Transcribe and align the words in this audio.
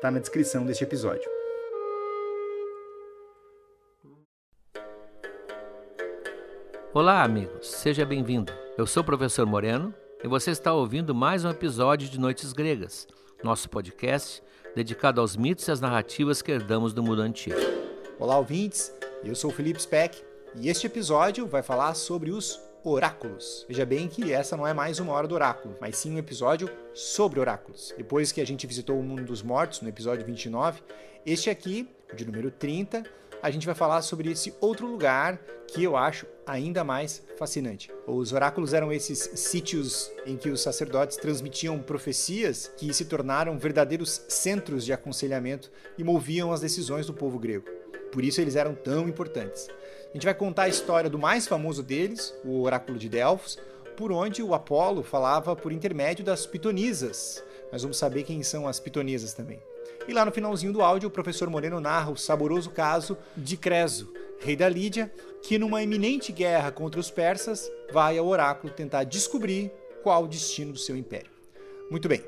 está 0.00 0.10
na 0.10 0.18
descrição 0.18 0.64
deste 0.64 0.82
episódio. 0.82 1.30
Olá, 6.94 7.22
amigos, 7.22 7.70
seja 7.70 8.06
bem-vindo. 8.06 8.50
Eu 8.78 8.86
sou 8.86 9.02
o 9.02 9.06
professor 9.06 9.44
Moreno 9.44 9.94
e 10.24 10.26
você 10.26 10.52
está 10.52 10.72
ouvindo 10.72 11.14
mais 11.14 11.44
um 11.44 11.50
episódio 11.50 12.08
de 12.08 12.18
Noites 12.18 12.54
Gregas, 12.54 13.06
nosso 13.44 13.68
podcast 13.68 14.42
dedicado 14.74 15.20
aos 15.20 15.36
mitos 15.36 15.68
e 15.68 15.70
às 15.70 15.82
narrativas 15.82 16.40
que 16.40 16.50
herdamos 16.50 16.94
do 16.94 17.02
mundo 17.02 17.20
antigo. 17.20 17.60
Olá, 18.18 18.38
ouvintes, 18.38 18.90
eu 19.22 19.34
sou 19.34 19.50
o 19.50 19.54
Felipe 19.54 19.82
Speck 19.82 20.24
e 20.56 20.70
este 20.70 20.86
episódio 20.86 21.46
vai 21.46 21.62
falar 21.62 21.92
sobre 21.92 22.30
os 22.30 22.58
oráculos. 22.84 23.64
Veja 23.68 23.84
bem 23.84 24.08
que 24.08 24.32
essa 24.32 24.56
não 24.56 24.66
é 24.66 24.72
mais 24.72 24.98
uma 24.98 25.12
hora 25.12 25.28
do 25.28 25.34
oráculo, 25.34 25.76
mas 25.80 25.96
sim 25.96 26.14
um 26.14 26.18
episódio 26.18 26.70
sobre 26.94 27.40
oráculos. 27.40 27.94
Depois 27.96 28.32
que 28.32 28.40
a 28.40 28.46
gente 28.46 28.66
visitou 28.66 28.98
o 28.98 29.02
mundo 29.02 29.24
dos 29.24 29.42
mortos, 29.42 29.80
no 29.80 29.88
episódio 29.88 30.24
29, 30.24 30.82
este 31.24 31.50
aqui, 31.50 31.88
de 32.14 32.24
número 32.24 32.50
30, 32.50 33.04
a 33.42 33.50
gente 33.50 33.66
vai 33.66 33.74
falar 33.74 34.02
sobre 34.02 34.30
esse 34.30 34.54
outro 34.60 34.86
lugar 34.86 35.38
que 35.66 35.82
eu 35.82 35.96
acho 35.96 36.26
ainda 36.46 36.82
mais 36.82 37.22
fascinante. 37.38 37.90
Os 38.06 38.32
oráculos 38.32 38.74
eram 38.74 38.92
esses 38.92 39.18
sítios 39.34 40.10
em 40.26 40.36
que 40.36 40.50
os 40.50 40.60
sacerdotes 40.60 41.16
transmitiam 41.16 41.78
profecias 41.78 42.70
que 42.76 42.92
se 42.92 43.04
tornaram 43.04 43.58
verdadeiros 43.58 44.24
centros 44.28 44.84
de 44.84 44.92
aconselhamento 44.92 45.70
e 45.96 46.04
moviam 46.04 46.52
as 46.52 46.60
decisões 46.60 47.06
do 47.06 47.14
povo 47.14 47.38
grego. 47.38 47.66
Por 48.12 48.24
isso 48.24 48.40
eles 48.40 48.56
eram 48.56 48.74
tão 48.74 49.08
importantes. 49.08 49.68
A 50.10 50.12
gente 50.12 50.24
vai 50.24 50.34
contar 50.34 50.64
a 50.64 50.68
história 50.68 51.08
do 51.08 51.20
mais 51.20 51.46
famoso 51.46 51.84
deles, 51.84 52.34
o 52.44 52.62
Oráculo 52.62 52.98
de 52.98 53.08
Delfos, 53.08 53.56
por 53.96 54.10
onde 54.10 54.42
o 54.42 54.54
Apolo 54.54 55.04
falava 55.04 55.54
por 55.54 55.70
intermédio 55.70 56.24
das 56.24 56.44
pitonisas. 56.46 57.44
Nós 57.70 57.82
vamos 57.82 57.96
saber 57.96 58.24
quem 58.24 58.42
são 58.42 58.66
as 58.66 58.80
pitonisas 58.80 59.34
também. 59.34 59.62
E 60.08 60.12
lá 60.12 60.24
no 60.24 60.32
finalzinho 60.32 60.72
do 60.72 60.82
áudio, 60.82 61.08
o 61.08 61.12
professor 61.12 61.48
Moreno 61.48 61.78
narra 61.78 62.10
o 62.10 62.16
saboroso 62.16 62.70
caso 62.70 63.16
de 63.36 63.56
Creso, 63.56 64.12
rei 64.40 64.56
da 64.56 64.68
Lídia, 64.68 65.12
que 65.42 65.58
numa 65.58 65.80
iminente 65.80 66.32
guerra 66.32 66.72
contra 66.72 66.98
os 66.98 67.08
persas, 67.08 67.70
vai 67.92 68.18
ao 68.18 68.26
oráculo 68.26 68.72
tentar 68.72 69.04
descobrir 69.04 69.70
qual 70.02 70.24
o 70.24 70.28
destino 70.28 70.72
do 70.72 70.78
seu 70.78 70.96
império. 70.96 71.30
Muito 71.88 72.08
bem, 72.08 72.24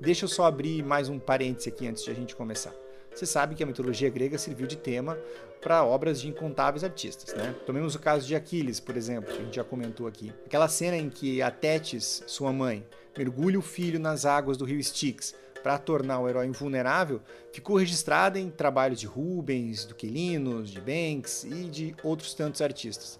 deixa 0.00 0.24
eu 0.24 0.28
só 0.30 0.46
abrir 0.46 0.82
mais 0.82 1.10
um 1.10 1.18
parêntese 1.18 1.68
aqui 1.68 1.86
antes 1.86 2.02
de 2.02 2.10
a 2.10 2.14
gente 2.14 2.34
começar. 2.34 2.72
Você 3.18 3.26
sabe 3.26 3.56
que 3.56 3.64
a 3.64 3.66
mitologia 3.66 4.08
grega 4.08 4.38
serviu 4.38 4.64
de 4.64 4.76
tema 4.76 5.18
para 5.60 5.84
obras 5.84 6.20
de 6.20 6.28
incontáveis 6.28 6.84
artistas. 6.84 7.34
Né? 7.34 7.52
Tomemos 7.66 7.96
o 7.96 7.98
caso 7.98 8.24
de 8.24 8.36
Aquiles, 8.36 8.78
por 8.78 8.96
exemplo, 8.96 9.34
que 9.34 9.40
a 9.40 9.44
gente 9.44 9.56
já 9.56 9.64
comentou 9.64 10.06
aqui. 10.06 10.32
Aquela 10.46 10.68
cena 10.68 10.96
em 10.96 11.10
que 11.10 11.42
a 11.42 11.50
Tétis, 11.50 12.22
sua 12.28 12.52
mãe, 12.52 12.86
mergulha 13.16 13.58
o 13.58 13.62
filho 13.62 13.98
nas 13.98 14.24
águas 14.24 14.56
do 14.56 14.64
rio 14.64 14.78
Styx 14.78 15.34
para 15.64 15.76
tornar 15.78 16.20
o 16.20 16.28
herói 16.28 16.46
invulnerável, 16.46 17.20
ficou 17.52 17.76
registrada 17.76 18.38
em 18.38 18.50
trabalhos 18.50 19.00
de 19.00 19.08
Rubens, 19.08 19.84
do 19.84 19.96
Quilinos, 19.96 20.70
de 20.70 20.80
Banks 20.80 21.42
e 21.42 21.64
de 21.64 21.96
outros 22.04 22.34
tantos 22.34 22.62
artistas. 22.62 23.18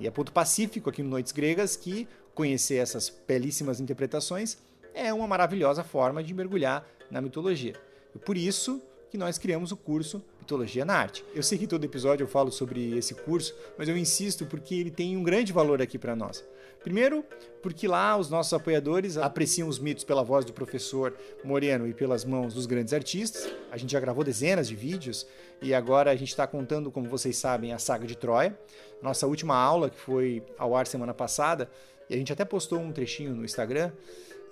E 0.00 0.08
é 0.08 0.10
ponto 0.10 0.32
pacífico 0.32 0.90
aqui 0.90 1.00
no 1.00 1.10
Noites 1.10 1.30
Gregas 1.30 1.76
que 1.76 2.08
conhecer 2.34 2.78
essas 2.78 3.08
belíssimas 3.08 3.78
interpretações 3.78 4.58
é 4.92 5.14
uma 5.14 5.28
maravilhosa 5.28 5.84
forma 5.84 6.24
de 6.24 6.34
mergulhar 6.34 6.84
na 7.08 7.20
mitologia. 7.20 7.74
E 8.12 8.18
por 8.18 8.36
isso, 8.36 8.82
que 9.10 9.18
nós 9.18 9.38
criamos 9.38 9.72
o 9.72 9.76
curso 9.76 10.22
Mitologia 10.38 10.84
na 10.84 10.94
Arte. 10.94 11.24
Eu 11.34 11.42
sei 11.42 11.58
que 11.58 11.66
todo 11.66 11.84
episódio 11.84 12.24
eu 12.24 12.28
falo 12.28 12.50
sobre 12.50 12.96
esse 12.96 13.14
curso, 13.14 13.54
mas 13.76 13.88
eu 13.88 13.96
insisto 13.96 14.46
porque 14.46 14.74
ele 14.74 14.90
tem 14.90 15.16
um 15.16 15.22
grande 15.22 15.52
valor 15.52 15.80
aqui 15.82 15.98
para 15.98 16.16
nós. 16.16 16.44
Primeiro, 16.82 17.24
porque 17.62 17.88
lá 17.88 18.16
os 18.16 18.30
nossos 18.30 18.52
apoiadores 18.52 19.16
apreciam 19.18 19.68
os 19.68 19.78
mitos 19.78 20.04
pela 20.04 20.22
voz 20.22 20.44
do 20.44 20.52
professor 20.52 21.14
Moreno 21.44 21.86
e 21.86 21.92
pelas 21.92 22.24
mãos 22.24 22.54
dos 22.54 22.66
grandes 22.66 22.94
artistas. 22.94 23.50
A 23.70 23.76
gente 23.76 23.92
já 23.92 24.00
gravou 24.00 24.22
dezenas 24.22 24.68
de 24.68 24.76
vídeos 24.76 25.26
e 25.60 25.74
agora 25.74 26.10
a 26.10 26.16
gente 26.16 26.30
está 26.30 26.46
contando, 26.46 26.90
como 26.90 27.08
vocês 27.08 27.36
sabem, 27.36 27.72
a 27.72 27.78
saga 27.78 28.06
de 28.06 28.16
Troia. 28.16 28.58
Nossa 29.02 29.26
última 29.26 29.56
aula, 29.56 29.90
que 29.90 29.98
foi 29.98 30.42
ao 30.56 30.76
ar 30.76 30.86
semana 30.86 31.12
passada, 31.12 31.68
e 32.08 32.14
a 32.14 32.16
gente 32.16 32.32
até 32.32 32.44
postou 32.44 32.78
um 32.78 32.92
trechinho 32.92 33.34
no 33.34 33.44
Instagram, 33.44 33.92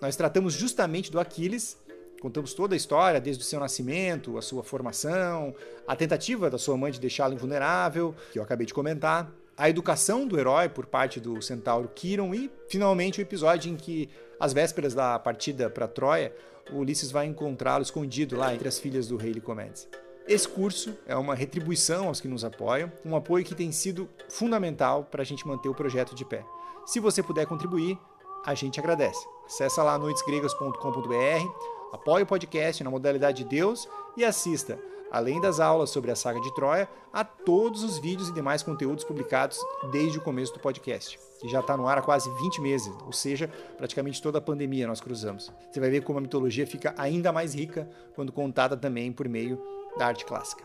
nós 0.01 0.15
tratamos 0.15 0.53
justamente 0.53 1.11
do 1.11 1.19
Aquiles 1.19 1.79
Contamos 2.21 2.55
toda 2.55 2.75
a 2.75 2.77
história, 2.77 3.21
desde 3.21 3.43
o 3.43 3.47
seu 3.47 3.61
nascimento, 3.61 4.39
a 4.39 4.43
sua 4.43 4.63
formação, 4.63 5.55
a 5.87 5.95
tentativa 5.95 6.49
da 6.51 6.59
sua 6.59 6.77
mãe 6.77 6.91
de 6.91 6.99
deixá-lo 6.99 7.35
invulnerável, 7.35 8.15
que 8.33 8.39
eu 8.39 8.43
acabei 8.43 8.67
de 8.67 8.75
comentar, 8.75 9.31
a 9.57 9.71
educação 9.71 10.27
do 10.27 10.39
herói 10.39 10.69
por 10.69 10.87
parte 10.87 11.19
do 11.19 11.41
centauro 11.41 11.91
Quiron 11.95 12.35
e, 12.35 12.51
finalmente, 12.69 13.21
o 13.21 13.23
episódio 13.23 13.73
em 13.73 13.77
que, 13.77 14.09
às 14.39 14.53
vésperas 14.53 14.95
da 14.95 15.19
partida 15.19 15.71
para 15.71 15.89
Troia, 15.89 16.35
Ulisses 16.71 17.11
vai 17.11 17.27
encontrá-lo 17.27 17.83
escondido 17.83 18.37
lá 18.37 18.55
entre 18.55 18.69
as 18.69 18.79
filhas 18.79 19.09
do 19.09 19.17
rei 19.17 19.33
Licomedes. 19.33 19.89
Esse 20.27 20.49
curso 20.49 20.99
é 21.07 21.15
uma 21.17 21.35
retribuição 21.35 22.09
aos 22.09 22.21
que 22.21 22.27
nos 22.27 22.45
apoiam, 22.45 22.93
um 23.05 23.15
apoio 23.15 23.45
que 23.45 23.55
tem 23.55 23.71
sido 23.71 24.09
fundamental 24.29 25.05
para 25.05 25.23
a 25.23 25.25
gente 25.25 25.47
manter 25.47 25.69
o 25.69 25.75
projeto 25.75 26.15
de 26.15 26.25
pé. 26.25 26.45
Se 26.85 26.99
você 26.99 27.23
puder 27.23 27.47
contribuir, 27.47 27.97
a 28.45 28.55
gente 28.55 28.81
agradece. 28.81 29.25
Acesse 29.47 29.81
lá 29.81 29.97
noitesgregas.com.br 29.97 31.76
Apoie 31.93 32.23
o 32.23 32.27
podcast 32.27 32.83
na 32.83 32.91
modalidade 32.91 33.45
de 33.45 33.49
Deus 33.49 33.89
e 34.17 34.25
assista, 34.25 34.79
além 35.11 35.41
das 35.41 35.61
aulas 35.61 35.91
sobre 35.91 36.11
a 36.11 36.17
saga 36.17 36.41
de 36.41 36.55
Troia, 36.55 36.89
a 37.13 37.25
todos 37.25 37.83
os 37.83 37.99
vídeos 37.99 38.29
e 38.29 38.33
demais 38.33 38.63
conteúdos 38.63 39.05
publicados 39.05 39.59
desde 39.91 40.19
o 40.19 40.21
começo 40.21 40.53
do 40.53 40.61
podcast, 40.61 41.19
que 41.41 41.49
já 41.49 41.61
está 41.61 41.77
no 41.77 41.87
ar 41.87 41.99
há 41.99 42.03
quase 42.03 42.29
20 42.31 42.61
meses, 42.61 42.93
ou 43.05 43.13
seja, 43.13 43.51
praticamente 43.77 44.21
toda 44.21 44.39
a 44.39 44.43
pandemia 44.43 44.87
nós 44.87 45.01
cruzamos. 45.01 45.53
Você 45.71 45.81
vai 45.81 45.91
ver 45.91 46.03
como 46.03 46.19
a 46.19 46.23
mitologia 46.23 46.67
fica 46.67 46.95
ainda 46.99 47.33
mais 47.33 47.55
rica 47.55 47.89
quando 48.15 48.33
contada 48.33 48.77
também 48.77 49.13
por 49.13 49.29
meio 49.29 49.61
da 49.97 50.07
arte 50.07 50.25
clássica. 50.25 50.65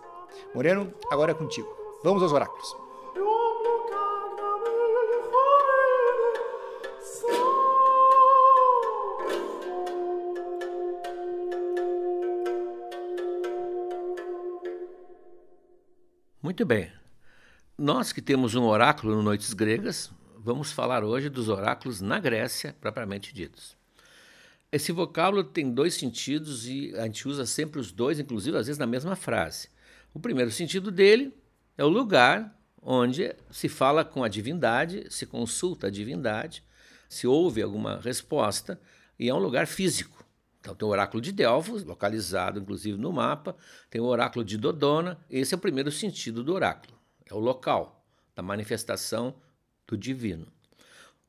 Moreno, 0.55 0.93
agora 1.11 1.31
é 1.31 1.35
contigo. 1.35 1.67
Vamos 2.03 2.23
aos 2.23 2.31
oráculos. 2.31 2.90
Muito 16.43 16.65
bem. 16.65 16.91
Nós 17.77 18.11
que 18.11 18.19
temos 18.19 18.55
um 18.55 18.63
oráculo 18.63 19.15
no 19.15 19.21
Noites 19.21 19.53
Gregas, 19.53 20.09
vamos 20.39 20.71
falar 20.71 21.03
hoje 21.03 21.29
dos 21.29 21.49
oráculos 21.49 22.01
na 22.01 22.17
Grécia, 22.17 22.75
propriamente 22.81 23.31
ditos. 23.31 23.77
Esse 24.71 24.91
vocábulo 24.91 25.43
tem 25.43 25.71
dois 25.71 25.93
sentidos 25.93 26.65
e 26.65 26.95
a 26.95 27.03
gente 27.03 27.27
usa 27.27 27.45
sempre 27.45 27.79
os 27.79 27.91
dois, 27.91 28.19
inclusive 28.19 28.57
às 28.57 28.65
vezes 28.65 28.79
na 28.79 28.87
mesma 28.87 29.15
frase. 29.15 29.69
O 30.15 30.19
primeiro 30.19 30.49
sentido 30.49 30.89
dele 30.89 31.31
é 31.77 31.85
o 31.85 31.89
lugar 31.89 32.59
onde 32.81 33.35
se 33.51 33.69
fala 33.69 34.03
com 34.03 34.23
a 34.23 34.27
divindade, 34.27 35.05
se 35.11 35.27
consulta 35.27 35.87
a 35.87 35.91
divindade, 35.91 36.63
se 37.07 37.27
ouve 37.27 37.61
alguma 37.61 37.99
resposta, 37.99 38.81
e 39.19 39.29
é 39.29 39.33
um 39.33 39.37
lugar 39.37 39.67
físico. 39.67 40.20
Então 40.61 40.73
tem 40.75 40.87
o 40.87 40.91
oráculo 40.91 41.19
de 41.19 41.31
Delfos, 41.31 41.83
localizado 41.83 42.59
inclusive 42.59 42.97
no 42.97 43.11
mapa, 43.11 43.55
tem 43.89 43.99
o 43.99 44.05
oráculo 44.05 44.45
de 44.45 44.57
Dodona, 44.57 45.19
esse 45.29 45.53
é 45.53 45.57
o 45.57 45.59
primeiro 45.59 45.91
sentido 45.91 46.43
do 46.43 46.53
oráculo, 46.53 46.93
é 47.25 47.33
o 47.33 47.39
local 47.39 48.05
da 48.35 48.43
manifestação 48.43 49.35
do 49.87 49.97
divino. 49.97 50.47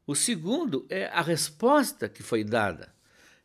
O 0.06 0.14
segundo 0.14 0.86
é 0.90 1.06
a 1.06 1.22
resposta 1.22 2.08
que 2.08 2.22
foi 2.22 2.44
dada. 2.44 2.92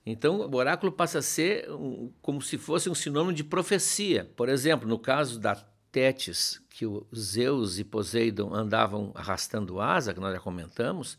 Então 0.05 0.41
o 0.41 0.55
oráculo 0.55 0.91
passa 0.91 1.19
a 1.19 1.21
ser 1.21 1.69
um, 1.71 2.11
como 2.21 2.41
se 2.41 2.57
fosse 2.57 2.89
um 2.89 2.95
sinônimo 2.95 3.33
de 3.33 3.43
profecia. 3.43 4.29
Por 4.35 4.49
exemplo, 4.49 4.87
no 4.87 4.99
caso 4.99 5.39
da 5.39 5.55
Tétis, 5.91 6.61
que 6.69 6.85
o 6.85 7.07
Zeus 7.15 7.79
e 7.79 7.83
Poseidon 7.83 8.53
andavam 8.53 9.11
arrastando 9.15 9.79
asa, 9.79 10.13
que 10.13 10.19
nós 10.19 10.33
já 10.33 10.39
comentamos, 10.39 11.17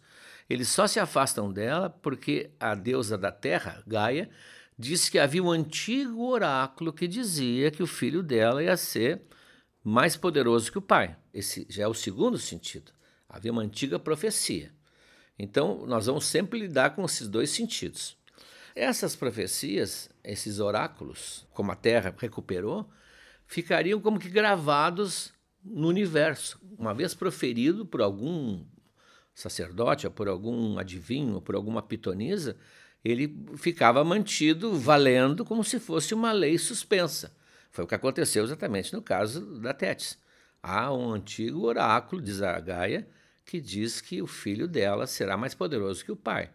Eles 0.49 0.69
só 0.69 0.87
se 0.87 0.99
afastam 0.99 1.53
dela 1.53 1.91
porque 1.91 2.50
a 2.59 2.75
deusa 2.75 3.19
da 3.19 3.31
terra, 3.31 3.82
Gaia, 3.87 4.31
disse 4.79 5.11
que 5.11 5.19
havia 5.19 5.43
um 5.43 5.51
antigo 5.51 6.29
oráculo 6.29 6.93
que 6.93 7.09
dizia 7.09 7.71
que 7.71 7.83
o 7.83 7.87
filho 7.87 8.23
dela 8.23 8.63
ia 8.63 8.77
ser 8.77 9.23
mais 9.83 10.17
poderoso 10.17 10.71
que 10.71 10.79
o 10.79 10.83
pai. 10.83 11.17
Esse 11.35 11.67
já 11.69 11.85
é 11.85 11.89
o 11.89 11.95
segundo 11.95 12.39
sentido. 12.39 12.93
Havia 13.29 13.51
uma 13.51 13.63
antiga 13.63 13.99
profecia. 13.99 14.73
Então, 15.39 15.87
nós 15.87 16.07
vamos 16.07 16.27
sempre 16.27 16.59
lidar 16.61 16.91
com 16.91 17.05
esses 17.05 17.29
dois 17.29 17.51
sentidos. 17.51 18.17
Essas 18.75 19.17
profecias, 19.17 20.09
esses 20.23 20.61
oráculos, 20.61 21.47
como 21.53 21.73
a 21.73 21.77
Terra 21.77 22.15
recuperou, 22.17 22.89
ficariam 23.47 24.01
como 24.01 24.19
que 24.19 24.29
gravados 24.29 25.33
no 25.65 25.89
universo, 25.89 26.61
uma 26.79 26.95
vez 26.95 27.15
proferido 27.15 27.85
por 27.85 28.01
algum 28.01 28.65
sacerdote, 29.35 30.07
ou 30.07 30.13
por 30.13 30.29
algum 30.29 30.79
adivinho, 30.79 31.35
ou 31.35 31.43
por 31.43 31.55
alguma 31.55 31.83
pitonisa, 31.83 32.57
ele 33.05 33.35
ficava 33.56 34.05
mantido 34.05 34.79
valendo 34.79 35.45
como 35.45 35.62
se 35.62 35.79
fosse 35.79 36.15
uma 36.15 36.33
lei 36.33 36.59
suspensa. 36.59 37.33
Foi 37.71 37.85
o 37.85 37.89
que 37.89 37.95
aconteceu 37.95 38.45
exatamente 38.45 38.93
no 38.93 39.03
caso 39.03 39.41
da 39.61 39.73
Tétis. 39.73 40.19
Há 40.62 40.93
um 40.93 41.12
antigo 41.12 41.67
oráculo, 41.67 42.21
diz 42.21 42.43
a 42.43 42.59
Gaia, 42.59 43.09
que 43.45 43.61
diz 43.61 44.00
que 44.00 44.21
o 44.21 44.27
filho 44.27 44.67
dela 44.67 45.06
será 45.06 45.37
mais 45.37 45.55
poderoso 45.55 46.05
que 46.05 46.12
o 46.12 46.17
pai. 46.17 46.50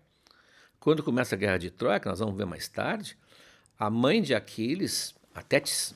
Quando 0.80 1.02
começa 1.02 1.36
a 1.36 1.38
guerra 1.38 1.58
de 1.58 1.72
Troia, 1.72 2.00
que 2.00 2.08
nós 2.08 2.20
vamos 2.20 2.36
ver 2.36 2.46
mais 2.46 2.68
tarde, 2.68 3.18
a 3.80 3.90
mãe 3.90 4.22
de 4.22 4.36
Aquiles, 4.36 5.16
a 5.34 5.42
Tétis, 5.42 5.96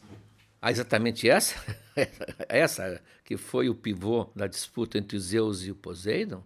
ah, 0.62 0.72
exatamente 0.72 1.30
essa, 1.30 1.56
essa 2.50 3.02
que 3.24 3.38
foi 3.38 3.70
o 3.70 3.76
pivô 3.76 4.30
da 4.36 4.48
disputa 4.48 4.98
entre 4.98 5.20
Zeus 5.20 5.64
e 5.64 5.72
o 5.72 5.76
Poseidon, 5.76 6.44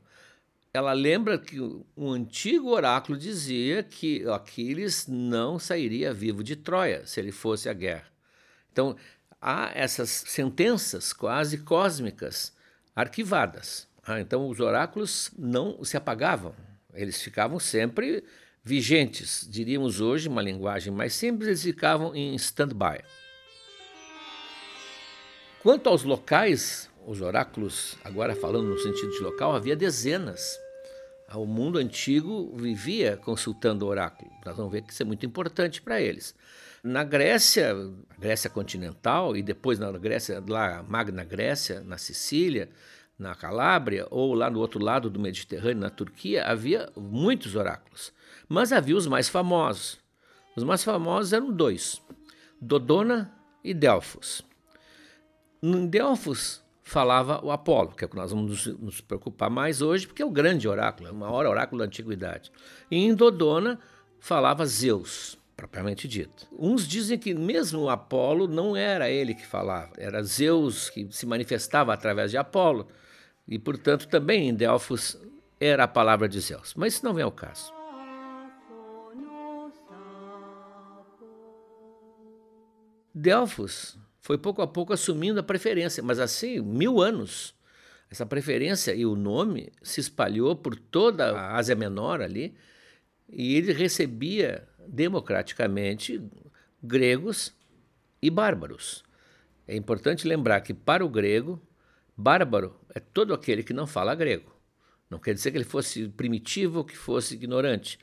ela 0.74 0.94
lembra 0.94 1.38
que 1.38 1.60
um 1.98 2.12
antigo 2.12 2.70
oráculo 2.70 3.18
dizia 3.18 3.84
que 3.84 4.26
Aquiles 4.30 5.06
não 5.08 5.60
sairia 5.60 6.14
vivo 6.14 6.44
de 6.44 6.56
Troia 6.56 7.06
se 7.06 7.20
ele 7.20 7.32
fosse 7.32 7.68
à 7.68 7.74
guerra. 7.74 8.08
Então, 8.72 8.96
há 9.42 9.72
essas 9.76 10.10
sentenças 10.10 11.12
quase 11.12 11.58
cósmicas 11.58 12.56
arquivadas. 12.96 13.88
Ah, 14.04 14.22
então, 14.22 14.48
os 14.48 14.60
oráculos 14.60 15.32
não 15.38 15.84
se 15.84 15.98
apagavam, 15.98 16.56
eles 16.94 17.22
ficavam 17.22 17.60
sempre 17.60 18.24
vigentes. 18.64 19.46
Diríamos 19.50 20.00
hoje, 20.00 20.30
uma 20.30 20.42
linguagem 20.42 20.94
mais 20.94 21.14
simples, 21.14 21.48
eles 21.48 21.64
ficavam 21.64 22.16
em 22.16 22.34
stand-by. 22.36 23.04
Quanto 25.62 25.90
aos 25.90 26.04
locais, 26.04 26.90
os 27.06 27.22
oráculos, 27.22 27.98
agora 28.04 28.36
falando 28.36 28.70
no 28.70 28.80
sentido 28.80 29.12
de 29.12 29.20
local, 29.20 29.56
havia 29.56 29.76
dezenas. 29.76 30.60
O 31.34 31.46
mundo 31.46 31.78
antigo 31.78 32.56
vivia 32.56 33.18
consultando 33.18 33.86
o 33.86 33.88
oráculo. 33.88 34.30
Nós 34.46 34.56
vamos 34.56 34.72
ver 34.72 34.82
que 34.82 34.92
isso 34.92 35.02
é 35.02 35.06
muito 35.06 35.26
importante 35.26 35.82
para 35.82 36.02
eles. 36.02 36.36
Na 36.84 37.04
Grécia, 37.04 37.76
Grécia 38.18 38.50
continental, 38.50 39.38
e 39.38 39.42
depois 39.42 39.80
na 39.80 39.92
Grécia, 39.92 40.44
lá, 40.46 40.84
Magna 40.84 41.24
Grécia, 41.24 41.82
na 41.82 41.98
Sicília, 41.98 42.70
na 43.18 43.36
Calábria, 43.36 44.08
ou 44.10 44.34
lá 44.34 44.50
no 44.50 44.60
outro 44.60 44.84
lado 44.84 45.10
do 45.10 45.20
Mediterrâneo, 45.20 45.82
na 45.82 45.90
Turquia, 45.90 46.44
havia 46.46 46.90
muitos 46.98 47.56
oráculos. 47.56 48.12
Mas 48.50 48.74
havia 48.74 48.98
os 48.98 49.08
mais 49.08 49.30
famosos. 49.30 50.00
Os 50.56 50.64
mais 50.64 50.84
famosos 50.84 51.34
eram 51.34 51.52
dois: 51.52 52.02
Dodona 52.60 53.32
e 53.64 53.74
Delfos. 53.74 54.42
Em 55.62 55.86
Delfos 55.86 56.62
falava 56.92 57.40
o 57.42 57.52
Apolo, 57.52 57.94
que 57.96 58.04
é 58.04 58.06
o 58.06 58.10
que 58.10 58.18
nós 58.18 58.32
vamos 58.32 58.68
nos, 58.68 59.00
preocupar 59.00 59.50
mais 59.50 59.82
hoje, 59.82 60.06
porque 60.06 60.22
é 60.22 60.26
o 60.26 60.30
grande 60.30 60.68
oráculo, 60.68 61.08
é 61.08 61.12
o 61.12 61.16
maior 61.16 61.46
oráculo 61.46 61.80
da 61.80 61.86
antiguidade. 61.86 62.52
E 62.92 62.98
em 62.98 63.16
Dodona 63.16 63.80
falava 64.20 64.66
Zeus, 64.66 65.40
propriamente 65.56 66.06
dito. 66.06 66.46
Uns 66.52 66.86
dizem 66.86 67.18
que 67.18 67.34
mesmo 67.34 67.84
o 67.84 67.90
Apolo 67.90 68.46
não 68.46 68.76
era 68.76 69.10
ele 69.10 69.34
que 69.34 69.48
falava, 69.48 69.94
era 69.98 70.22
Zeus 70.22 70.90
que 70.90 71.08
se 71.12 71.26
manifestava 71.26 71.94
através 71.94 72.30
de 72.30 72.38
Apolo, 72.38 72.86
e 73.48 73.58
portanto 73.58 74.10
também 74.10 74.50
em 74.50 74.54
Delfos 74.54 75.18
era 75.62 75.86
a 75.86 75.88
palavra 75.88 76.28
de 76.28 76.42
Zeus. 76.42 76.74
Mas 76.76 76.96
isso 76.96 77.06
não 77.06 77.14
vem 77.14 77.24
ao 77.24 77.32
caso. 77.32 77.72
Delfos 83.16 83.98
foi 84.22 84.38
pouco 84.38 84.62
a 84.62 84.68
pouco 84.68 84.94
assumindo 84.94 85.40
a 85.40 85.44
preferência, 85.44 86.02
mas 86.02 86.20
assim, 86.20 86.62
mil 86.62 87.02
anos. 87.02 87.54
Essa 88.10 88.26
preferência 88.26 88.94
e 88.94 89.06
o 89.06 89.16
nome 89.16 89.72
se 89.82 90.00
espalhou 90.00 90.56
por 90.56 90.76
toda 90.76 91.32
a 91.32 91.56
Ásia 91.56 91.76
Menor 91.76 92.22
ali, 92.22 92.54
e 93.28 93.56
ele 93.56 93.74
recebia 93.74 94.68
democraticamente 94.88 96.22
gregos 96.84 97.54
e 98.22 98.30
bárbaros. 98.30 99.04
É 99.68 99.76
importante 99.76 100.28
lembrar 100.28 100.62
que, 100.62 100.74
para 100.74 101.04
o 101.04 101.10
grego, 101.10 101.60
bárbaro 102.16 102.80
é 102.94 103.00
todo 103.00 103.34
aquele 103.34 103.64
que 103.64 103.74
não 103.74 103.88
fala 103.88 104.14
grego. 104.14 104.54
Não 105.10 105.18
quer 105.18 105.34
dizer 105.34 105.52
que 105.52 105.58
ele 105.58 105.64
fosse 105.64 106.10
primitivo 106.10 106.80
ou 106.80 106.86
que 106.86 106.98
fosse 106.98 107.34
ignorante. 107.34 107.98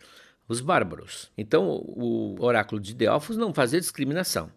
Os 0.48 0.60
bárbaros. 0.60 1.30
Então, 1.36 1.68
o 1.68 2.36
oráculo 2.40 2.80
de 2.80 2.94
Delfos 2.94 3.36
não 3.36 3.52
fazia 3.52 3.78
discriminação. 3.78 4.50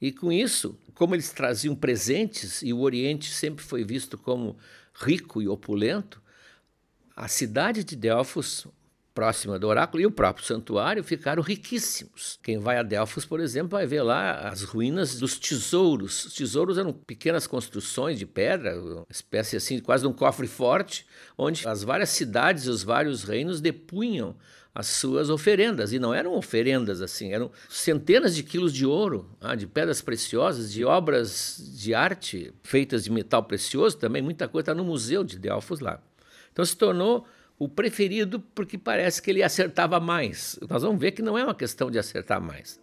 E 0.00 0.12
com 0.12 0.30
isso, 0.32 0.78
como 0.94 1.14
eles 1.14 1.30
traziam 1.30 1.74
presentes 1.74 2.62
e 2.62 2.72
o 2.72 2.80
Oriente 2.80 3.30
sempre 3.30 3.64
foi 3.64 3.84
visto 3.84 4.18
como 4.18 4.56
rico 4.94 5.40
e 5.40 5.48
opulento, 5.48 6.22
a 7.16 7.28
cidade 7.28 7.84
de 7.84 7.94
Delfos, 7.94 8.66
próxima 9.14 9.58
do 9.58 9.68
oráculo, 9.68 10.02
e 10.02 10.06
o 10.06 10.10
próprio 10.10 10.44
santuário 10.44 11.04
ficaram 11.04 11.40
riquíssimos. 11.40 12.38
Quem 12.42 12.58
vai 12.58 12.76
a 12.76 12.82
Delfos, 12.82 13.24
por 13.24 13.38
exemplo, 13.38 13.70
vai 13.70 13.86
ver 13.86 14.02
lá 14.02 14.48
as 14.48 14.62
ruínas 14.62 15.18
dos 15.18 15.38
tesouros. 15.38 16.24
Os 16.24 16.34
tesouros 16.34 16.76
eram 16.76 16.92
pequenas 16.92 17.46
construções 17.46 18.18
de 18.18 18.26
pedra, 18.26 18.80
uma 18.80 19.06
espécie 19.08 19.56
assim, 19.56 19.78
quase 19.78 20.02
de 20.02 20.08
um 20.08 20.12
cofre 20.12 20.48
forte, 20.48 21.06
onde 21.38 21.66
as 21.68 21.84
várias 21.84 22.10
cidades 22.10 22.64
e 22.64 22.70
os 22.70 22.82
vários 22.82 23.22
reinos 23.22 23.60
depunham 23.60 24.36
as 24.74 24.88
suas 24.88 25.30
oferendas. 25.30 25.92
E 25.92 25.98
não 25.98 26.12
eram 26.12 26.34
oferendas 26.34 27.00
assim, 27.00 27.32
eram 27.32 27.50
centenas 27.68 28.34
de 28.34 28.42
quilos 28.42 28.72
de 28.72 28.84
ouro, 28.84 29.30
ah, 29.40 29.54
de 29.54 29.66
pedras 29.66 30.02
preciosas, 30.02 30.72
de 30.72 30.84
obras 30.84 31.62
de 31.76 31.94
arte 31.94 32.52
feitas 32.62 33.04
de 33.04 33.12
metal 33.12 33.44
precioso 33.44 33.96
também. 33.96 34.20
Muita 34.20 34.48
coisa 34.48 34.62
está 34.62 34.74
no 34.74 34.84
Museu 34.84 35.22
de 35.22 35.38
Delfos 35.38 35.78
lá. 35.78 36.02
Então 36.52 36.64
se 36.64 36.76
tornou 36.76 37.24
o 37.58 37.68
preferido 37.68 38.40
porque 38.54 38.76
parece 38.76 39.22
que 39.22 39.30
ele 39.30 39.42
acertava 39.42 40.00
mais. 40.00 40.58
Nós 40.68 40.82
vamos 40.82 41.00
ver 41.00 41.12
que 41.12 41.22
não 41.22 41.38
é 41.38 41.44
uma 41.44 41.54
questão 41.54 41.90
de 41.90 41.98
acertar 41.98 42.40
mais. 42.40 42.82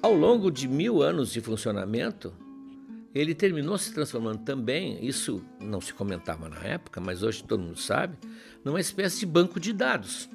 Ao 0.00 0.14
longo 0.14 0.48
de 0.48 0.68
mil 0.68 1.02
anos 1.02 1.32
de 1.32 1.40
funcionamento, 1.40 2.32
ele 3.14 3.34
terminou 3.34 3.78
se 3.78 3.92
transformando 3.92 4.44
também, 4.44 5.04
isso 5.04 5.42
não 5.60 5.80
se 5.80 5.92
comentava 5.94 6.48
na 6.48 6.62
época, 6.62 7.00
mas 7.00 7.22
hoje 7.22 7.42
todo 7.42 7.62
mundo 7.62 7.78
sabe, 7.78 8.16
numa 8.64 8.80
espécie 8.80 9.20
de 9.20 9.26
banco 9.26 9.58
de 9.58 9.72
dados. 9.72 10.28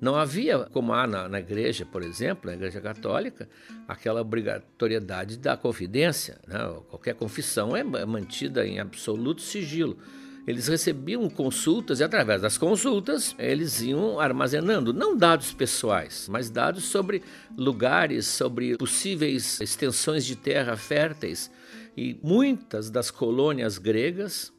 Não 0.00 0.14
havia, 0.14 0.60
como 0.72 0.92
há 0.92 1.08
na, 1.08 1.28
na 1.28 1.40
igreja, 1.40 1.84
por 1.84 2.04
exemplo, 2.04 2.48
na 2.48 2.56
igreja 2.56 2.80
católica, 2.80 3.48
aquela 3.86 4.20
obrigatoriedade 4.20 5.36
da 5.36 5.56
confidência. 5.56 6.38
Né? 6.46 6.58
Qualquer 6.88 7.14
confissão 7.14 7.76
é 7.76 7.82
mantida 7.82 8.64
em 8.64 8.78
absoluto 8.78 9.42
sigilo. 9.42 9.98
Eles 10.46 10.68
recebiam 10.68 11.28
consultas 11.28 11.98
e, 11.98 12.04
através 12.04 12.40
das 12.40 12.56
consultas, 12.56 13.34
eles 13.38 13.82
iam 13.82 14.20
armazenando, 14.20 14.94
não 14.94 15.16
dados 15.16 15.52
pessoais, 15.52 16.28
mas 16.30 16.48
dados 16.48 16.84
sobre 16.84 17.22
lugares, 17.56 18.24
sobre 18.26 18.76
possíveis 18.78 19.60
extensões 19.60 20.24
de 20.24 20.36
terra 20.36 20.76
férteis 20.76 21.50
e 21.98 22.20
muitas 22.22 22.90
das 22.90 23.10
colônias 23.10 23.76
gregas, 23.76 24.52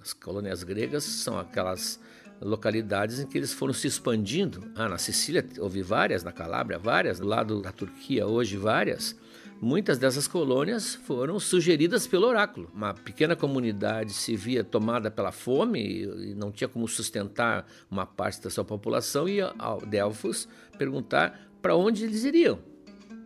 as 0.00 0.12
colônias 0.12 0.62
gregas 0.62 1.02
são 1.02 1.36
aquelas 1.36 1.98
localidades 2.40 3.18
em 3.18 3.26
que 3.26 3.36
eles 3.36 3.52
foram 3.52 3.74
se 3.74 3.88
expandindo. 3.88 4.70
Ah, 4.76 4.88
na 4.88 4.96
Sicília 4.96 5.44
houve 5.58 5.82
várias, 5.82 6.22
na 6.22 6.30
Calábria 6.30 6.78
várias, 6.78 7.18
do 7.18 7.26
lado 7.26 7.60
da 7.60 7.72
Turquia 7.72 8.28
hoje 8.28 8.56
várias. 8.56 9.18
Muitas 9.60 9.98
dessas 9.98 10.28
colônias 10.28 10.94
foram 10.94 11.40
sugeridas 11.40 12.06
pelo 12.06 12.28
oráculo. 12.28 12.70
Uma 12.72 12.94
pequena 12.94 13.34
comunidade 13.34 14.12
se 14.12 14.36
via 14.36 14.62
tomada 14.62 15.10
pela 15.10 15.32
fome 15.32 16.04
e 16.04 16.34
não 16.36 16.52
tinha 16.52 16.68
como 16.68 16.86
sustentar 16.86 17.66
uma 17.90 18.06
parte 18.06 18.40
da 18.40 18.50
sua 18.50 18.64
população 18.64 19.28
e 19.28 19.40
ao 19.40 19.80
Delfos 19.84 20.46
perguntar 20.78 21.50
para 21.60 21.74
onde 21.74 22.04
eles 22.04 22.22
iriam, 22.22 22.60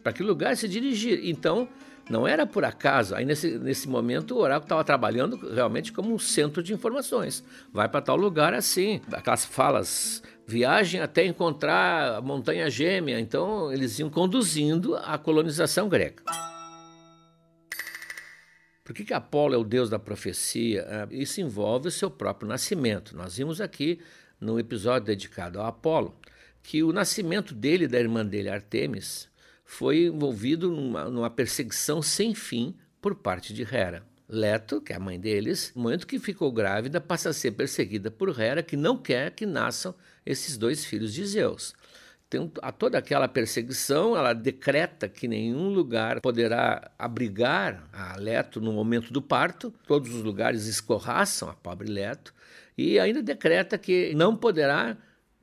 para 0.03 0.11
que 0.15 0.23
lugar 0.23 0.57
se 0.57 0.67
dirigir. 0.67 1.21
Então, 1.25 1.69
não 2.09 2.27
era 2.27 2.47
por 2.47 2.65
acaso. 2.65 3.15
Aí 3.15 3.25
nesse, 3.25 3.59
nesse 3.59 3.89
momento 3.89 4.35
o 4.35 4.39
oráculo 4.39 4.65
estava 4.65 4.85
trabalhando 4.85 5.37
realmente 5.53 5.93
como 5.93 6.15
um 6.15 6.19
centro 6.19 6.63
de 6.63 6.73
informações. 6.73 7.45
Vai 7.73 7.89
para 7.89 8.01
tal 8.01 8.17
lugar 8.17 8.55
assim. 8.55 9.01
Aquelas 9.13 9.45
falas, 9.45 10.23
viagem 10.47 11.01
até 11.01 11.25
encontrar 11.25 12.17
a 12.17 12.21
montanha 12.21 12.71
gêmea. 12.71 13.21
Então 13.21 13.73
eles 13.73 13.99
iam 13.99 14.09
conduzindo 14.09 14.97
a 14.97 15.19
colonização 15.19 15.89
grega. 15.89 16.23
Por 18.83 18.95
que, 18.95 19.05
que 19.05 19.13
Apolo 19.13 19.55
é 19.55 19.59
o 19.59 19.65
deus 19.65 19.91
da 19.91 19.99
profecia? 19.99 20.81
É, 20.89 21.15
isso 21.15 21.43
envolve 21.43 21.89
o 21.89 21.91
seu 21.91 22.11
próprio 22.11 22.49
nascimento. 22.49 23.15
Nós 23.15 23.37
vimos 23.37 23.61
aqui 23.61 24.01
no 24.41 24.59
episódio 24.59 25.07
dedicado 25.07 25.61
a 25.61 25.69
Apolo 25.69 26.17
que 26.63 26.83
o 26.83 26.93
nascimento 26.93 27.55
dele 27.55 27.85
e 27.85 27.89
da 27.89 27.99
irmã 27.99 28.25
dele, 28.25 28.49
Artemis, 28.49 29.28
foi 29.69 30.07
envolvido 30.07 30.71
numa, 30.71 31.05
numa 31.11 31.29
perseguição 31.29 32.01
sem 32.01 32.35
fim 32.35 32.75
por 33.03 33.15
parte 33.15 33.53
de 33.53 33.63
Hera. 33.63 34.03
Leto, 34.27 34.81
que 34.81 34.95
é 34.95 34.97
a 34.97 34.99
mãe 34.99 35.21
deles, 35.21 35.73
no 35.77 35.83
momento 35.83 36.07
que 36.07 36.19
ficou 36.19 36.51
grávida, 36.51 37.03
passa 37.03 37.29
a 37.29 37.35
ser 37.35 37.51
perseguida 37.51 38.11
por 38.11 38.41
Hera, 38.41 38.63
que 38.63 38.79
não 38.79 38.97
quer 38.97 39.31
que 39.31 39.45
nasçam 39.45 39.95
esses 40.25 40.57
dois 40.57 40.87
filhos 40.87 41.13
de 41.13 41.23
Zeus. 41.27 41.75
Tem 42.31 42.51
a 42.63 42.73
toda 42.73 42.97
aquela 42.97 43.29
perseguição, 43.29 44.17
ela 44.17 44.33
decreta 44.33 45.07
que 45.07 45.29
nenhum 45.29 45.69
lugar 45.69 46.23
poderá 46.23 46.91
abrigar 46.99 47.91
a 47.93 48.17
Leto 48.17 48.63
no 48.63 48.73
momento 48.73 49.13
do 49.13 49.21
parto, 49.21 49.73
todos 49.87 50.15
os 50.15 50.23
lugares 50.23 50.67
escorraçam 50.67 51.51
a 51.51 51.55
pobre 51.55 51.91
Leto, 51.91 52.33
e 52.77 52.99
ainda 52.99 53.23
decreta 53.23 53.77
que 53.77 54.15
não 54.15 54.35
poderá, 54.35 54.97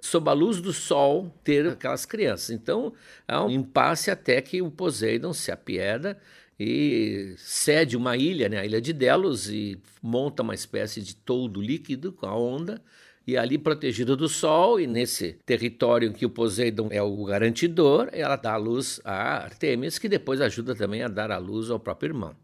sob 0.06 0.30
a 0.30 0.34
luz 0.34 0.62
do 0.62 0.72
sol, 0.72 1.34
ter 1.44 1.68
aquelas 1.68 2.06
crianças. 2.06 2.52
Então 2.52 2.94
há 3.28 3.44
um 3.44 3.50
impasse 3.50 4.12
até 4.12 4.42
que 4.42 4.62
o 4.62 4.72
Poseidon 4.72 5.34
se 5.34 5.52
apieda 5.52 6.18
e 6.60 7.36
cede 7.38 7.98
uma 7.98 8.16
ilha, 8.16 8.48
né, 8.48 8.60
a 8.60 8.66
ilha 8.66 8.80
de 8.80 8.94
Delos, 8.94 9.50
e 9.50 9.78
monta 10.02 10.44
uma 10.44 10.54
espécie 10.54 11.02
de 11.02 11.16
toldo 11.16 11.62
líquido 11.62 12.14
com 12.14 12.26
a 12.26 12.38
onda 12.38 12.82
e 13.28 13.36
ali 13.36 13.58
protegida 13.58 14.16
do 14.16 14.30
sol, 14.30 14.80
e 14.80 14.86
nesse 14.86 15.34
território 15.46 16.10
em 16.10 16.14
que 16.14 16.26
o 16.26 16.30
Poseidon 16.30 16.90
é 16.92 17.02
o 17.02 17.26
garantidor, 17.26 18.08
ela 18.12 18.36
dá 18.36 18.54
a 18.54 18.58
luz 18.58 19.02
a 19.04 19.44
Artemis, 19.44 19.98
que 19.98 20.08
depois 20.08 20.40
ajuda 20.40 20.76
também 20.76 21.02
a 21.02 21.08
dar 21.08 21.32
a 21.32 21.38
luz 21.40 21.72
ao 21.72 21.80
próprio 21.80 22.10
irmão. 22.10 22.36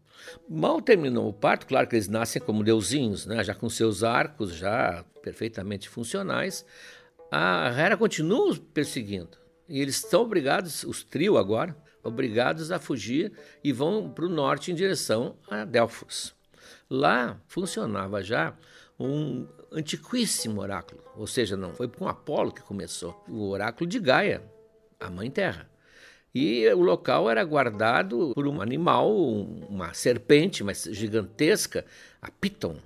Mal 0.48 0.80
terminou 0.80 1.28
o 1.28 1.32
parto, 1.32 1.66
claro 1.66 1.86
que 1.86 1.94
eles 1.94 2.08
nascem 2.08 2.42
como 2.42 2.64
deusinhos, 2.64 3.26
né? 3.26 3.42
já 3.44 3.54
com 3.54 3.68
seus 3.68 4.02
arcos 4.02 4.54
já 4.54 5.04
perfeitamente 5.22 5.88
funcionais. 5.88 6.66
A 7.34 7.70
Hera 7.70 7.96
continua 7.96 8.54
perseguindo. 8.74 9.38
E 9.66 9.80
eles 9.80 9.96
estão 9.96 10.20
obrigados, 10.20 10.84
os 10.84 11.02
trio 11.02 11.38
agora, 11.38 11.74
obrigados 12.04 12.70
a 12.70 12.78
fugir 12.78 13.32
e 13.64 13.72
vão 13.72 14.10
para 14.10 14.26
o 14.26 14.28
norte 14.28 14.70
em 14.70 14.74
direção 14.74 15.38
a 15.48 15.64
Delfos. 15.64 16.34
Lá 16.90 17.40
funcionava 17.46 18.22
já 18.22 18.54
um 19.00 19.48
antiquíssimo 19.72 20.60
oráculo, 20.60 21.02
ou 21.16 21.26
seja, 21.26 21.56
não 21.56 21.72
foi 21.72 21.88
com 21.88 22.06
Apolo 22.06 22.52
que 22.52 22.60
começou, 22.60 23.24
o 23.26 23.48
oráculo 23.48 23.88
de 23.88 23.98
Gaia, 23.98 24.42
a 25.00 25.08
Mãe 25.08 25.30
Terra. 25.30 25.70
E 26.34 26.68
o 26.68 26.82
local 26.82 27.30
era 27.30 27.42
guardado 27.44 28.32
por 28.34 28.46
um 28.46 28.60
animal, 28.60 29.10
uma 29.10 29.94
serpente, 29.94 30.62
mas 30.62 30.86
gigantesca, 30.90 31.86
a 32.20 32.30
Piton, 32.30 32.76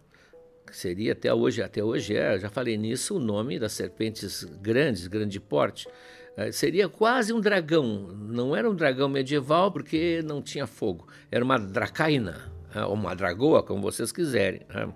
seria 0.77 1.13
até 1.13 1.33
hoje, 1.33 1.63
até 1.63 1.83
hoje 1.83 2.17
é, 2.17 2.39
já 2.39 2.51
falei 2.51 2.77
nisso, 2.77 3.17
o 3.17 3.21
nome 3.21 3.59
das 3.59 3.73
serpentes 3.73 4.45
grandes, 4.45 5.07
grande 5.07 5.41
porte. 5.41 5.89
É, 6.37 6.53
seria 6.53 6.89
quase 6.89 7.33
um 7.33 7.41
dragão. 7.41 8.09
Não 8.15 8.55
era 8.55 8.69
um 8.69 8.75
dragão 8.75 9.09
medieval 9.09 9.73
porque 9.73 10.23
não 10.25 10.43
tinha 10.43 10.67
fogo. 10.67 11.09
Era 11.31 11.45
uma 11.45 11.59
dracaina, 11.59 12.53
é, 12.75 12.85
ou 12.85 12.95
uma 12.95 13.15
dragoa, 13.15 13.63
como 13.63 13.81
vocês 13.81 14.13
quiserem, 14.13 14.61
é, 14.69 14.89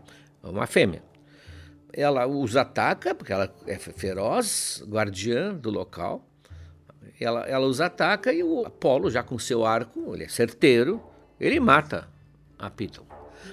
uma 0.43 0.67
fêmea 0.67 1.03
ela 1.93 2.27
os 2.27 2.57
ataca, 2.57 3.15
porque 3.15 3.33
ela 3.33 3.53
é 3.67 3.77
feroz, 3.77 4.83
guardiã 4.87 5.55
do 5.55 5.71
local. 5.71 6.27
Ela, 7.21 7.47
ela 7.47 7.67
os 7.67 7.81
ataca 7.81 8.33
e 8.33 8.43
o 8.43 8.65
Apolo, 8.65 9.11
já 9.11 9.23
com 9.23 9.39
seu 9.39 9.65
arco, 9.65 10.15
ele 10.15 10.25
é 10.25 10.29
certeiro, 10.29 11.03
ele 11.39 11.61
mata 11.61 12.09
a 12.59 12.71
Piton. 12.71 13.05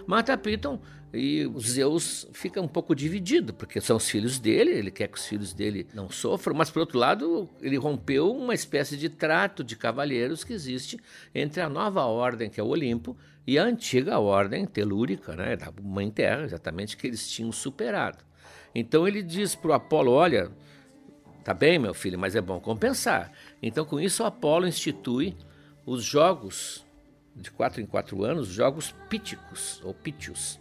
Mata 0.06 0.34
a 0.34 0.38
Piton 0.38 0.80
e 1.18 1.48
o 1.48 1.60
Zeus 1.60 2.28
fica 2.32 2.62
um 2.62 2.68
pouco 2.68 2.94
dividido, 2.96 3.54
porque 3.54 3.82
são 3.82 3.98
os 3.98 4.10
filhos 4.10 4.38
dele, 4.40 4.72
ele 4.72 4.92
quer 4.92 5.08
que 5.08 5.18
os 5.18 5.26
filhos 5.26 5.54
dele 5.54 5.88
não 5.94 6.10
sofram, 6.10 6.56
mas 6.56 6.70
por 6.70 6.80
outro 6.82 7.00
lado, 7.00 7.50
ele 7.62 7.78
rompeu 7.78 8.32
uma 8.32 8.54
espécie 8.54 8.96
de 8.96 9.10
trato 9.10 9.64
de 9.64 9.76
cavalheiros 9.76 10.44
que 10.44 10.54
existe 10.54 11.00
entre 11.34 11.62
a 11.62 11.68
nova 11.68 12.06
ordem, 12.06 12.50
que 12.50 12.60
é 12.60 12.64
o 12.64 12.68
Olimpo, 12.68 13.18
e 13.46 13.58
a 13.58 13.64
antiga 13.64 14.20
ordem 14.20 14.66
telúrica, 14.66 15.36
né, 15.36 15.56
da 15.56 15.74
Mãe 15.82 16.12
Terra, 16.12 16.44
exatamente, 16.44 16.96
que 16.96 17.08
eles 17.08 17.30
tinham 17.30 17.52
superado. 17.52 18.20
Então 18.76 19.08
ele 19.08 19.24
diz 19.24 19.56
para 19.56 19.72
o 19.72 19.74
Apolo: 19.74 20.12
Olha, 20.12 20.52
tá 21.44 21.54
bem, 21.54 21.80
meu 21.80 21.94
filho, 21.94 22.20
mas 22.20 22.36
é 22.36 22.42
bom 22.42 22.60
compensar. 22.60 23.32
Então, 23.64 23.86
com 23.86 24.00
isso, 24.00 24.24
Apolo 24.24 24.68
institui 24.68 25.36
os 25.86 26.04
jogos 26.04 26.86
de 27.36 27.50
quatro 27.50 27.82
em 27.82 27.86
quatro 27.86 28.24
anos, 28.24 28.48
jogos 28.48 28.94
píticos 29.10 29.82
ou 29.84 29.94
pítios, 29.94 30.60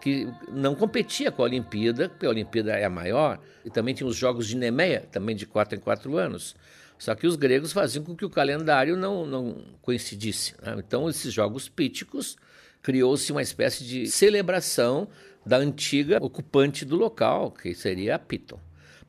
que 0.00 0.28
não 0.48 0.74
competia 0.74 1.30
com 1.30 1.42
a 1.42 1.44
Olimpíada, 1.44 2.08
porque 2.08 2.26
a 2.26 2.30
Olimpíada 2.30 2.72
é 2.72 2.84
a 2.84 2.90
maior, 2.90 3.38
e 3.64 3.70
também 3.70 3.94
tinha 3.94 4.06
os 4.06 4.16
jogos 4.16 4.46
de 4.46 4.56
Nemeia, 4.56 5.06
também 5.10 5.36
de 5.36 5.46
quatro 5.46 5.76
em 5.76 5.80
quatro 5.80 6.16
anos. 6.16 6.56
Só 6.98 7.14
que 7.14 7.26
os 7.26 7.36
gregos 7.36 7.72
faziam 7.72 8.04
com 8.04 8.14
que 8.14 8.24
o 8.24 8.30
calendário 8.30 8.96
não, 8.96 9.24
não 9.24 9.64
coincidisse. 9.80 10.54
Né? 10.62 10.76
Então, 10.78 11.08
esses 11.08 11.32
jogos 11.32 11.68
píticos 11.68 12.36
criou-se 12.82 13.30
uma 13.32 13.42
espécie 13.42 13.84
de 13.84 14.06
celebração 14.06 15.08
da 15.44 15.56
antiga 15.56 16.18
ocupante 16.20 16.84
do 16.84 16.96
local, 16.96 17.50
que 17.50 17.74
seria 17.74 18.16
a 18.16 18.18
Piton. 18.18 18.60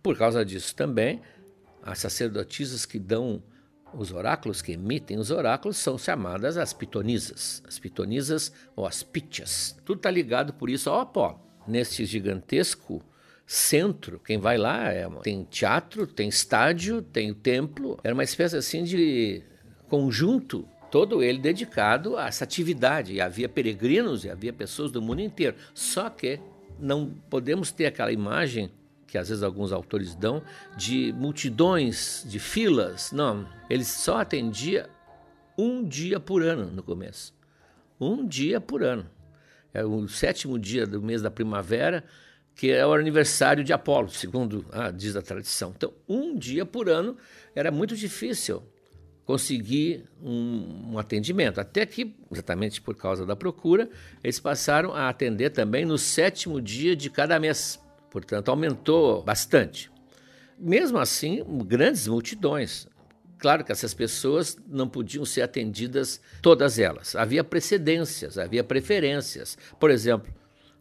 Por 0.01 0.17
causa 0.17 0.43
disso 0.45 0.75
também, 0.75 1.21
as 1.83 1.99
sacerdotisas 1.99 2.85
que 2.85 2.97
dão 2.97 3.43
os 3.93 4.11
oráculos, 4.11 4.61
que 4.61 4.73
emitem 4.73 5.17
os 5.17 5.31
oráculos, 5.31 5.77
são 5.77 5.97
chamadas 5.97 6.57
as 6.57 6.73
pitonisas. 6.73 7.61
As 7.67 7.79
pitonisas 7.79 8.51
ou 8.75 8.85
as 8.85 9.03
pítias. 9.03 9.77
Tudo 9.85 9.97
está 9.97 10.11
ligado 10.11 10.53
por 10.53 10.69
isso 10.69 10.89
ao 10.89 10.99
Apolo. 10.99 11.39
Neste 11.67 12.05
gigantesco 12.05 13.03
centro, 13.45 14.19
quem 14.19 14.37
vai 14.37 14.57
lá 14.57 14.89
é, 14.89 15.07
tem 15.21 15.43
teatro, 15.43 16.07
tem 16.07 16.29
estádio, 16.29 17.01
tem 17.01 17.31
o 17.31 17.35
templo. 17.35 17.99
Era 18.03 18.13
uma 18.13 18.23
espécie 18.23 18.55
assim 18.55 18.83
de 18.83 19.43
conjunto 19.89 20.67
todo 20.89 21.23
ele 21.23 21.39
dedicado 21.39 22.17
a 22.17 22.27
essa 22.27 22.43
atividade. 22.43 23.13
E 23.13 23.21
havia 23.21 23.47
peregrinos 23.47 24.25
e 24.25 24.29
havia 24.29 24.53
pessoas 24.53 24.91
do 24.91 25.01
mundo 25.01 25.21
inteiro. 25.21 25.55
Só 25.73 26.09
que 26.09 26.39
não 26.79 27.13
podemos 27.29 27.71
ter 27.71 27.85
aquela 27.85 28.11
imagem 28.11 28.71
que 29.11 29.17
às 29.17 29.27
vezes 29.27 29.43
alguns 29.43 29.73
autores 29.73 30.15
dão 30.15 30.41
de 30.77 31.11
multidões, 31.11 32.25
de 32.25 32.39
filas. 32.39 33.11
Não, 33.11 33.45
ele 33.69 33.83
só 33.83 34.21
atendia 34.21 34.89
um 35.57 35.83
dia 35.83 36.17
por 36.17 36.41
ano 36.41 36.71
no 36.71 36.81
começo. 36.81 37.33
Um 37.99 38.25
dia 38.25 38.61
por 38.61 38.81
ano. 38.81 39.05
É 39.73 39.83
o 39.83 40.07
sétimo 40.07 40.57
dia 40.57 40.87
do 40.87 41.01
mês 41.01 41.21
da 41.21 41.29
primavera, 41.29 42.05
que 42.55 42.71
é 42.71 42.87
o 42.87 42.93
aniversário 42.93 43.65
de 43.65 43.73
Apolo, 43.73 44.09
segundo 44.09 44.65
ah, 44.71 44.91
diz 44.91 45.13
a 45.17 45.21
tradição. 45.21 45.73
Então, 45.75 45.93
um 46.07 46.33
dia 46.33 46.65
por 46.65 46.87
ano 46.87 47.17
era 47.53 47.69
muito 47.69 47.97
difícil 47.97 48.63
conseguir 49.25 50.05
um, 50.23 50.93
um, 50.93 50.97
atendimento. 50.97 51.59
Até 51.59 51.85
que, 51.85 52.15
exatamente 52.31 52.81
por 52.81 52.95
causa 52.95 53.25
da 53.25 53.35
procura, 53.35 53.89
eles 54.23 54.39
passaram 54.39 54.93
a 54.93 55.09
atender 55.09 55.49
também 55.49 55.83
no 55.83 55.97
sétimo 55.97 56.61
dia 56.61 56.95
de 56.95 57.09
cada 57.09 57.37
mês. 57.37 57.77
Portanto, 58.11 58.49
aumentou 58.49 59.23
bastante. 59.23 59.89
Mesmo 60.59 60.99
assim, 60.99 61.43
grandes 61.65 62.07
multidões. 62.07 62.87
Claro 63.39 63.63
que 63.63 63.71
essas 63.71 63.93
pessoas 63.93 64.55
não 64.67 64.87
podiam 64.87 65.25
ser 65.25 65.41
atendidas 65.41 66.21
todas 66.43 66.77
elas. 66.77 67.15
Havia 67.15 67.43
precedências, 67.43 68.37
havia 68.37 68.63
preferências. 68.63 69.57
Por 69.79 69.89
exemplo, 69.89 70.31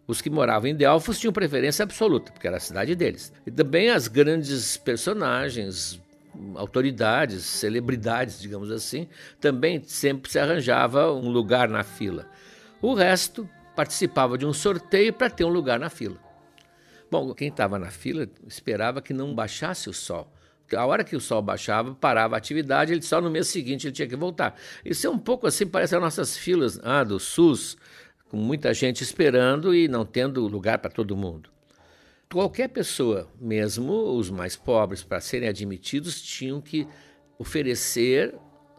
os 0.06 0.20
que 0.20 0.28
moravam 0.28 0.68
em 0.68 0.74
Delfos 0.74 1.18
tinham 1.18 1.32
preferência 1.32 1.84
absoluta, 1.84 2.32
porque 2.32 2.46
era 2.46 2.58
a 2.58 2.60
cidade 2.60 2.94
deles. 2.94 3.32
E 3.46 3.50
também 3.50 3.88
as 3.88 4.08
grandes 4.08 4.76
personagens, 4.76 5.98
autoridades, 6.56 7.44
celebridades, 7.44 8.40
digamos 8.40 8.70
assim, 8.70 9.08
também 9.40 9.82
sempre 9.86 10.30
se 10.30 10.38
arranjava 10.38 11.10
um 11.12 11.30
lugar 11.30 11.68
na 11.68 11.82
fila. 11.82 12.28
O 12.82 12.92
resto 12.92 13.48
participava 13.74 14.36
de 14.36 14.44
um 14.44 14.52
sorteio 14.52 15.12
para 15.12 15.30
ter 15.30 15.44
um 15.44 15.48
lugar 15.48 15.78
na 15.78 15.88
fila. 15.88 16.18
Bom, 17.10 17.34
quem 17.34 17.48
estava 17.48 17.78
na 17.78 17.90
fila 17.90 18.28
esperava 18.46 19.02
que 19.02 19.12
não 19.12 19.34
baixasse 19.34 19.88
o 19.88 19.92
sol. 19.92 20.32
A 20.74 20.86
hora 20.86 21.02
que 21.02 21.16
o 21.16 21.20
sol 21.20 21.42
baixava, 21.42 21.94
parava 21.94 22.36
a 22.36 22.38
atividade, 22.38 22.92
ele 22.92 23.02
só 23.02 23.20
no 23.20 23.28
mês 23.28 23.48
seguinte 23.48 23.88
ele 23.88 23.92
tinha 23.92 24.06
que 24.06 24.14
voltar. 24.14 24.54
Isso 24.84 25.06
é 25.06 25.10
um 25.10 25.18
pouco 25.18 25.46
assim, 25.46 25.66
parece 25.66 25.96
as 25.96 26.00
nossas 26.00 26.36
filas 26.36 26.78
ah, 26.84 27.02
do 27.02 27.18
SUS, 27.18 27.76
com 28.28 28.36
muita 28.36 28.72
gente 28.72 29.02
esperando 29.02 29.74
e 29.74 29.88
não 29.88 30.04
tendo 30.04 30.46
lugar 30.46 30.78
para 30.78 30.90
todo 30.90 31.16
mundo 31.16 31.50
qualquer 32.32 32.68
pessoa, 32.68 33.28
mesmo 33.40 33.92
os 33.92 34.30
mais 34.30 34.54
pobres, 34.54 35.02
para 35.02 35.20
serem 35.20 35.48
admitidos, 35.48 36.22
tinham 36.22 36.60
que 36.60 36.86
oferecer 37.38 38.34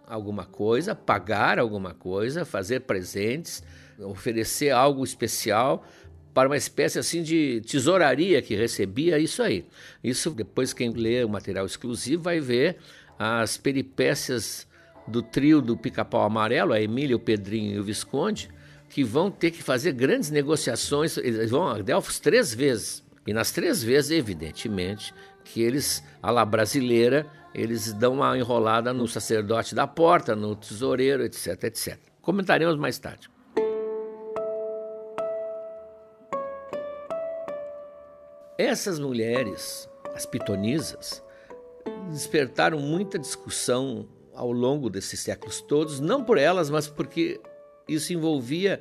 alguma 0.07 0.45
coisa, 0.45 0.95
pagar 0.95 1.59
alguma 1.59 1.93
coisa, 1.93 2.45
fazer 2.45 2.81
presentes, 2.81 3.61
oferecer 3.99 4.71
algo 4.71 5.03
especial 5.03 5.85
para 6.33 6.47
uma 6.47 6.57
espécie 6.57 6.99
assim 6.99 7.21
de 7.21 7.61
tesouraria 7.61 8.41
que 8.41 8.55
recebia 8.55 9.19
isso 9.19 9.41
aí. 9.43 9.65
Isso 10.03 10.29
depois 10.31 10.73
quem 10.73 10.91
lê 10.91 11.23
o 11.23 11.29
material 11.29 11.65
exclusivo 11.65 12.23
vai 12.23 12.39
ver 12.39 12.77
as 13.19 13.57
peripécias 13.57 14.67
do 15.07 15.21
trio 15.21 15.61
do 15.61 15.75
Pica-Pau 15.75 16.23
Amarelo, 16.23 16.73
a 16.73 16.81
Emília, 16.81 17.15
o 17.15 17.19
Pedrinho 17.19 17.75
e 17.75 17.79
o 17.79 17.83
Visconde, 17.83 18.49
que 18.89 19.03
vão 19.03 19.29
ter 19.29 19.51
que 19.51 19.61
fazer 19.61 19.93
grandes 19.93 20.29
negociações. 20.29 21.17
Eles 21.17 21.49
vão 21.49 21.67
a 21.67 21.79
Delfos 21.81 22.19
três 22.19 22.53
vezes. 22.53 23.03
E 23.25 23.33
nas 23.33 23.51
três 23.51 23.83
vezes, 23.83 24.11
evidentemente, 24.11 25.13
que 25.43 25.61
eles, 25.61 26.03
a 26.21 26.31
la 26.31 26.45
brasileira, 26.45 27.27
eles 27.53 27.93
dão 27.93 28.13
uma 28.13 28.37
enrolada 28.37 28.93
no 28.93 29.07
sacerdote 29.07 29.75
da 29.75 29.85
porta, 29.85 30.35
no 30.35 30.55
tesoureiro, 30.55 31.23
etc, 31.23 31.63
etc. 31.65 31.97
Comentaremos 32.21 32.77
mais 32.77 32.97
tarde. 32.97 33.29
Essas 38.63 38.99
mulheres, 38.99 39.89
as 40.13 40.23
pitonisas, 40.23 41.23
despertaram 42.11 42.77
muita 42.77 43.17
discussão 43.17 44.07
ao 44.35 44.51
longo 44.51 44.87
desses 44.87 45.19
séculos 45.19 45.61
todos, 45.61 45.99
não 45.99 46.23
por 46.23 46.37
elas, 46.37 46.69
mas 46.69 46.87
porque 46.87 47.41
isso 47.87 48.13
envolvia 48.13 48.79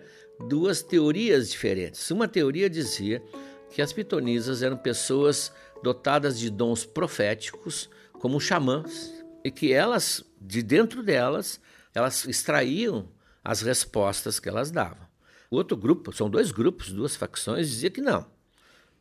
duas 0.51 0.83
teorias 0.83 1.51
diferentes. 1.51 2.11
Uma 2.11 2.29
teoria 2.29 2.69
dizia 2.69 3.23
que 3.71 3.81
as 3.81 3.91
pitonisas 3.91 4.63
eram 4.63 4.77
pessoas 4.77 5.51
dotadas 5.83 6.39
de 6.39 6.51
dons 6.51 6.85
proféticos, 6.85 7.89
como 8.13 8.39
xamãs, 8.39 9.25
e 9.43 9.51
que 9.51 9.73
elas, 9.73 10.23
de 10.39 10.63
dentro 10.63 11.03
delas, 11.03 11.59
elas 11.95 12.27
extraíam 12.27 13.09
as 13.43 13.63
respostas 13.63 14.39
que 14.39 14.47
elas 14.51 14.71
davam. 14.71 15.09
O 15.51 15.57
outro 15.57 15.75
grupo, 15.75 16.13
são 16.13 16.29
dois 16.29 16.53
grupos, 16.53 16.93
duas 16.93 17.17
facções, 17.17 17.71
dizia 17.71 17.89
que 17.89 18.03
não, 18.03 18.27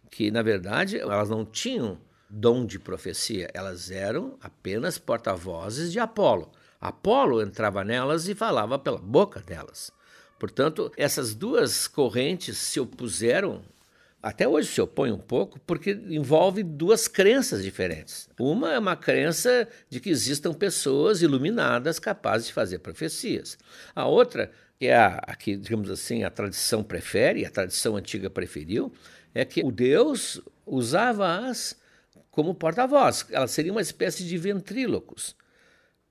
que 0.09 0.31
na 0.31 0.41
verdade 0.41 0.97
elas 0.97 1.29
não 1.29 1.45
tinham 1.45 1.99
dom 2.29 2.65
de 2.65 2.77
profecia, 2.77 3.49
elas 3.53 3.89
eram 3.89 4.37
apenas 4.41 4.97
porta-vozes 4.97 5.91
de 5.91 5.99
Apolo. 5.99 6.51
Apolo 6.79 7.41
entrava 7.41 7.83
nelas 7.83 8.27
e 8.27 8.35
falava 8.35 8.77
pela 8.77 8.99
boca 8.99 9.41
delas. 9.41 9.91
Portanto, 10.37 10.91
essas 10.95 11.35
duas 11.35 11.87
correntes 11.87 12.57
se 12.57 12.79
opuseram, 12.79 13.61
até 14.23 14.47
hoje 14.47 14.69
se 14.69 14.79
opõem 14.79 15.11
um 15.11 15.17
pouco, 15.17 15.59
porque 15.61 15.91
envolve 15.91 16.63
duas 16.63 17.09
crenças 17.09 17.61
diferentes. 17.61 18.29
Uma 18.39 18.73
é 18.73 18.79
uma 18.79 18.95
crença 18.95 19.67
de 19.89 19.99
que 19.99 20.09
existam 20.09 20.53
pessoas 20.53 21.21
iluminadas 21.21 21.99
capazes 21.99 22.47
de 22.47 22.53
fazer 22.53 22.79
profecias. 22.79 23.57
A 23.93 24.05
outra, 24.05 24.49
que 24.79 24.87
é 24.87 24.95
a, 24.95 25.15
a 25.15 25.35
que, 25.35 25.57
digamos 25.57 25.89
assim, 25.89 26.23
a 26.23 26.29
tradição 26.29 26.81
prefere, 26.83 27.45
a 27.45 27.51
tradição 27.51 27.97
antiga 27.97 28.29
preferiu, 28.29 28.93
é 29.33 29.45
que 29.45 29.63
o 29.63 29.71
Deus 29.71 30.41
usava-as 30.65 31.77
como 32.31 32.53
porta-voz. 32.53 33.25
Elas 33.31 33.51
seriam 33.51 33.75
uma 33.75 33.81
espécie 33.81 34.23
de 34.23 34.37
ventrílocos. 34.37 35.35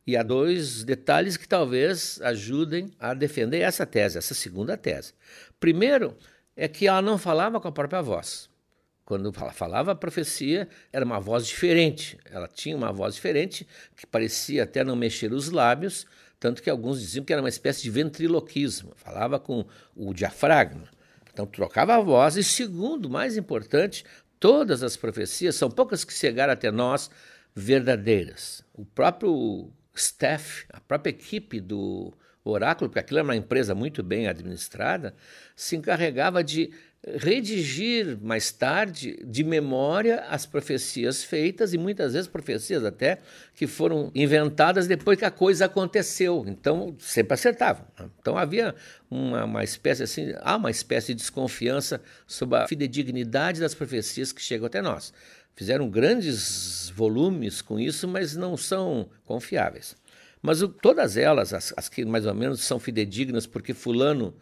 E 0.07 0.17
há 0.17 0.23
dois 0.23 0.85
detalhes 0.85 1.37
que 1.37 1.47
talvez 1.47 2.21
ajudem 2.23 2.91
a 2.99 3.13
defender 3.13 3.61
essa 3.61 3.85
tese, 3.85 4.17
essa 4.17 4.35
segunda 4.35 4.77
tese. 4.77 5.13
Primeiro, 5.61 6.17
é 6.57 6.67
que 6.67 6.87
ela 6.87 7.03
não 7.03 7.19
falava 7.19 7.61
com 7.61 7.69
a 7.69 7.73
própria 7.73 8.01
voz. 8.01 8.49
Quando 9.05 9.33
ela 9.35 9.53
falava 9.53 9.93
a 9.93 9.95
profecia, 9.95 10.69
era 10.93 11.05
uma 11.05 11.21
voz 11.21 11.47
diferente. 11.47 12.19
Ela 12.31 12.49
tinha 12.49 12.77
uma 12.77 12.93
voz 12.93 13.15
diferente, 13.15 13.67
que 13.97 14.07
parecia 14.07 14.65
até 14.65 14.83
não 14.83 14.97
mexer 14.97 15.33
os 15.33 15.51
lábios, 15.51 16.07
tanto 16.39 16.63
que 16.63 16.71
alguns 16.71 17.01
diziam 17.01 17.25
que 17.25 17.33
era 17.33 17.41
uma 17.41 17.49
espécie 17.49 17.83
de 17.83 17.91
ventriloquismo. 17.91 18.93
Falava 18.97 19.39
com 19.39 19.65
o 19.95 20.13
diafragma. 20.13 20.89
Então 21.39 21.47
trocava 21.47 21.95
a 21.95 22.01
voz. 22.01 22.37
E 22.37 22.43
segundo, 22.43 23.09
mais 23.09 23.37
importante, 23.37 24.05
Todas 24.41 24.85
as 24.85 24.97
profecias, 24.97 25.57
são 25.57 25.69
poucas 25.69 26.05
que 26.05 26.13
chegaram 26.13 26.53
até 26.53 26.71
nós 26.71 27.11
verdadeiras. 27.55 28.65
O 28.73 28.85
próprio 28.85 29.73
staff, 29.95 30.65
a 30.73 30.81
própria 30.81 31.11
equipe 31.11 31.61
do 31.61 32.13
oráculo, 32.45 32.89
porque 32.89 33.01
aquilo 33.01 33.19
era 33.19 33.27
uma 33.27 33.37
empresa 33.37 33.75
muito 33.75 34.03
bem 34.03 34.29
administrada, 34.29 35.15
se 35.57 35.75
encarregava 35.75 36.45
de 36.45 36.71
redigir 37.07 38.19
mais 38.21 38.51
tarde 38.51 39.19
de 39.25 39.45
memória 39.45 40.21
as 40.29 40.45
profecias 40.45 41.23
feitas 41.23 41.73
e 41.73 41.79
muitas 41.79 42.13
vezes 42.13 42.29
profecias 42.29 42.85
até 42.85 43.19
que 43.55 43.67
foram 43.67 44.11
inventadas 44.15 44.87
depois 44.87 45.17
que 45.17 45.25
a 45.25 45.31
coisa 45.31 45.67
aconteceu. 45.67 46.45
Então 46.49 46.97
sempre 46.99 47.35
acertavam. 47.35 47.87
Então 48.21 48.37
havia 48.37 48.75
uma, 49.09 49.45
uma 49.45 49.65
espécie 49.65 50.03
assim, 50.03 50.35
há 50.41 50.57
uma 50.57 50.71
espécie 50.71 51.15
de 51.15 51.21
desconfiança 51.21 52.01
sobre 52.27 52.59
a 52.59 52.67
fidedignidade 52.67 53.61
das 53.61 53.75
profecias 53.75 54.33
que 54.33 54.43
chegam 54.43 54.67
até 54.67 54.83
nós. 54.83 55.13
Fizeram 55.55 55.89
grandes 55.89 56.91
volumes 56.95 57.63
com 57.63 57.81
isso, 57.81 58.07
mas 58.07 58.37
não 58.37 58.57
são 58.57 59.09
confiáveis. 59.25 59.97
Mas 60.41 60.63
o, 60.63 60.69
todas 60.69 61.17
elas, 61.17 61.53
as, 61.53 61.75
as 61.77 61.89
que 61.89 62.05
mais 62.05 62.27
ou 62.27 62.35
menos 62.35 62.61
são 62.61 62.79
fidedignas, 62.79 63.47
porque 63.47 63.75
fulano 63.75 64.35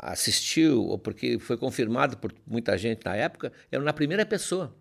assistiu 0.00 0.84
ou 0.84 0.98
porque 0.98 1.38
foi 1.38 1.56
confirmado 1.56 2.16
por 2.16 2.34
muita 2.46 2.76
gente 2.78 3.04
na 3.04 3.14
época, 3.14 3.52
era 3.70 3.82
na 3.82 3.92
primeira 3.92 4.24
pessoa. 4.24 4.74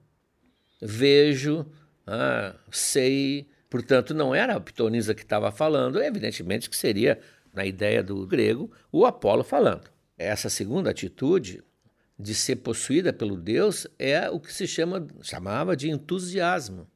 Vejo, 0.82 1.66
ah, 2.08 2.56
sei, 2.72 3.50
portanto, 3.70 4.14
não 4.14 4.34
era 4.34 4.56
a 4.56 4.60
pitonisa 4.60 5.14
que 5.14 5.24
estava 5.24 5.52
falando, 5.52 6.02
evidentemente 6.02 6.70
que 6.70 6.76
seria, 6.76 7.20
na 7.54 7.66
ideia 7.66 8.02
do 8.02 8.26
grego, 8.26 8.72
o 8.92 9.06
Apolo 9.06 9.44
falando. 9.44 9.90
Essa 10.18 10.50
segunda 10.50 10.90
atitude 10.90 11.64
de 12.18 12.34
ser 12.36 12.58
possuída 12.58 13.14
pelo 13.14 13.38
Deus 13.38 13.88
é 13.98 14.30
o 14.30 14.40
que 14.40 14.54
se 14.54 14.68
chama, 14.68 15.08
chamava 15.22 15.76
de 15.76 15.90
entusiasmo. 15.90 16.88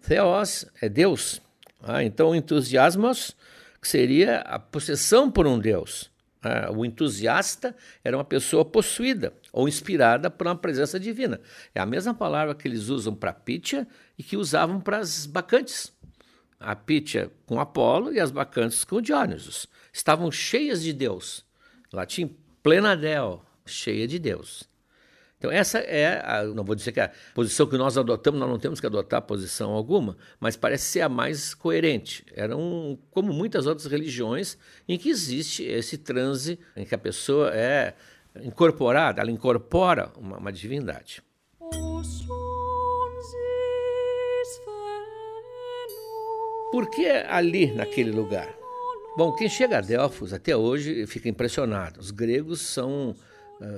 Theos 0.00 0.66
é 0.80 0.88
Deus. 0.88 1.40
Ah, 1.80 2.02
então, 2.02 2.34
entusiasmos, 2.34 3.36
que 3.80 3.88
seria 3.88 4.38
a 4.40 4.58
possessão 4.58 5.30
por 5.30 5.46
um 5.46 5.58
Deus. 5.58 6.11
Uh, 6.42 6.76
o 6.76 6.84
entusiasta 6.84 7.74
era 8.02 8.16
uma 8.16 8.24
pessoa 8.24 8.64
possuída 8.64 9.32
ou 9.52 9.68
inspirada 9.68 10.28
por 10.28 10.46
uma 10.46 10.56
presença 10.56 10.98
divina. 10.98 11.40
É 11.72 11.80
a 11.80 11.86
mesma 11.86 12.12
palavra 12.12 12.54
que 12.54 12.66
eles 12.66 12.88
usam 12.88 13.14
para 13.14 13.32
Pitya 13.32 13.86
e 14.18 14.24
que 14.24 14.36
usavam 14.36 14.80
para 14.80 14.98
as 14.98 15.24
bacantes. 15.24 15.92
A 16.58 16.74
Pitya 16.74 17.30
com 17.46 17.60
Apolo 17.60 18.12
e 18.12 18.18
as 18.18 18.30
bacantes 18.30 18.82
com 18.82 19.00
Dionysos. 19.00 19.68
Estavam 19.92 20.30
cheias 20.32 20.82
de 20.82 20.92
Deus. 20.92 21.44
Latim 21.92 22.36
plenadel, 22.62 23.44
cheia 23.64 24.08
de 24.08 24.18
Deus. 24.18 24.71
Então, 25.42 25.50
essa 25.50 25.78
é, 25.78 26.22
a, 26.24 26.44
não 26.44 26.62
vou 26.62 26.76
dizer 26.76 26.92
que 26.92 27.00
é 27.00 27.02
a 27.02 27.10
posição 27.34 27.66
que 27.66 27.76
nós 27.76 27.98
adotamos, 27.98 28.38
nós 28.38 28.48
não 28.48 28.60
temos 28.60 28.78
que 28.78 28.86
adotar 28.86 29.20
posição 29.22 29.72
alguma, 29.72 30.16
mas 30.38 30.54
parece 30.54 30.84
ser 30.84 31.00
a 31.00 31.08
mais 31.08 31.52
coerente. 31.52 32.24
Eram 32.32 32.96
como 33.10 33.32
muitas 33.32 33.66
outras 33.66 33.90
religiões 33.90 34.56
em 34.88 34.96
que 34.96 35.10
existe 35.10 35.64
esse 35.64 35.98
transe 35.98 36.60
em 36.76 36.84
que 36.84 36.94
a 36.94 36.98
pessoa 36.98 37.50
é 37.52 37.94
incorporada, 38.40 39.20
ela 39.20 39.32
incorpora 39.32 40.12
uma, 40.16 40.38
uma 40.38 40.52
divindade. 40.52 41.20
Por 46.70 46.88
que 46.88 47.04
ali, 47.28 47.72
naquele 47.72 48.12
lugar? 48.12 48.48
Bom, 49.16 49.32
quem 49.32 49.48
chega 49.48 49.78
a 49.78 49.80
Delfos 49.80 50.32
até 50.32 50.56
hoje 50.56 51.04
fica 51.08 51.28
impressionado. 51.28 51.98
Os 51.98 52.12
gregos 52.12 52.60
são 52.60 53.16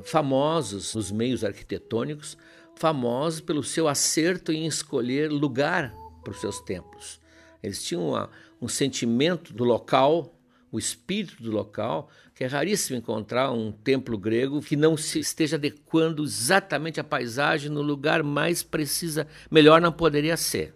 famosos 0.04 0.94
nos 0.94 1.10
meios 1.10 1.44
arquitetônicos, 1.44 2.36
famosos 2.76 3.40
pelo 3.40 3.62
seu 3.62 3.88
acerto 3.88 4.52
em 4.52 4.66
escolher 4.66 5.30
lugar 5.30 5.94
para 6.22 6.32
os 6.32 6.40
seus 6.40 6.60
templos. 6.60 7.20
Eles 7.62 7.82
tinham 7.82 8.08
uma, 8.08 8.30
um 8.60 8.68
sentimento 8.68 9.52
do 9.52 9.64
local, 9.64 10.34
o 10.70 10.78
espírito 10.78 11.42
do 11.42 11.50
local, 11.50 12.08
que 12.34 12.42
é 12.42 12.46
raríssimo 12.46 12.98
encontrar 12.98 13.52
um 13.52 13.70
templo 13.70 14.18
grego 14.18 14.60
que 14.60 14.76
não 14.76 14.96
se 14.96 15.20
esteja 15.20 15.56
adequando 15.56 16.24
exatamente 16.24 16.98
à 16.98 17.04
paisagem 17.04 17.70
no 17.70 17.80
lugar 17.80 18.22
mais 18.22 18.62
precisa, 18.62 19.26
melhor 19.50 19.80
não 19.80 19.92
poderia 19.92 20.36
ser. 20.36 20.74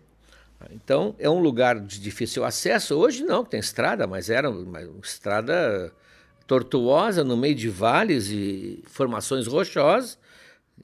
Então, 0.70 1.14
é 1.18 1.28
um 1.30 1.40
lugar 1.40 1.78
de 1.80 2.00
difícil 2.00 2.44
acesso. 2.44 2.96
Hoje 2.96 3.22
não, 3.24 3.44
tem 3.44 3.60
estrada, 3.60 4.06
mas 4.06 4.28
era 4.28 4.50
uma 4.50 4.82
estrada 5.02 5.92
tortuosa 6.48 7.22
no 7.22 7.36
meio 7.36 7.54
de 7.54 7.68
vales 7.68 8.30
e 8.30 8.82
formações 8.86 9.46
rochosas. 9.46 10.18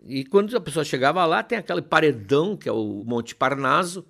E 0.07 0.25
quando 0.25 0.55
a 0.55 0.61
pessoa 0.61 0.85
chegava 0.85 1.25
lá, 1.25 1.43
tem 1.43 1.57
aquele 1.57 1.81
paredão 1.81 2.55
que 2.57 2.69
é 2.69 2.73
o 2.73 3.03
Monte 3.05 3.35
Parnaso, 3.35 4.05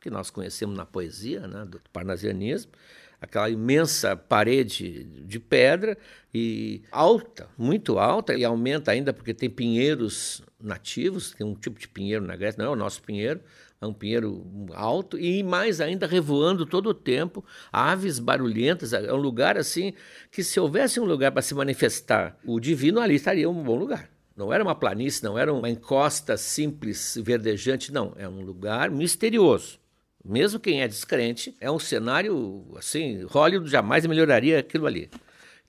que 0.00 0.10
nós 0.10 0.30
conhecemos 0.30 0.76
na 0.76 0.84
poesia, 0.84 1.46
né, 1.46 1.64
do 1.64 1.80
parnasianismo, 1.92 2.72
aquela 3.20 3.48
imensa 3.48 4.16
parede 4.16 5.04
de 5.04 5.40
pedra 5.40 5.96
e 6.34 6.82
alta, 6.90 7.48
muito 7.56 7.98
alta, 7.98 8.34
e 8.34 8.44
aumenta 8.44 8.90
ainda 8.90 9.12
porque 9.14 9.32
tem 9.32 9.48
pinheiros 9.48 10.42
nativos, 10.60 11.30
tem 11.30 11.46
um 11.46 11.54
tipo 11.54 11.80
de 11.80 11.88
pinheiro 11.88 12.24
na 12.26 12.36
Grécia, 12.36 12.62
não 12.62 12.70
é 12.70 12.74
o 12.74 12.76
nosso 12.76 13.02
pinheiro, 13.02 13.40
é 13.82 13.86
um 13.86 13.92
pinheiro 13.92 14.46
alto 14.74 15.18
e 15.18 15.42
mais 15.42 15.80
ainda 15.80 16.06
revoando 16.06 16.64
todo 16.64 16.90
o 16.90 16.94
tempo, 16.94 17.44
aves 17.72 18.20
barulhentas, 18.20 18.92
é 18.92 19.12
um 19.12 19.16
lugar 19.16 19.58
assim 19.58 19.92
que 20.30 20.44
se 20.44 20.60
houvesse 20.60 21.00
um 21.00 21.04
lugar 21.04 21.32
para 21.32 21.42
se 21.42 21.52
manifestar 21.52 22.38
o 22.46 22.60
divino 22.60 23.00
ali 23.00 23.16
estaria 23.16 23.50
um 23.50 23.62
bom 23.62 23.76
lugar. 23.76 24.08
Não 24.36 24.52
era 24.52 24.62
uma 24.62 24.74
planície, 24.74 25.24
não 25.24 25.36
era 25.36 25.52
uma 25.52 25.68
encosta 25.68 26.36
simples, 26.36 27.18
verdejante, 27.22 27.92
não, 27.92 28.14
é 28.16 28.28
um 28.28 28.40
lugar 28.40 28.88
misterioso. 28.88 29.80
Mesmo 30.24 30.60
quem 30.60 30.80
é 30.80 30.86
descrente, 30.86 31.54
é 31.60 31.68
um 31.68 31.80
cenário 31.80 32.64
assim, 32.76 33.24
Hollywood 33.24 33.68
jamais 33.68 34.06
melhoraria 34.06 34.60
aquilo 34.60 34.86
ali. 34.86 35.10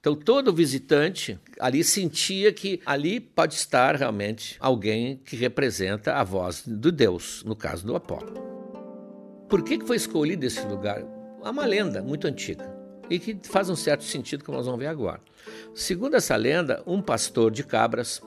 Então 0.03 0.15
todo 0.15 0.51
visitante 0.51 1.39
ali 1.57 1.81
sentia 1.81 2.51
que 2.51 2.81
ali 2.85 3.21
pode 3.21 3.53
estar 3.53 3.95
realmente 3.95 4.57
alguém 4.59 5.21
que 5.23 5.37
representa 5.37 6.15
a 6.15 6.25
voz 6.25 6.61
do 6.67 6.91
Deus, 6.91 7.41
no 7.45 7.55
caso 7.55 7.87
do 7.87 7.95
Apolo. 7.95 8.33
Por 9.47 9.63
que 9.63 9.79
foi 9.85 9.95
escolhido 9.95 10.45
esse 10.45 10.59
lugar? 10.67 10.99
É 11.41 11.49
uma 11.49 11.65
lenda 11.65 12.03
muito 12.03 12.27
antiga 12.27 12.69
e 13.09 13.17
que 13.17 13.39
faz 13.43 13.69
um 13.69 13.77
certo 13.77 14.03
sentido, 14.03 14.43
como 14.43 14.57
nós 14.57 14.65
vamos 14.65 14.81
ver 14.81 14.87
agora. 14.87 15.21
Segundo 15.73 16.17
essa 16.17 16.35
lenda, 16.35 16.83
um 16.85 17.01
pastor 17.01 17.49
de 17.49 17.63
cabras 17.63 18.21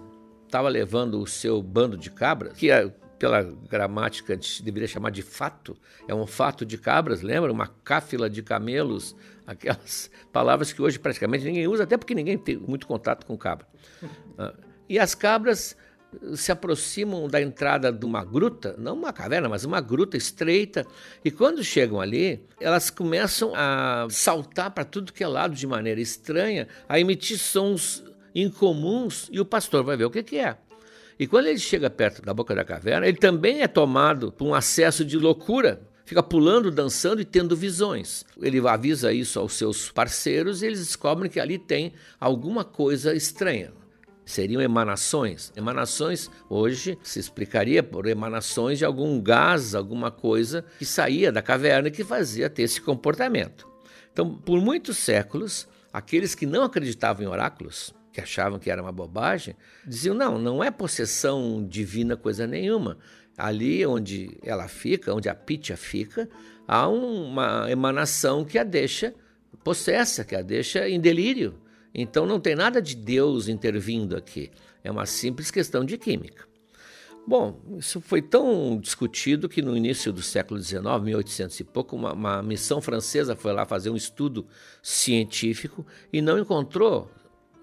estava 0.46 0.70
levando 0.70 1.20
o 1.20 1.26
seu 1.26 1.62
bando 1.62 1.98
de 1.98 2.10
cabras, 2.10 2.54
que 2.54 2.70
é, 2.70 2.90
pela 3.18 3.42
gramática 3.42 4.32
a 4.32 4.36
gente 4.36 4.62
deveria 4.62 4.88
chamar 4.88 5.10
de 5.10 5.22
fato, 5.22 5.76
é 6.06 6.14
um 6.14 6.26
fato 6.26 6.64
de 6.64 6.76
cabras, 6.76 7.22
lembra? 7.22 7.52
Uma 7.52 7.66
cáfila 7.66 8.28
de 8.28 8.42
camelos, 8.42 9.16
aquelas 9.46 10.10
palavras 10.32 10.72
que 10.72 10.82
hoje 10.82 10.98
praticamente 10.98 11.44
ninguém 11.44 11.66
usa, 11.66 11.84
até 11.84 11.96
porque 11.96 12.14
ninguém 12.14 12.36
tem 12.36 12.56
muito 12.56 12.86
contato 12.86 13.26
com 13.26 13.36
cabra. 13.36 13.66
Ah, 14.38 14.54
e 14.88 14.98
as 14.98 15.14
cabras 15.14 15.76
se 16.34 16.52
aproximam 16.52 17.28
da 17.28 17.40
entrada 17.40 17.92
de 17.92 18.04
uma 18.04 18.24
gruta, 18.24 18.74
não 18.78 18.94
uma 18.94 19.12
caverna, 19.12 19.48
mas 19.48 19.64
uma 19.64 19.80
gruta 19.80 20.16
estreita, 20.16 20.86
e 21.24 21.30
quando 21.30 21.62
chegam 21.62 22.00
ali, 22.00 22.44
elas 22.60 22.90
começam 22.90 23.52
a 23.54 24.06
saltar 24.10 24.70
para 24.70 24.84
tudo 24.84 25.12
que 25.12 25.24
é 25.24 25.28
lado 25.28 25.54
de 25.54 25.66
maneira 25.66 26.00
estranha, 26.00 26.68
a 26.88 26.98
emitir 26.98 27.38
sons 27.38 28.04
incomuns, 28.34 29.28
e 29.32 29.40
o 29.40 29.44
pastor 29.44 29.82
vai 29.82 29.96
ver 29.96 30.04
o 30.04 30.10
que, 30.10 30.22
que 30.22 30.38
é. 30.38 30.56
E 31.18 31.26
quando 31.26 31.46
ele 31.46 31.58
chega 31.58 31.88
perto 31.88 32.20
da 32.20 32.34
boca 32.34 32.54
da 32.54 32.64
caverna, 32.64 33.06
ele 33.06 33.16
também 33.16 33.62
é 33.62 33.68
tomado 33.68 34.30
por 34.30 34.46
um 34.46 34.54
acesso 34.54 35.04
de 35.04 35.16
loucura, 35.16 35.80
fica 36.04 36.22
pulando, 36.22 36.70
dançando 36.70 37.22
e 37.22 37.24
tendo 37.24 37.56
visões. 37.56 38.24
Ele 38.40 38.66
avisa 38.68 39.12
isso 39.12 39.38
aos 39.38 39.54
seus 39.54 39.90
parceiros 39.90 40.62
e 40.62 40.66
eles 40.66 40.80
descobrem 40.80 41.30
que 41.30 41.40
ali 41.40 41.58
tem 41.58 41.94
alguma 42.20 42.64
coisa 42.64 43.14
estranha. 43.14 43.72
Seriam 44.26 44.60
emanações. 44.60 45.52
Emanações, 45.56 46.28
hoje, 46.50 46.98
se 47.02 47.18
explicaria 47.18 47.82
por 47.82 48.06
emanações 48.06 48.76
de 48.78 48.84
algum 48.84 49.20
gás, 49.22 49.74
alguma 49.74 50.10
coisa 50.10 50.64
que 50.78 50.84
saía 50.84 51.32
da 51.32 51.40
caverna 51.40 51.88
e 51.88 51.92
que 51.92 52.04
fazia 52.04 52.50
ter 52.50 52.62
esse 52.64 52.80
comportamento. 52.80 53.66
Então, 54.12 54.34
por 54.34 54.60
muitos 54.60 54.96
séculos, 54.96 55.68
aqueles 55.92 56.34
que 56.34 56.44
não 56.44 56.64
acreditavam 56.64 57.24
em 57.24 57.28
oráculos, 57.28 57.94
que 58.16 58.20
achavam 58.22 58.58
que 58.58 58.70
era 58.70 58.80
uma 58.80 58.92
bobagem, 58.92 59.54
diziam: 59.86 60.14
não, 60.14 60.38
não 60.38 60.64
é 60.64 60.70
possessão 60.70 61.66
divina 61.68 62.16
coisa 62.16 62.46
nenhuma. 62.46 62.96
Ali 63.36 63.84
onde 63.84 64.38
ela 64.42 64.66
fica, 64.66 65.12
onde 65.12 65.28
a 65.28 65.34
Pitya 65.34 65.76
fica, 65.76 66.26
há 66.66 66.88
uma 66.88 67.70
emanação 67.70 68.42
que 68.42 68.58
a 68.58 68.64
deixa 68.64 69.14
possessa, 69.62 70.24
que 70.24 70.34
a 70.34 70.40
deixa 70.40 70.88
em 70.88 70.98
delírio. 70.98 71.60
Então 71.94 72.24
não 72.24 72.40
tem 72.40 72.54
nada 72.54 72.80
de 72.80 72.96
Deus 72.96 73.48
intervindo 73.48 74.16
aqui. 74.16 74.50
É 74.82 74.90
uma 74.90 75.04
simples 75.04 75.50
questão 75.50 75.84
de 75.84 75.98
química. 75.98 76.46
Bom, 77.26 77.60
isso 77.76 78.00
foi 78.00 78.22
tão 78.22 78.78
discutido 78.78 79.48
que 79.48 79.60
no 79.60 79.76
início 79.76 80.10
do 80.10 80.22
século 80.22 80.58
XIX, 80.58 80.84
1800 81.02 81.60
e 81.60 81.64
pouco, 81.64 81.96
uma, 81.96 82.14
uma 82.14 82.42
missão 82.42 82.80
francesa 82.80 83.36
foi 83.36 83.52
lá 83.52 83.66
fazer 83.66 83.90
um 83.90 83.96
estudo 83.96 84.46
científico 84.82 85.84
e 86.10 86.22
não 86.22 86.38
encontrou 86.38 87.10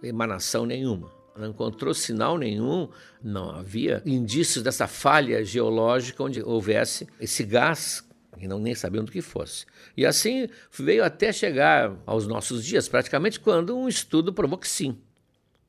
emanação 0.04 0.66
nenhuma. 0.66 1.12
Não 1.36 1.50
encontrou 1.50 1.94
sinal 1.94 2.38
nenhum, 2.38 2.88
não 3.24 3.50
havia 3.50 4.04
indícios 4.06 4.64
dessa 4.64 4.88
falha 4.88 5.44
geológica 5.44 6.24
onde 6.24 6.44
houvesse 6.44 7.08
esse 7.20 7.44
gás 7.44 8.08
e 8.38 8.48
não 8.48 8.60
nem 8.60 8.76
sabiam 8.76 9.04
do 9.04 9.12
que 9.12 9.22
fosse. 9.22 9.66
E 9.98 10.06
assim 10.06 10.48
veio 10.72 11.04
até 11.04 11.32
chegar 11.32 11.96
aos 12.06 12.28
nossos 12.28 12.64
dias, 12.64 12.88
praticamente 12.88 13.40
quando 13.40 13.76
um 13.76 13.88
estudo 13.88 14.32
provou 14.32 14.58
que 14.58 14.68
sim. 14.68 14.98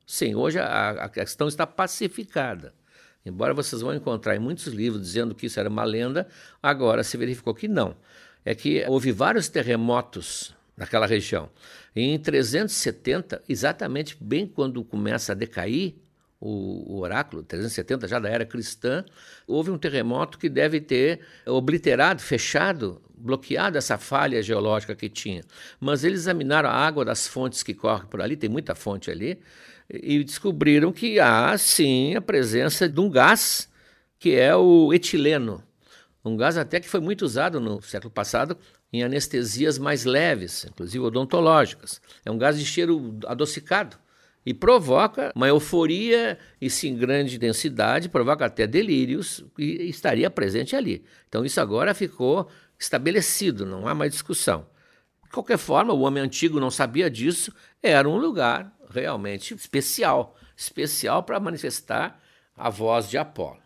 Sim, 0.05 0.35
hoje 0.35 0.59
a, 0.59 0.91
a 0.91 1.09
questão 1.09 1.47
está 1.47 1.65
pacificada. 1.65 2.73
Embora 3.25 3.55
vocês 3.55 3.81
vão 3.81 3.95
encontrar 3.95 4.35
em 4.35 4.39
muitos 4.39 4.67
livros 4.67 5.01
dizendo 5.01 5.33
que 5.33 5.47
isso 5.47 5.59
era 5.59 5.67
uma 5.67 5.83
lenda, 5.83 6.27
agora 6.61 7.03
se 7.03 7.17
verificou 7.17 7.55
que 7.55 7.67
não. 7.67 7.95
É 8.43 8.53
que 8.53 8.85
houve 8.87 9.11
vários 9.11 9.47
terremotos 9.47 10.53
naquela 10.75 11.05
região. 11.05 11.49
E 11.95 12.01
em 12.01 12.19
370, 12.19 13.41
exatamente 13.47 14.17
bem 14.19 14.47
quando 14.47 14.83
começa 14.83 15.31
a 15.31 15.35
decair 15.35 15.95
o, 16.39 16.95
o, 16.95 16.99
oráculo, 16.99 17.41
370 17.41 18.07
já 18.07 18.19
da 18.19 18.29
era 18.29 18.45
cristã, 18.45 19.03
houve 19.47 19.71
um 19.71 19.77
terremoto 19.77 20.37
que 20.37 20.49
deve 20.49 20.81
ter 20.81 21.21
obliterado, 21.45 22.21
fechado, 22.21 23.01
bloqueado 23.17 23.77
essa 23.77 23.97
falha 23.97 24.41
geológica 24.43 24.95
que 24.95 25.09
tinha. 25.09 25.43
Mas 25.79 26.03
eles 26.03 26.21
examinaram 26.21 26.69
a 26.69 26.73
água 26.73 27.05
das 27.05 27.27
fontes 27.27 27.63
que 27.63 27.73
correm 27.73 28.07
por 28.07 28.21
ali, 28.21 28.35
tem 28.35 28.49
muita 28.49 28.75
fonte 28.75 29.09
ali, 29.09 29.39
e 29.89 30.23
descobriram 30.23 30.91
que 30.91 31.19
há 31.19 31.57
sim 31.57 32.15
a 32.15 32.21
presença 32.21 32.87
de 32.89 32.99
um 32.99 33.09
gás 33.09 33.69
que 34.19 34.35
é 34.35 34.55
o 34.55 34.93
etileno. 34.93 35.63
Um 36.23 36.35
gás 36.35 36.57
até 36.57 36.79
que 36.79 36.89
foi 36.89 36.99
muito 36.99 37.23
usado 37.23 37.59
no 37.59 37.81
século 37.81 38.11
passado 38.11 38.57
em 38.91 39.03
anestesias 39.03 39.77
mais 39.77 40.05
leves, 40.05 40.65
inclusive 40.65 41.03
odontológicas. 41.03 42.01
É 42.23 42.31
um 42.31 42.37
gás 42.37 42.57
de 42.57 42.65
cheiro 42.65 43.17
adocicado 43.25 43.97
e 44.45 44.53
provoca 44.53 45.31
uma 45.35 45.47
euforia 45.47 46.37
e 46.61 46.69
sim 46.69 46.95
grande 46.95 47.37
densidade, 47.37 48.09
provoca 48.09 48.45
até 48.45 48.67
delírios 48.67 49.43
e 49.57 49.89
estaria 49.89 50.29
presente 50.29 50.75
ali. 50.75 51.03
Então 51.27 51.43
isso 51.43 51.59
agora 51.59 51.93
ficou 51.93 52.47
estabelecido, 52.79 53.65
não 53.65 53.87
há 53.87 53.95
mais 53.95 54.11
discussão. 54.11 54.67
De 55.23 55.31
qualquer 55.31 55.57
forma, 55.57 55.93
o 55.93 56.01
homem 56.01 56.23
antigo 56.23 56.59
não 56.59 56.69
sabia 56.69 57.09
disso, 57.09 57.51
era 57.81 58.07
um 58.07 58.17
lugar 58.17 58.71
realmente 58.89 59.53
especial, 59.53 60.35
especial 60.55 61.23
para 61.23 61.39
manifestar 61.39 62.21
a 62.55 62.69
voz 62.69 63.09
de 63.09 63.17
Apolo. 63.17 63.57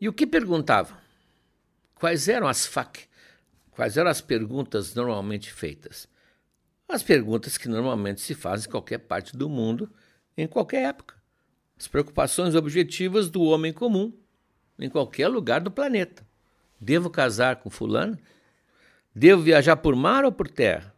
E 0.00 0.08
o 0.08 0.12
que 0.12 0.26
perguntavam? 0.26 0.96
Quais 1.96 2.28
eram 2.28 2.46
as 2.46 2.66
FAQ? 2.66 3.00
Quais 3.72 3.96
eram 3.96 4.10
as 4.10 4.20
perguntas 4.20 4.94
normalmente 4.94 5.52
feitas? 5.52 6.08
As 6.88 7.02
perguntas 7.02 7.58
que 7.58 7.68
normalmente 7.68 8.20
se 8.20 8.34
fazem 8.34 8.68
em 8.68 8.70
qualquer 8.70 8.98
parte 8.98 9.36
do 9.36 9.48
mundo, 9.48 9.92
em 10.36 10.46
qualquer 10.46 10.84
época. 10.84 11.16
As 11.76 11.88
preocupações 11.88 12.54
objetivas 12.54 13.28
do 13.28 13.42
homem 13.42 13.72
comum, 13.72 14.12
em 14.78 14.88
qualquer 14.88 15.26
lugar 15.28 15.60
do 15.60 15.70
planeta. 15.70 16.24
Devo 16.80 17.10
casar 17.10 17.56
com 17.56 17.68
fulano? 17.68 18.16
Devo 19.12 19.42
viajar 19.42 19.76
por 19.76 19.96
mar 19.96 20.24
ou 20.24 20.30
por 20.30 20.48
terra? 20.48 20.94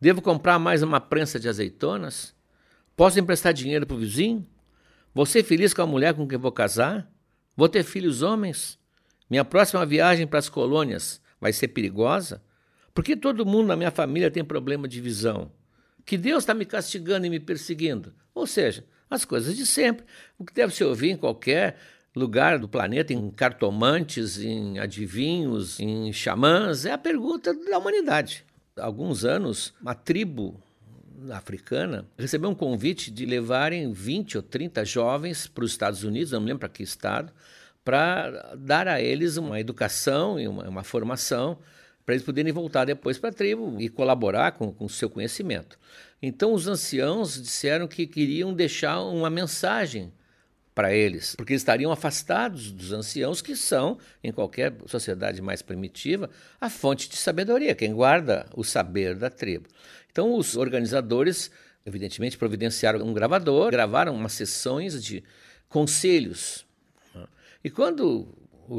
Devo 0.00 0.22
comprar 0.22 0.58
mais 0.58 0.82
uma 0.82 1.00
prensa 1.00 1.40
de 1.40 1.48
azeitonas? 1.48 2.32
Posso 2.96 3.18
emprestar 3.18 3.52
dinheiro 3.52 3.86
para 3.86 3.96
o 3.96 4.00
vizinho? 4.00 4.46
Vou 5.12 5.26
ser 5.26 5.42
feliz 5.42 5.74
com 5.74 5.82
a 5.82 5.86
mulher 5.86 6.14
com 6.14 6.28
quem 6.28 6.38
vou 6.38 6.52
casar? 6.52 7.12
Vou 7.56 7.68
ter 7.68 7.84
filhos 7.84 8.22
homens? 8.22 8.78
Minha 9.30 9.44
próxima 9.44 9.86
viagem 9.86 10.26
para 10.26 10.38
as 10.38 10.48
colônias 10.48 11.20
vai 11.40 11.52
ser 11.52 11.68
perigosa? 11.68 12.42
Por 12.92 13.04
que 13.04 13.16
todo 13.16 13.46
mundo 13.46 13.68
na 13.68 13.76
minha 13.76 13.90
família 13.90 14.30
tem 14.30 14.44
problema 14.44 14.88
de 14.88 15.00
visão? 15.00 15.50
Que 16.04 16.18
Deus 16.18 16.42
está 16.42 16.52
me 16.52 16.64
castigando 16.64 17.26
e 17.26 17.30
me 17.30 17.40
perseguindo? 17.40 18.12
Ou 18.34 18.46
seja, 18.46 18.84
as 19.08 19.24
coisas 19.24 19.56
de 19.56 19.66
sempre. 19.66 20.04
O 20.38 20.44
que 20.44 20.52
deve 20.52 20.74
se 20.74 20.84
ouvir 20.84 21.10
em 21.10 21.16
qualquer 21.16 21.76
lugar 22.14 22.58
do 22.58 22.68
planeta, 22.68 23.12
em 23.12 23.30
cartomantes, 23.30 24.38
em 24.38 24.78
adivinhos, 24.78 25.80
em 25.80 26.12
xamãs, 26.12 26.84
é 26.84 26.92
a 26.92 26.98
pergunta 26.98 27.52
da 27.52 27.78
humanidade. 27.78 28.44
Há 28.76 28.84
alguns 28.84 29.24
anos, 29.24 29.74
uma 29.80 29.94
tribo 29.94 30.60
africana 31.30 32.06
recebeu 32.18 32.50
um 32.50 32.54
convite 32.54 33.10
de 33.10 33.24
levarem 33.24 33.92
20 33.92 34.36
ou 34.38 34.42
30 34.42 34.84
jovens 34.84 35.46
para 35.46 35.64
os 35.64 35.70
Estados 35.70 36.04
Unidos, 36.04 36.32
não 36.32 36.40
me 36.40 36.46
lembro 36.46 36.60
para 36.60 36.68
que 36.68 36.82
estado, 36.82 37.32
para 37.84 38.54
dar 38.56 38.88
a 38.88 39.00
eles 39.00 39.36
uma 39.36 39.60
educação 39.60 40.38
e 40.38 40.48
uma, 40.48 40.68
uma 40.68 40.82
formação 40.82 41.58
para 42.04 42.14
eles 42.14 42.24
poderem 42.24 42.52
voltar 42.52 42.84
depois 42.84 43.18
para 43.18 43.30
a 43.30 43.32
tribo 43.32 43.76
e 43.80 43.88
colaborar 43.88 44.52
com 44.52 44.74
o 44.78 44.88
seu 44.88 45.08
conhecimento. 45.08 45.78
Então, 46.20 46.52
os 46.52 46.68
anciãos 46.68 47.40
disseram 47.40 47.86
que 47.88 48.06
queriam 48.06 48.52
deixar 48.52 49.00
uma 49.00 49.30
mensagem 49.30 50.12
para 50.74 50.92
eles, 50.92 51.36
porque 51.36 51.54
estariam 51.54 51.92
afastados 51.92 52.72
dos 52.72 52.92
anciãos, 52.92 53.40
que 53.40 53.54
são, 53.54 53.96
em 54.22 54.32
qualquer 54.32 54.74
sociedade 54.86 55.40
mais 55.40 55.62
primitiva, 55.62 56.28
a 56.60 56.68
fonte 56.68 57.08
de 57.08 57.16
sabedoria, 57.16 57.74
quem 57.74 57.94
guarda 57.94 58.46
o 58.54 58.64
saber 58.64 59.14
da 59.14 59.30
tribo. 59.30 59.68
Então, 60.14 60.36
os 60.36 60.56
organizadores, 60.56 61.50
evidentemente, 61.84 62.38
providenciaram 62.38 63.04
um 63.04 63.12
gravador, 63.12 63.72
gravaram 63.72 64.14
umas 64.14 64.32
sessões 64.32 65.02
de 65.02 65.24
conselhos. 65.68 66.64
E 67.64 67.68
quando 67.68 68.28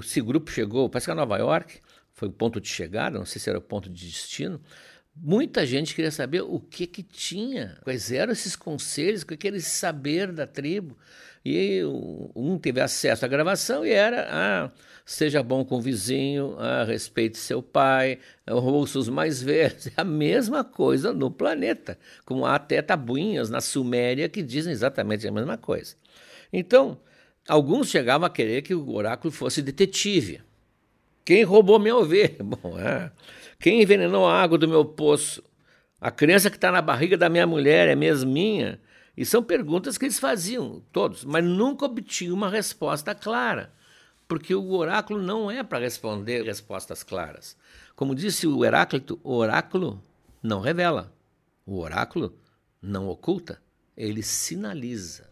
esse 0.02 0.22
grupo 0.22 0.50
chegou, 0.50 0.90
parece 0.90 1.08
que 1.08 1.12
a 1.12 1.16
Nova 1.16 1.38
York, 1.38 1.82
foi 2.14 2.30
o 2.30 2.32
ponto 2.32 2.62
de 2.62 2.70
chegada, 2.70 3.20
não 3.20 3.26
sei 3.26 3.42
se 3.42 3.50
era 3.50 3.60
o 3.60 3.62
ponto 3.62 3.90
de 3.90 4.08
destino, 4.08 4.62
Muita 5.16 5.66
gente 5.66 5.96
queria 5.96 6.12
saber 6.12 6.42
o 6.42 6.60
que 6.60 6.86
que 6.86 7.02
tinha, 7.02 7.78
quais 7.84 8.12
eram 8.12 8.34
esses 8.34 8.56
conselhos, 8.56 9.22
o 9.22 9.26
que, 9.26 9.48
esse 9.48 9.70
saber 9.70 10.32
da 10.32 10.46
tribo. 10.46 10.98
E 11.44 11.82
um 12.36 12.58
teve 12.58 12.82
acesso 12.82 13.24
à 13.24 13.28
gravação 13.28 13.86
e 13.86 13.92
era: 13.92 14.28
ah, 14.30 14.72
seja 15.06 15.42
bom 15.42 15.64
com 15.64 15.78
o 15.78 15.82
vizinho, 15.82 16.56
ah, 16.60 16.84
respeite 16.84 17.38
seu 17.38 17.62
pai, 17.62 18.20
ouça 18.46 19.00
os 19.00 19.08
mais 19.08 19.42
velhos. 19.42 19.88
É 19.88 19.94
a 20.02 20.04
mesma 20.04 20.64
coisa 20.64 21.14
no 21.14 21.32
planeta, 21.32 21.98
como 22.26 22.46
há 22.46 22.56
até 22.56 22.82
tabuinhas 22.82 23.50
na 23.50 23.62
Suméria 23.62 24.28
que 24.28 24.44
dizem 24.44 24.74
exatamente 24.74 25.26
a 25.28 25.32
mesma 25.32 25.58
coisa. 25.58 25.96
Então, 26.52 27.00
alguns 27.48 27.90
chegavam 27.90 28.26
a 28.26 28.30
querer 28.30 28.64
que 28.64 28.76
o 28.76 28.92
oráculo 28.92 29.32
fosse 29.32 29.62
detetive. 29.62 30.42
Quem 31.24 31.44
roubou 31.44 31.80
minha 31.80 31.96
ovelha? 31.98 32.44
Bom, 32.44 32.78
é. 32.78 33.12
Quem 33.66 33.82
envenenou 33.82 34.28
a 34.28 34.44
água 34.44 34.60
do 34.60 34.68
meu 34.68 34.86
poço? 34.86 35.44
A 36.00 36.12
criança 36.12 36.52
que 36.52 36.56
está 36.56 36.72
na 36.72 36.84
barriga 36.84 37.18
da 37.18 37.28
minha 37.28 37.48
mulher 37.48 37.88
é 37.88 37.96
mesmo 37.96 38.32
minha? 38.32 38.80
E 39.18 39.26
são 39.26 39.42
perguntas 39.42 39.98
que 39.98 40.06
eles 40.06 40.20
faziam, 40.20 40.84
todos, 40.92 41.26
mas 41.26 41.44
nunca 41.44 41.86
obtinham 41.86 42.36
uma 42.36 42.48
resposta 42.48 43.16
clara, 43.16 43.74
porque 44.28 44.54
o 44.54 44.72
oráculo 44.74 45.20
não 45.20 45.50
é 45.50 45.64
para 45.64 45.80
responder 45.80 46.44
respostas 46.44 47.02
claras. 47.02 47.58
Como 47.96 48.14
disse 48.14 48.46
o 48.46 48.64
Heráclito, 48.64 49.20
o 49.24 49.34
oráculo 49.34 50.00
não 50.44 50.62
revela, 50.62 51.12
o 51.66 51.80
oráculo 51.80 52.38
não 52.80 53.08
oculta, 53.08 53.60
ele 53.98 54.22
sinaliza. 54.22 55.28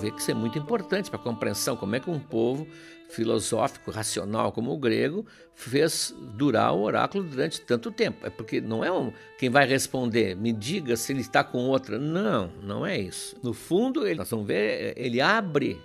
Vamos 0.00 0.02
ver 0.02 0.10
que 0.12 0.22
isso 0.22 0.30
é 0.30 0.34
muito 0.34 0.58
importante 0.58 1.10
para 1.10 1.20
a 1.20 1.22
compreensão 1.22 1.76
como 1.76 1.94
é 1.94 2.00
que 2.00 2.08
um 2.08 2.18
povo 2.18 2.66
filosófico, 3.10 3.90
racional 3.90 4.50
como 4.50 4.72
o 4.72 4.78
grego 4.78 5.26
fez 5.54 6.14
durar 6.36 6.72
o 6.72 6.82
oráculo 6.82 7.22
durante 7.22 7.60
tanto 7.60 7.90
tempo. 7.90 8.26
É 8.26 8.30
porque 8.30 8.62
não 8.62 8.82
é 8.82 8.90
um, 8.90 9.12
quem 9.36 9.50
vai 9.50 9.66
responder, 9.66 10.34
me 10.34 10.52
diga 10.52 10.96
se 10.96 11.12
ele 11.12 11.20
está 11.20 11.44
com 11.44 11.58
outra. 11.66 11.98
Não, 11.98 12.50
não 12.62 12.86
é 12.86 12.98
isso. 12.98 13.36
No 13.42 13.52
fundo, 13.52 14.06
ele, 14.06 14.14
nós 14.14 14.30
vamos 14.30 14.46
ver, 14.46 14.94
ele 14.96 15.20
abre 15.20 15.78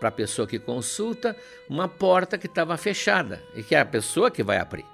para 0.00 0.08
a 0.08 0.12
pessoa 0.12 0.48
que 0.48 0.58
consulta 0.58 1.36
uma 1.68 1.86
porta 1.86 2.36
que 2.36 2.46
estava 2.46 2.76
fechada 2.76 3.40
e 3.54 3.62
que 3.62 3.76
é 3.76 3.80
a 3.80 3.86
pessoa 3.86 4.32
que 4.32 4.42
vai 4.42 4.58
abrir. 4.58 4.86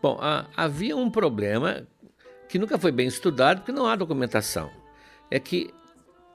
Bom, 0.00 0.16
a, 0.20 0.46
havia 0.56 0.96
um 0.96 1.10
problema 1.10 1.84
que 2.48 2.56
nunca 2.56 2.78
foi 2.78 2.92
bem 2.92 3.08
estudado 3.08 3.58
porque 3.58 3.72
não 3.72 3.86
há 3.86 3.96
documentação. 3.96 4.70
É 5.28 5.40
que 5.40 5.74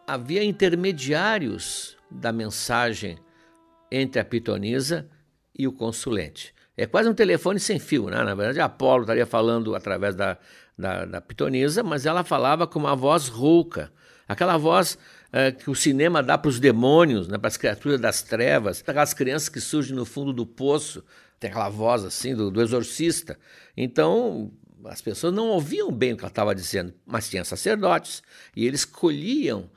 havia 0.09 0.43
intermediários 0.43 1.95
da 2.09 2.31
mensagem 2.31 3.19
entre 3.91 4.19
a 4.19 4.25
pitonisa 4.25 5.07
e 5.55 5.67
o 5.67 5.71
consulente. 5.71 6.51
É 6.75 6.87
quase 6.87 7.07
um 7.07 7.13
telefone 7.13 7.59
sem 7.59 7.77
fio, 7.77 8.09
né? 8.09 8.23
Na 8.23 8.33
verdade, 8.33 8.59
Apolo 8.59 9.03
estaria 9.03 9.27
falando 9.27 9.75
através 9.75 10.15
da, 10.15 10.39
da, 10.75 11.05
da 11.05 11.21
pitonisa, 11.21 11.83
mas 11.83 12.07
ela 12.07 12.23
falava 12.23 12.65
com 12.65 12.79
uma 12.79 12.95
voz 12.95 13.27
rouca. 13.27 13.91
Aquela 14.27 14.57
voz 14.57 14.97
é, 15.31 15.51
que 15.51 15.69
o 15.69 15.75
cinema 15.75 16.23
dá 16.23 16.39
para 16.39 16.49
os 16.49 16.59
demônios, 16.59 17.27
né, 17.27 17.37
para 17.37 17.47
as 17.47 17.57
criaturas 17.57 18.01
das 18.01 18.23
trevas, 18.23 18.83
aquelas 18.85 19.13
crianças 19.13 19.47
que 19.47 19.61
surgem 19.61 19.95
no 19.95 20.05
fundo 20.05 20.33
do 20.33 20.45
poço, 20.45 21.03
tem 21.39 21.51
aquela 21.51 21.69
voz 21.69 22.03
assim 22.03 22.33
do, 22.33 22.49
do 22.49 22.63
exorcista. 22.63 23.37
Então, 23.77 24.51
as 24.85 25.01
pessoas 25.01 25.33
não 25.33 25.49
ouviam 25.49 25.91
bem 25.91 26.13
o 26.13 26.17
que 26.17 26.23
ela 26.23 26.31
estava 26.31 26.55
dizendo, 26.55 26.95
mas 27.05 27.29
tinha 27.29 27.45
sacerdotes, 27.45 28.23
e 28.55 28.65
eles 28.65 28.85
colhiam 28.85 29.69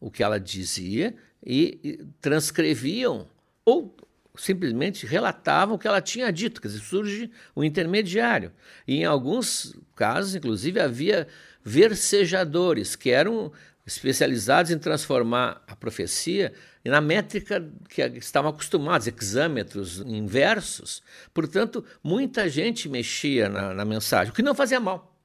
o 0.00 0.10
que 0.10 0.22
ela 0.22 0.38
dizia 0.38 1.14
e, 1.44 1.80
e 1.82 1.96
transcreviam 2.20 3.26
ou 3.64 3.94
simplesmente 4.36 5.04
relatavam 5.04 5.74
o 5.74 5.78
que 5.78 5.88
ela 5.88 6.00
tinha 6.00 6.32
dito, 6.32 6.60
quer 6.60 6.68
dizer, 6.68 6.80
surge 6.80 7.30
um 7.56 7.64
intermediário. 7.64 8.52
E 8.86 8.96
em 8.96 9.04
alguns 9.04 9.74
casos, 9.96 10.34
inclusive, 10.34 10.80
havia 10.80 11.26
versejadores, 11.64 12.94
que 12.94 13.10
eram 13.10 13.52
especializados 13.84 14.70
em 14.70 14.78
transformar 14.78 15.62
a 15.66 15.74
profecia 15.74 16.52
na 16.84 17.00
métrica 17.00 17.66
que 17.88 18.02
estavam 18.02 18.50
acostumados, 18.50 19.06
hexâmetros, 19.06 20.00
em 20.00 20.24
versos. 20.26 21.02
Portanto, 21.34 21.84
muita 22.02 22.48
gente 22.48 22.88
mexia 22.88 23.48
na, 23.48 23.74
na 23.74 23.84
mensagem, 23.84 24.30
o 24.30 24.34
que 24.34 24.42
não 24.42 24.54
fazia 24.54 24.80
mal. 24.80 25.17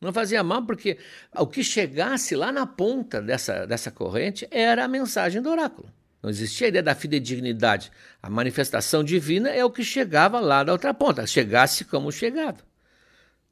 Não 0.00 0.12
fazia 0.12 0.42
mal 0.42 0.64
porque 0.64 0.98
o 1.34 1.46
que 1.46 1.64
chegasse 1.64 2.36
lá 2.36 2.52
na 2.52 2.66
ponta 2.66 3.20
dessa, 3.22 3.66
dessa 3.66 3.90
corrente 3.90 4.46
era 4.50 4.84
a 4.84 4.88
mensagem 4.88 5.40
do 5.40 5.50
oráculo. 5.50 5.88
Não 6.22 6.30
existia 6.30 6.66
a 6.66 6.68
ideia 6.68 6.82
da 6.82 6.94
fidedignidade. 6.94 7.90
A 8.22 8.28
manifestação 8.28 9.02
divina 9.02 9.48
é 9.48 9.64
o 9.64 9.70
que 9.70 9.84
chegava 9.84 10.40
lá 10.40 10.62
da 10.64 10.72
outra 10.72 10.92
ponta, 10.92 11.26
chegasse 11.26 11.84
como 11.84 12.12
chegado. 12.12 12.62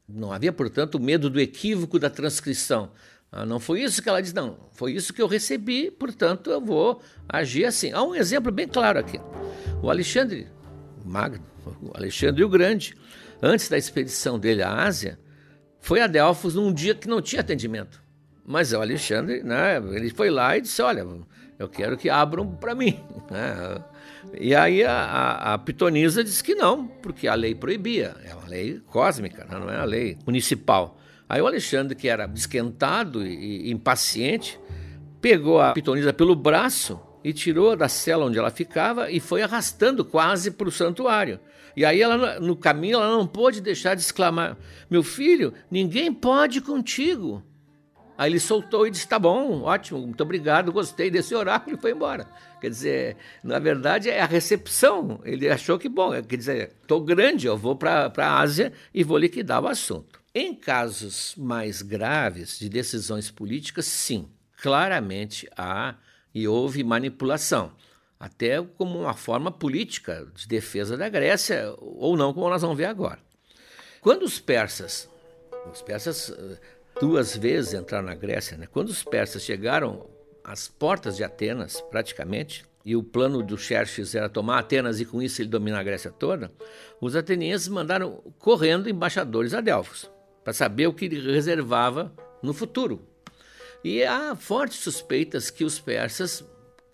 Não 0.08 0.32
havia, 0.32 0.52
portanto, 0.52 1.00
medo 1.00 1.30
do 1.30 1.40
equívoco 1.40 1.98
da 1.98 2.10
transcrição. 2.10 2.90
Ah, 3.32 3.46
não 3.46 3.58
foi 3.58 3.82
isso 3.82 4.02
que 4.02 4.08
ela 4.08 4.20
diz, 4.20 4.32
não. 4.32 4.68
Foi 4.72 4.92
isso 4.92 5.12
que 5.14 5.22
eu 5.22 5.26
recebi, 5.26 5.90
portanto, 5.90 6.50
eu 6.50 6.60
vou 6.60 7.00
agir 7.28 7.64
assim. 7.64 7.90
Há 7.90 8.02
um 8.02 8.14
exemplo 8.14 8.52
bem 8.52 8.68
claro 8.68 8.98
aqui. 8.98 9.18
O 9.82 9.90
Alexandre 9.90 10.46
Magno, 11.04 11.44
o 11.82 11.96
Alexandre 11.96 12.44
o 12.44 12.48
Grande, 12.48 12.94
antes 13.42 13.68
da 13.68 13.78
expedição 13.78 14.38
dele 14.38 14.62
à 14.62 14.84
Ásia, 14.84 15.18
foi 15.84 16.00
a 16.00 16.06
Delfos 16.06 16.54
num 16.54 16.72
dia 16.72 16.94
que 16.94 17.06
não 17.06 17.20
tinha 17.20 17.40
atendimento. 17.40 18.02
Mas 18.42 18.72
o 18.72 18.80
Alexandre, 18.80 19.42
né, 19.42 19.76
ele 19.76 20.08
foi 20.08 20.30
lá 20.30 20.56
e 20.56 20.62
disse: 20.62 20.80
Olha, 20.80 21.06
eu 21.58 21.68
quero 21.68 21.98
que 21.98 22.08
abram 22.08 22.48
para 22.48 22.74
mim. 22.74 22.98
Né? 23.30 23.82
E 24.38 24.54
aí 24.54 24.84
a, 24.84 24.92
a, 24.92 25.54
a, 25.54 25.58
pitonisa 25.58 26.22
disse 26.22 26.44
que 26.44 26.54
não, 26.54 26.86
porque 26.86 27.26
a 27.26 27.34
lei 27.34 27.54
proibia. 27.54 28.14
É 28.24 28.34
uma 28.34 28.46
lei 28.46 28.80
cósmica, 28.86 29.44
né? 29.44 29.58
não 29.58 29.70
é 29.70 29.76
a 29.76 29.84
lei 29.84 30.18
municipal. 30.26 30.98
Aí 31.28 31.40
o 31.40 31.46
Alexandre, 31.46 31.94
que 31.94 32.06
era 32.08 32.30
esquentado 32.34 33.26
e, 33.26 33.68
e 33.68 33.70
impaciente, 33.70 34.60
pegou 35.22 35.60
a 35.60 35.72
pitonisa 35.72 36.12
pelo 36.12 36.34
braço 36.34 37.00
e 37.24 37.32
tirou 37.32 37.74
da 37.74 37.88
cela 37.88 38.26
onde 38.26 38.38
ela 38.38 38.50
ficava 38.50 39.10
e 39.10 39.18
foi 39.18 39.42
arrastando 39.42 40.04
quase 40.04 40.50
para 40.50 40.68
o 40.68 40.72
santuário. 40.72 41.40
E 41.74 41.84
aí 41.84 42.00
ela 42.02 42.38
no 42.38 42.54
caminho 42.54 42.96
ela 42.96 43.10
não 43.10 43.26
pôde 43.26 43.62
deixar 43.62 43.94
de 43.94 44.02
exclamar: 44.02 44.56
"Meu 44.90 45.02
filho, 45.02 45.54
ninguém 45.70 46.12
pode 46.12 46.60
contigo". 46.60 47.42
Aí 48.16 48.30
ele 48.30 48.38
soltou 48.38 48.86
e 48.86 48.90
disse: 48.90 49.08
"Tá 49.08 49.18
bom, 49.18 49.62
ótimo, 49.62 49.98
muito 50.00 50.22
obrigado, 50.22 50.70
gostei 50.70 51.10
desse 51.10 51.34
oráculo" 51.34 51.74
e 51.78 51.80
foi 51.80 51.92
embora. 51.92 52.28
Quer 52.60 52.70
dizer, 52.70 53.16
na 53.42 53.58
verdade 53.58 54.08
é 54.08 54.20
a 54.20 54.26
recepção. 54.26 55.20
Ele 55.24 55.48
achou 55.48 55.78
que 55.78 55.88
bom, 55.88 56.10
quer 56.22 56.36
dizer, 56.36 56.72
estou 56.82 57.00
grande, 57.00 57.46
eu 57.46 57.56
vou 57.56 57.74
para 57.74 58.12
a 58.16 58.38
Ásia 58.38 58.72
e 58.92 59.02
vou 59.02 59.18
liquidar 59.18 59.62
o 59.62 59.68
assunto. 59.68 60.22
Em 60.34 60.54
casos 60.54 61.34
mais 61.36 61.82
graves 61.82 62.58
de 62.58 62.68
decisões 62.68 63.30
políticas, 63.30 63.86
sim, 63.86 64.28
claramente 64.56 65.48
há 65.56 65.94
e 66.34 66.48
houve 66.48 66.82
manipulação 66.82 67.72
até 68.18 68.62
como 68.62 69.00
uma 69.00 69.14
forma 69.14 69.50
política 69.50 70.26
de 70.34 70.48
defesa 70.48 70.96
da 70.96 71.08
Grécia, 71.08 71.74
ou 71.78 72.16
não, 72.16 72.32
como 72.32 72.48
nós 72.48 72.62
vamos 72.62 72.76
ver 72.76 72.86
agora. 72.86 73.18
Quando 74.00 74.22
os 74.22 74.40
persas, 74.40 75.10
os 75.70 75.82
persas 75.82 76.30
eh, 76.30 76.58
duas 77.00 77.36
vezes 77.36 77.74
entraram 77.74 78.06
na 78.06 78.14
Grécia, 78.14 78.56
né? 78.56 78.66
quando 78.70 78.88
os 78.88 79.02
persas 79.02 79.42
chegaram 79.42 80.06
às 80.42 80.68
portas 80.68 81.16
de 81.16 81.24
Atenas, 81.24 81.80
praticamente, 81.90 82.64
e 82.84 82.94
o 82.94 83.02
plano 83.02 83.42
do 83.42 83.56
Xerxes 83.56 84.14
era 84.14 84.28
tomar 84.28 84.58
Atenas 84.58 85.00
e 85.00 85.04
com 85.04 85.22
isso 85.22 85.40
ele 85.40 85.48
dominar 85.48 85.80
a 85.80 85.84
Grécia 85.84 86.10
toda, 86.10 86.50
os 87.00 87.16
atenienses 87.16 87.68
mandaram 87.68 88.22
correndo 88.38 88.88
embaixadores 88.88 89.54
a 89.54 89.60
Delfos 89.60 90.10
para 90.42 90.52
saber 90.52 90.86
o 90.86 90.92
que 90.92 91.06
ele 91.06 91.32
reservava 91.32 92.12
no 92.42 92.52
futuro. 92.52 93.06
E 93.84 94.02
há 94.02 94.34
fortes 94.34 94.78
suspeitas 94.78 95.50
que 95.50 95.62
os 95.62 95.78
persas 95.78 96.42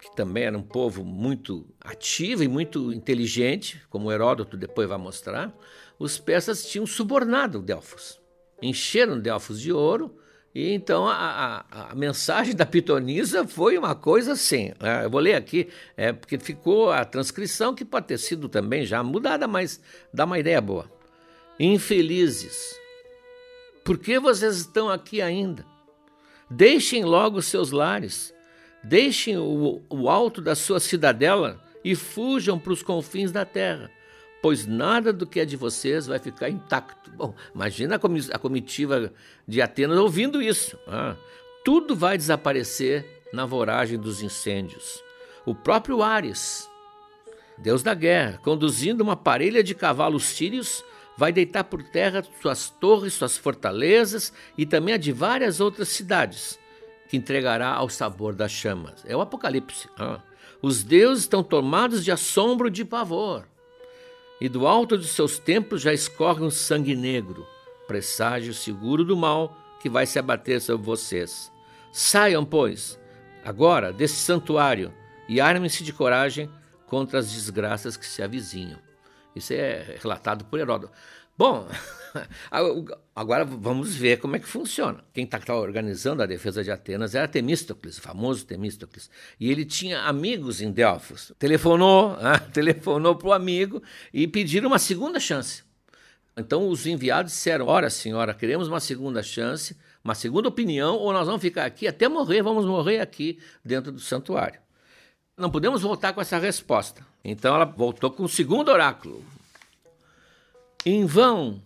que 0.01 0.17
também 0.17 0.45
era 0.45 0.57
um 0.57 0.63
povo 0.63 1.05
muito 1.05 1.67
ativo 1.81 2.43
e 2.43 2.49
muito 2.49 2.93
inteligente, 2.93 3.81
como 3.91 4.11
Heródoto 4.11 4.57
depois 4.57 4.89
vai 4.89 4.99
mostrar, 4.99 5.55
os 5.99 6.19
persas 6.19 6.65
tinham 6.65 6.87
subornado 6.87 7.61
Delfos. 7.61 8.19
Encheram 8.63 9.21
Delfos 9.21 9.61
de 9.61 9.71
ouro, 9.71 10.17
e 10.55 10.73
então 10.73 11.07
a, 11.07 11.65
a, 11.71 11.91
a 11.93 11.95
mensagem 11.95 12.57
da 12.57 12.67
pitonisa 12.67 13.47
foi 13.47 13.77
uma 13.79 13.95
coisa 13.95 14.33
assim. 14.33 14.73
Né? 14.81 15.05
Eu 15.05 15.11
vou 15.11 15.21
ler 15.21 15.35
aqui, 15.35 15.69
é, 15.97 16.13
porque 16.13 16.39
ficou 16.39 16.91
a 16.91 17.05
transcrição, 17.05 17.75
que 17.75 17.85
pode 17.85 18.07
ter 18.07 18.19
sido 18.19 18.49
também 18.49 18.85
já 18.85 19.03
mudada, 19.03 19.47
mas 19.47 19.81
dá 20.13 20.25
uma 20.25 20.39
ideia 20.39 20.61
boa. 20.61 20.91
Infelizes, 21.59 22.75
por 23.85 23.99
que 23.99 24.19
vocês 24.19 24.57
estão 24.57 24.89
aqui 24.89 25.21
ainda? 25.21 25.70
Deixem 26.51 27.05
logo 27.05 27.41
seus 27.41 27.71
lares 27.71 28.35
Deixem 28.83 29.37
o, 29.37 29.83
o 29.91 30.09
alto 30.09 30.41
da 30.41 30.55
sua 30.55 30.81
cidadela 30.81 31.61
e 31.85 31.95
fujam 31.95 32.59
para 32.59 32.73
os 32.73 32.83
confins 32.83 33.31
da 33.31 33.45
terra, 33.45 33.91
pois 34.41 34.67
nada 34.67 35.13
do 35.13 35.27
que 35.27 35.41
é 35.41 35.45
de 35.45 35.57
vocês 35.57 36.07
vai 36.07 36.19
ficar 36.19 36.49
intacto. 36.49 37.11
Bom, 37.11 37.35
imagina 37.55 37.97
a 37.97 38.39
comitiva 38.39 39.13
de 39.47 39.61
Atenas 39.61 39.99
ouvindo 39.99 40.41
isso. 40.41 40.79
Ah, 40.87 41.15
tudo 41.63 41.95
vai 41.95 42.17
desaparecer 42.17 43.05
na 43.33 43.45
voragem 43.45 43.99
dos 43.99 44.23
incêndios. 44.23 45.03
O 45.45 45.55
próprio 45.55 46.03
Ares 46.03 46.69
deus 47.59 47.83
da 47.83 47.93
guerra, 47.93 48.41
conduzindo 48.43 49.03
uma 49.03 49.17
parelha 49.17 49.63
de 49.63 49.75
cavalos 49.75 50.25
sírios, 50.25 50.83
vai 51.21 51.33
deitar 51.33 51.65
por 51.65 51.83
terra 51.83 52.25
suas 52.41 52.71
torres, 52.71 53.13
suas 53.13 53.37
fortalezas 53.37 54.33
e 54.57 54.65
também 54.65 54.95
a 54.95 54.97
de 54.97 55.13
várias 55.13 55.61
outras 55.61 55.89
cidades, 55.91 56.59
que 57.11 57.17
entregará 57.19 57.75
ao 57.75 57.91
sabor 57.91 58.35
das 58.35 58.51
chamas. 58.51 59.05
É 59.05 59.15
o 59.15 59.21
Apocalipse. 59.21 59.87
Ah. 59.99 60.23
Os 60.63 60.83
deuses 60.83 61.25
estão 61.25 61.43
tomados 61.43 62.03
de 62.03 62.11
assombro 62.11 62.69
e 62.69 62.71
de 62.71 62.87
pavor, 62.87 63.47
e 64.41 64.49
do 64.49 64.67
alto 64.67 64.97
de 64.97 65.07
seus 65.07 65.39
templos 65.39 65.83
já 65.83 65.93
escorre 65.93 66.43
um 66.43 66.51
sangue 66.51 66.97
negro, 66.97 67.47
presságio 67.87 68.55
seguro 68.55 69.05
do 69.05 69.15
mal 69.15 69.55
que 69.83 69.91
vai 69.91 70.07
se 70.07 70.19
abater 70.19 70.59
sobre 70.59 70.87
vocês. 70.87 71.53
Saiam, 71.93 72.47
pois, 72.47 72.99
agora 73.45 73.93
desse 73.93 74.17
santuário 74.17 74.91
e 75.29 75.39
armem-se 75.39 75.85
de 75.85 75.93
coragem 75.93 76.49
contra 76.87 77.19
as 77.19 77.31
desgraças 77.31 77.95
que 77.95 78.07
se 78.07 78.23
avizinham. 78.23 78.90
Isso 79.35 79.53
é 79.53 79.97
relatado 80.01 80.45
por 80.45 80.59
Heródoto. 80.59 80.93
Bom, 81.41 81.67
agora 83.17 83.47
vamos 83.47 83.95
ver 83.95 84.19
como 84.19 84.37
é 84.37 84.39
que 84.39 84.47
funciona. 84.47 85.03
Quem 85.13 85.25
está 85.25 85.39
tá 85.39 85.55
organizando 85.55 86.23
a 86.23 86.27
defesa 86.27 86.63
de 86.63 86.71
Atenas 86.71 87.15
era 87.15 87.27
Temístocles, 87.27 87.97
o 87.97 88.03
famoso 88.03 88.45
Temístocles. 88.45 89.09
E 89.39 89.51
ele 89.51 89.65
tinha 89.65 90.03
amigos 90.03 90.61
em 90.61 90.71
Delfos. 90.71 91.33
Telefonou, 91.39 92.15
ah, 92.21 92.39
telefonou 92.39 93.17
para 93.17 93.29
o 93.29 93.33
amigo 93.33 93.83
e 94.13 94.29
pediram 94.29 94.69
uma 94.69 94.79
segunda 94.79 95.19
chance. 95.19 95.63
Então 96.37 96.69
os 96.69 96.87
enviados 96.87 97.33
disseram: 97.33 97.67
Ora, 97.69 97.89
senhora, 97.89 98.35
queremos 98.35 98.69
uma 98.69 98.79
segunda 98.79 99.23
chance, 99.23 99.77
uma 100.05 100.15
segunda 100.15 100.49
opinião, 100.49 100.97
ou 100.97 101.13
nós 101.13 101.27
vamos 101.27 101.41
ficar 101.41 101.65
aqui 101.65 101.89
até 101.89 102.07
morrer, 102.07 102.43
vamos 102.43 102.67
morrer 102.67 103.01
aqui 103.01 103.39
dentro 103.65 103.91
do 103.91 104.01
santuário. 104.01 104.61
Não 105.39 105.51
podemos 105.51 105.81
voltar 105.81 106.13
com 106.13 106.21
essa 106.21 106.39
resposta. 106.39 107.10
Então 107.25 107.55
ela 107.55 107.65
voltou 107.65 108.11
com 108.11 108.25
o 108.25 108.29
segundo 108.29 108.71
oráculo. 108.71 109.25
Em 110.85 111.05
vão 111.05 111.63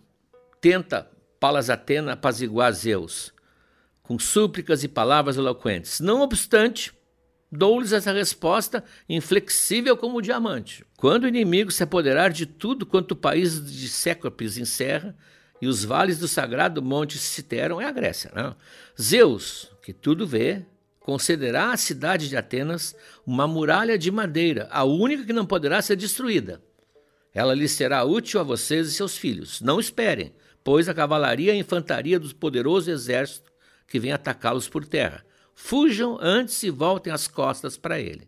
tenta 0.59 1.09
Palas 1.39 1.69
Atena 1.69 2.13
apaziguar 2.13 2.73
Zeus, 2.73 3.31
com 4.03 4.17
súplicas 4.17 4.83
e 4.83 4.87
palavras 4.87 5.37
eloquentes. 5.37 5.99
Não 5.99 6.21
obstante, 6.21 6.93
dou-lhes 7.51 7.93
essa 7.93 8.11
resposta 8.11 8.83
inflexível 9.07 9.95
como 9.95 10.17
o 10.17 10.21
diamante. 10.21 10.85
Quando 10.97 11.23
o 11.23 11.27
inimigo 11.27 11.71
se 11.71 11.83
apoderar 11.83 12.31
de 12.31 12.45
tudo 12.45 12.85
quanto 12.85 13.11
o 13.11 13.15
país 13.15 13.63
de 13.63 13.87
Sécopes 13.87 14.57
encerra, 14.57 15.15
e 15.61 15.67
os 15.67 15.83
vales 15.83 16.19
do 16.19 16.27
sagrado 16.27 16.81
monte 16.81 17.17
Citeram, 17.17 17.79
é 17.79 17.85
a 17.85 17.91
Grécia. 17.91 18.31
Não? 18.35 18.49
Né? 18.49 18.55
Zeus, 19.01 19.71
que 19.81 19.93
tudo 19.93 20.27
vê, 20.27 20.65
concederá 21.05 21.71
à 21.71 21.77
cidade 21.77 22.27
de 22.27 22.35
Atenas 22.35 22.95
uma 23.27 23.45
muralha 23.45 23.95
de 23.95 24.09
madeira, 24.09 24.67
a 24.71 24.83
única 24.83 25.23
que 25.23 25.33
não 25.33 25.45
poderá 25.45 25.79
ser 25.79 25.95
destruída. 25.95 26.63
Ela 27.31 27.53
lhes 27.53 27.73
será 27.73 28.03
útil 28.03 28.39
a 28.39 28.43
vocês 28.43 28.87
e 28.87 28.91
seus 28.91 29.15
filhos. 29.15 29.61
Não 29.61 29.79
esperem, 29.79 30.33
pois 30.63 30.89
a 30.89 30.95
cavalaria 30.95 31.53
e 31.53 31.55
a 31.55 31.59
infantaria 31.59 32.19
do 32.19 32.33
poderoso 32.33 32.89
exército 32.89 33.51
que 33.87 33.99
vem 33.99 34.13
atacá-los 34.13 34.67
por 34.67 34.83
terra. 34.83 35.23
Fujam 35.53 36.17
antes 36.19 36.63
e 36.63 36.71
voltem 36.71 37.13
as 37.13 37.27
costas 37.27 37.77
para 37.77 37.99
ele. 37.99 38.27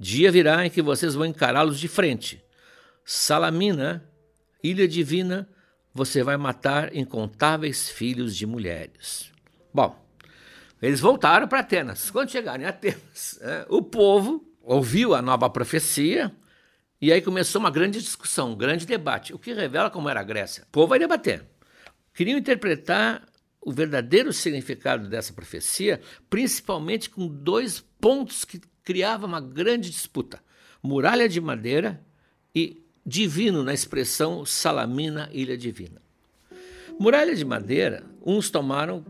Dia 0.00 0.32
virá 0.32 0.64
em 0.64 0.70
que 0.70 0.80
vocês 0.80 1.14
vão 1.14 1.26
encará-los 1.26 1.78
de 1.78 1.88
frente. 1.88 2.42
Salamina, 3.04 4.02
ilha 4.64 4.88
divina, 4.88 5.46
você 5.92 6.22
vai 6.22 6.38
matar 6.38 6.96
incontáveis 6.96 7.90
filhos 7.90 8.34
de 8.34 8.46
mulheres. 8.46 9.30
Bom, 9.74 10.07
eles 10.80 11.00
voltaram 11.00 11.48
para 11.48 11.60
Atenas. 11.60 12.10
Quando 12.10 12.30
chegaram 12.30 12.62
em 12.62 12.66
Atenas, 12.66 13.38
é, 13.40 13.66
o 13.68 13.82
povo 13.82 14.44
ouviu 14.62 15.14
a 15.14 15.22
nova 15.22 15.48
profecia, 15.50 16.32
e 17.00 17.12
aí 17.12 17.22
começou 17.22 17.60
uma 17.60 17.70
grande 17.70 18.00
discussão, 18.00 18.52
um 18.52 18.56
grande 18.56 18.86
debate, 18.86 19.32
o 19.32 19.38
que 19.38 19.52
revela 19.52 19.90
como 19.90 20.08
era 20.08 20.20
a 20.20 20.24
Grécia. 20.24 20.64
O 20.64 20.70
povo 20.72 20.88
vai 20.88 20.98
debater. 20.98 21.44
Queriam 22.12 22.38
interpretar 22.38 23.26
o 23.60 23.72
verdadeiro 23.72 24.32
significado 24.32 25.08
dessa 25.08 25.32
profecia, 25.32 26.00
principalmente 26.28 27.08
com 27.10 27.28
dois 27.28 27.80
pontos 28.00 28.44
que 28.44 28.60
criavam 28.82 29.28
uma 29.28 29.40
grande 29.40 29.90
disputa: 29.90 30.42
muralha 30.82 31.28
de 31.28 31.40
madeira 31.40 32.04
e 32.54 32.82
divino 33.04 33.62
na 33.62 33.72
expressão 33.72 34.44
salamina, 34.44 35.28
ilha 35.32 35.56
divina. 35.56 36.02
Muralha 36.98 37.34
de 37.34 37.44
madeira, 37.44 38.04
uns 38.24 38.50
tomaram 38.50 39.04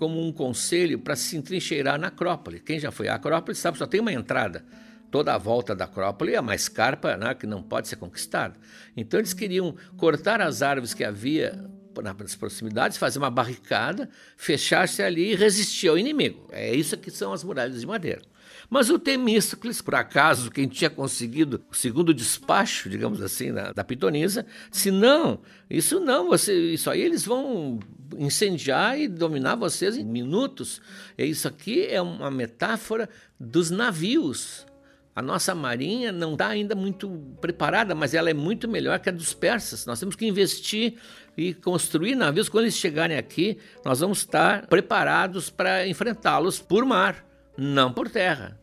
como 0.00 0.26
um 0.26 0.32
conselho 0.32 0.98
para 0.98 1.14
se 1.14 1.36
entrincheirar 1.36 2.00
na 2.00 2.08
Acrópole. 2.08 2.58
Quem 2.58 2.80
já 2.80 2.90
foi 2.90 3.06
à 3.06 3.16
Acrópole 3.16 3.54
sabe 3.54 3.74
que 3.74 3.80
só 3.80 3.86
tem 3.86 4.00
uma 4.00 4.12
entrada 4.12 4.64
toda 5.10 5.34
a 5.34 5.38
volta 5.38 5.74
da 5.74 5.84
Acrópole 5.84 6.34
é 6.34 6.40
uma 6.40 6.54
escarpa 6.54 7.16
né, 7.16 7.34
que 7.34 7.46
não 7.46 7.62
pode 7.62 7.88
ser 7.88 7.96
conquistada. 7.96 8.54
Então 8.96 9.18
eles 9.18 9.34
queriam 9.34 9.74
cortar 9.96 10.40
as 10.40 10.62
árvores 10.62 10.94
que 10.94 11.04
havia 11.04 11.68
nas 12.02 12.36
proximidades, 12.36 12.96
fazer 12.96 13.18
uma 13.18 13.30
barricada, 13.30 14.08
fechar-se 14.36 15.02
ali 15.02 15.32
e 15.32 15.34
resistir 15.34 15.88
ao 15.88 15.98
inimigo. 15.98 16.48
É 16.50 16.74
isso 16.74 16.96
que 16.96 17.10
são 17.10 17.32
as 17.32 17.44
muralhas 17.44 17.80
de 17.80 17.86
madeira. 17.86 18.22
Mas 18.70 18.88
o 18.88 18.98
Temístocles, 18.98 19.82
por 19.82 19.96
acaso, 19.96 20.50
quem 20.50 20.68
tinha 20.68 20.88
conseguido 20.88 21.62
o 21.70 21.74
segundo 21.74 22.14
despacho, 22.14 22.88
digamos 22.88 23.20
assim, 23.20 23.52
da, 23.52 23.72
da 23.72 23.82
pitonisa, 23.82 24.46
disse: 24.70 24.90
não, 24.90 25.40
isso 25.68 25.98
não, 25.98 26.28
você, 26.28 26.54
isso 26.72 26.88
aí 26.88 27.00
eles 27.02 27.24
vão 27.24 27.80
incendiar 28.18 28.98
e 28.98 29.08
dominar 29.08 29.56
vocês 29.56 29.96
em 29.96 30.04
minutos. 30.04 30.80
E 31.16 31.24
isso 31.24 31.46
aqui 31.48 31.86
é 31.86 32.00
uma 32.00 32.30
metáfora 32.30 33.08
dos 33.38 33.70
navios. 33.70 34.66
A 35.14 35.20
nossa 35.20 35.54
marinha 35.54 36.12
não 36.12 36.32
está 36.32 36.48
ainda 36.48 36.74
muito 36.74 37.10
preparada, 37.40 37.94
mas 37.94 38.14
ela 38.14 38.30
é 38.30 38.34
muito 38.34 38.68
melhor 38.68 38.98
que 39.00 39.08
a 39.08 39.12
dos 39.12 39.34
persas. 39.34 39.84
Nós 39.84 39.98
temos 39.98 40.14
que 40.14 40.26
investir 40.26 40.94
e 41.36 41.52
construir 41.52 42.14
navios. 42.14 42.48
Quando 42.48 42.64
eles 42.64 42.76
chegarem 42.76 43.18
aqui, 43.18 43.58
nós 43.84 44.00
vamos 44.00 44.18
estar 44.18 44.66
preparados 44.66 45.50
para 45.50 45.86
enfrentá-los 45.86 46.60
por 46.60 46.84
mar, 46.84 47.26
não 47.56 47.92
por 47.92 48.08
terra. 48.08 48.58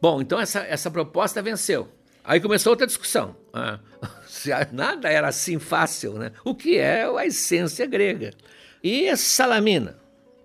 Bom, 0.00 0.20
então 0.20 0.38
essa, 0.38 0.60
essa 0.60 0.90
proposta 0.90 1.42
venceu. 1.42 1.88
Aí 2.22 2.40
começou 2.40 2.70
outra 2.70 2.86
discussão. 2.86 3.36
Ah, 3.52 3.78
nada 4.72 5.10
era 5.10 5.28
assim 5.28 5.58
fácil, 5.58 6.14
né? 6.14 6.32
O 6.44 6.54
que 6.54 6.78
é 6.78 7.04
a 7.04 7.26
essência 7.26 7.84
grega? 7.84 8.30
E 8.84 9.16
Salamina? 9.16 9.96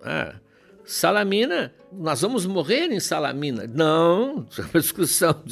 Ah, 0.02 0.36
Salamina, 0.82 1.74
nós 1.92 2.22
vamos 2.22 2.46
morrer 2.46 2.90
em 2.90 2.98
Salamina. 2.98 3.66
Não, 3.66 4.48
a 4.72 4.78
discussão 4.78 5.44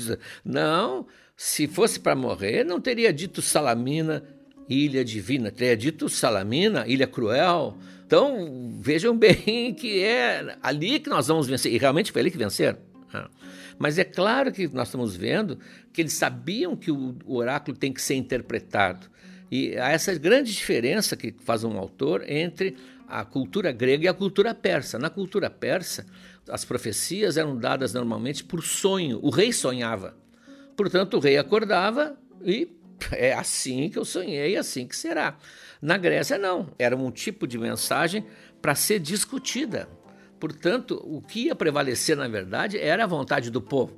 não, 0.42 1.06
se 1.36 1.66
fosse 1.66 2.00
para 2.00 2.16
morrer, 2.16 2.64
não 2.64 2.80
teria 2.80 3.12
dito 3.12 3.42
Salamina, 3.42 4.24
ilha 4.66 5.04
divina, 5.04 5.50
teria 5.50 5.76
dito 5.76 6.08
Salamina, 6.08 6.88
ilha 6.88 7.06
cruel. 7.06 7.76
Então, 8.06 8.78
vejam 8.80 9.14
bem 9.18 9.74
que 9.74 10.02
é 10.02 10.56
ali 10.62 10.98
que 10.98 11.10
nós 11.10 11.28
vamos 11.28 11.46
vencer, 11.46 11.70
e 11.70 11.76
realmente 11.76 12.10
foi 12.10 12.22
ali 12.22 12.30
que 12.30 12.38
venceram. 12.38 12.78
Ah. 13.12 13.28
Mas 13.78 13.98
é 13.98 14.04
claro 14.04 14.50
que 14.50 14.66
nós 14.68 14.88
estamos 14.88 15.14
vendo 15.14 15.58
que 15.92 16.00
eles 16.00 16.14
sabiam 16.14 16.74
que 16.74 16.90
o 16.90 17.18
oráculo 17.26 17.76
tem 17.76 17.92
que 17.92 18.00
ser 18.00 18.14
interpretado. 18.14 19.10
E 19.50 19.76
há 19.78 19.90
essa 19.90 20.14
grande 20.14 20.52
diferença 20.52 21.16
que 21.16 21.34
faz 21.40 21.64
um 21.64 21.78
autor 21.78 22.28
entre 22.28 22.76
a 23.08 23.24
cultura 23.24 23.72
grega 23.72 24.04
e 24.04 24.08
a 24.08 24.14
cultura 24.14 24.54
persa. 24.54 24.98
Na 24.98 25.08
cultura 25.08 25.48
persa, 25.48 26.06
as 26.48 26.64
profecias 26.64 27.36
eram 27.36 27.56
dadas 27.56 27.94
normalmente 27.94 28.44
por 28.44 28.62
sonho. 28.62 29.18
O 29.22 29.30
rei 29.30 29.52
sonhava. 29.52 30.14
Portanto, 30.76 31.16
o 31.16 31.20
rei 31.20 31.38
acordava 31.38 32.16
e 32.44 32.68
é 33.12 33.32
assim 33.32 33.88
que 33.88 33.98
eu 33.98 34.04
sonhei, 34.04 34.54
é 34.54 34.58
assim 34.58 34.86
que 34.86 34.96
será. 34.96 35.38
Na 35.80 35.96
Grécia, 35.96 36.36
não. 36.36 36.68
Era 36.78 36.96
um 36.96 37.10
tipo 37.10 37.46
de 37.46 37.58
mensagem 37.58 38.24
para 38.60 38.74
ser 38.74 38.98
discutida. 38.98 39.88
Portanto, 40.38 41.00
o 41.04 41.20
que 41.20 41.46
ia 41.46 41.54
prevalecer, 41.54 42.16
na 42.16 42.28
verdade, 42.28 42.78
era 42.78 43.04
a 43.04 43.06
vontade 43.06 43.50
do 43.50 43.60
povo. 43.60 43.96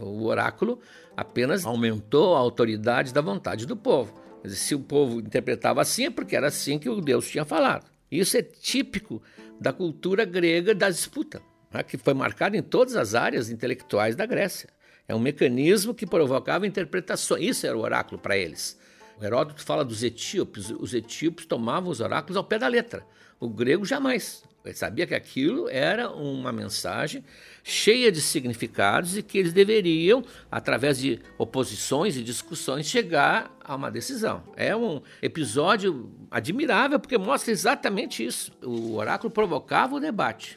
O 0.00 0.24
oráculo 0.24 0.80
apenas 1.16 1.66
aumentou 1.66 2.34
a 2.34 2.38
autoridade 2.38 3.12
da 3.12 3.20
vontade 3.20 3.66
do 3.66 3.76
povo. 3.76 4.21
Se 4.44 4.74
o 4.74 4.80
povo 4.80 5.20
interpretava 5.20 5.80
assim, 5.80 6.06
é 6.06 6.10
porque 6.10 6.36
era 6.36 6.48
assim 6.48 6.78
que 6.78 6.88
o 6.88 7.00
Deus 7.00 7.28
tinha 7.28 7.44
falado. 7.44 7.86
Isso 8.10 8.36
é 8.36 8.42
típico 8.42 9.22
da 9.60 9.72
cultura 9.72 10.24
grega 10.24 10.74
da 10.74 10.90
disputa, 10.90 11.40
né, 11.72 11.82
que 11.82 11.96
foi 11.96 12.12
marcada 12.12 12.56
em 12.56 12.62
todas 12.62 12.96
as 12.96 13.14
áreas 13.14 13.50
intelectuais 13.50 14.16
da 14.16 14.26
Grécia. 14.26 14.68
É 15.06 15.14
um 15.14 15.20
mecanismo 15.20 15.94
que 15.94 16.06
provocava 16.06 16.66
interpretações. 16.66 17.42
Isso 17.42 17.66
era 17.66 17.76
o 17.76 17.80
oráculo 17.80 18.20
para 18.20 18.36
eles. 18.36 18.78
Heródoto 19.22 19.62
fala 19.62 19.84
dos 19.84 20.02
etíopes. 20.02 20.70
Os 20.70 20.94
etíopes 20.94 21.46
tomavam 21.46 21.90
os 21.90 22.00
oráculos 22.00 22.36
ao 22.36 22.44
pé 22.44 22.58
da 22.58 22.68
letra. 22.68 23.06
O 23.38 23.48
grego 23.48 23.84
jamais. 23.84 24.42
Ele 24.64 24.74
sabia 24.74 25.06
que 25.06 25.14
aquilo 25.14 25.68
era 25.68 26.08
uma 26.10 26.52
mensagem 26.52 27.24
cheia 27.64 28.12
de 28.12 28.20
significados 28.20 29.16
e 29.16 29.22
que 29.22 29.38
eles 29.38 29.52
deveriam, 29.52 30.24
através 30.50 30.98
de 30.98 31.20
oposições 31.36 32.16
e 32.16 32.22
discussões, 32.22 32.86
chegar 32.86 33.50
a 33.64 33.74
uma 33.74 33.90
decisão. 33.90 34.44
É 34.56 34.74
um 34.74 35.02
episódio 35.20 36.10
admirável 36.30 37.00
porque 37.00 37.18
mostra 37.18 37.50
exatamente 37.50 38.24
isso. 38.24 38.52
O 38.62 38.94
oráculo 38.94 39.32
provocava 39.32 39.96
o 39.96 40.00
debate. 40.00 40.56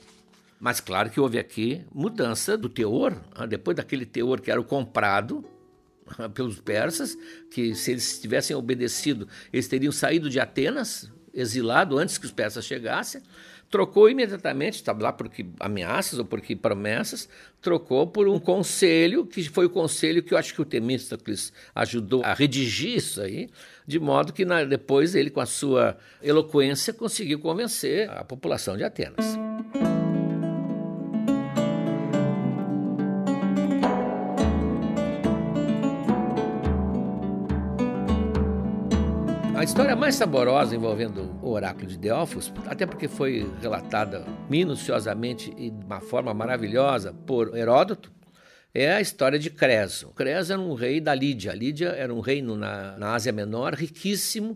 Mas 0.59 0.79
claro 0.79 1.09
que 1.09 1.19
houve 1.19 1.37
aqui 1.37 1.83
mudança 1.93 2.57
do 2.57 2.69
teor, 2.69 3.13
né? 3.37 3.47
depois 3.47 3.75
daquele 3.75 4.05
teor 4.05 4.39
que 4.39 4.51
era 4.51 4.61
o 4.61 4.63
comprado, 4.63 5.43
pelos 6.33 6.59
persas, 6.59 7.17
que 7.51 7.75
se 7.75 7.91
eles 7.91 8.19
tivessem 8.19 8.55
obedecido, 8.55 9.27
eles 9.51 9.67
teriam 9.67 9.91
saído 9.91 10.29
de 10.29 10.39
Atenas, 10.39 11.11
exilado 11.33 11.97
antes 11.97 12.17
que 12.17 12.25
os 12.25 12.31
persas 12.31 12.65
chegassem 12.65 13.21
trocou 13.69 14.09
imediatamente, 14.09 14.75
estava 14.75 15.03
lá 15.03 15.11
porque 15.11 15.45
ameaças 15.59 16.19
ou 16.19 16.25
porque 16.25 16.55
promessas, 16.55 17.27
trocou 17.61 18.07
por 18.07 18.27
um 18.27 18.39
conselho, 18.39 19.25
que 19.25 19.43
foi 19.49 19.65
o 19.65 19.69
conselho 19.69 20.23
que 20.23 20.33
eu 20.33 20.37
acho 20.37 20.53
que 20.53 20.61
o 20.61 20.65
Temístocles 20.65 21.51
ajudou 21.73 22.23
a 22.23 22.33
redigir 22.33 22.95
isso 22.95 23.21
aí, 23.21 23.49
de 23.85 23.99
modo 23.99 24.33
que 24.33 24.45
na, 24.45 24.63
depois 24.63 25.15
ele, 25.15 25.29
com 25.29 25.41
a 25.41 25.45
sua 25.45 25.97
eloquência, 26.21 26.93
conseguiu 26.93 27.39
convencer 27.39 28.09
a 28.09 28.23
população 28.23 28.77
de 28.77 28.83
Atenas. 28.83 29.37
História 39.65 39.95
mais 39.95 40.13
saborosa 40.13 40.75
envolvendo 40.75 41.39
o 41.41 41.49
oráculo 41.49 41.87
de 41.87 41.97
Delfos, 41.97 42.53
até 42.67 42.85
porque 42.85 43.07
foi 43.07 43.51
relatada 43.59 44.23
minuciosamente 44.47 45.51
e 45.57 45.71
de 45.71 45.83
uma 45.83 45.99
forma 45.99 46.31
maravilhosa 46.35 47.11
por 47.25 47.57
Heródoto, 47.57 48.11
é 48.71 48.93
a 48.93 49.01
história 49.01 49.39
de 49.39 49.49
Creso. 49.49 50.09
Creso 50.09 50.53
era 50.53 50.61
um 50.61 50.75
rei 50.75 51.01
da 51.01 51.15
Lídia. 51.15 51.51
A 51.51 51.55
Lídia 51.55 51.87
era 51.87 52.13
um 52.13 52.19
reino 52.19 52.55
na, 52.55 52.95
na 52.99 53.15
Ásia 53.15 53.31
Menor, 53.33 53.73
riquíssimo, 53.73 54.55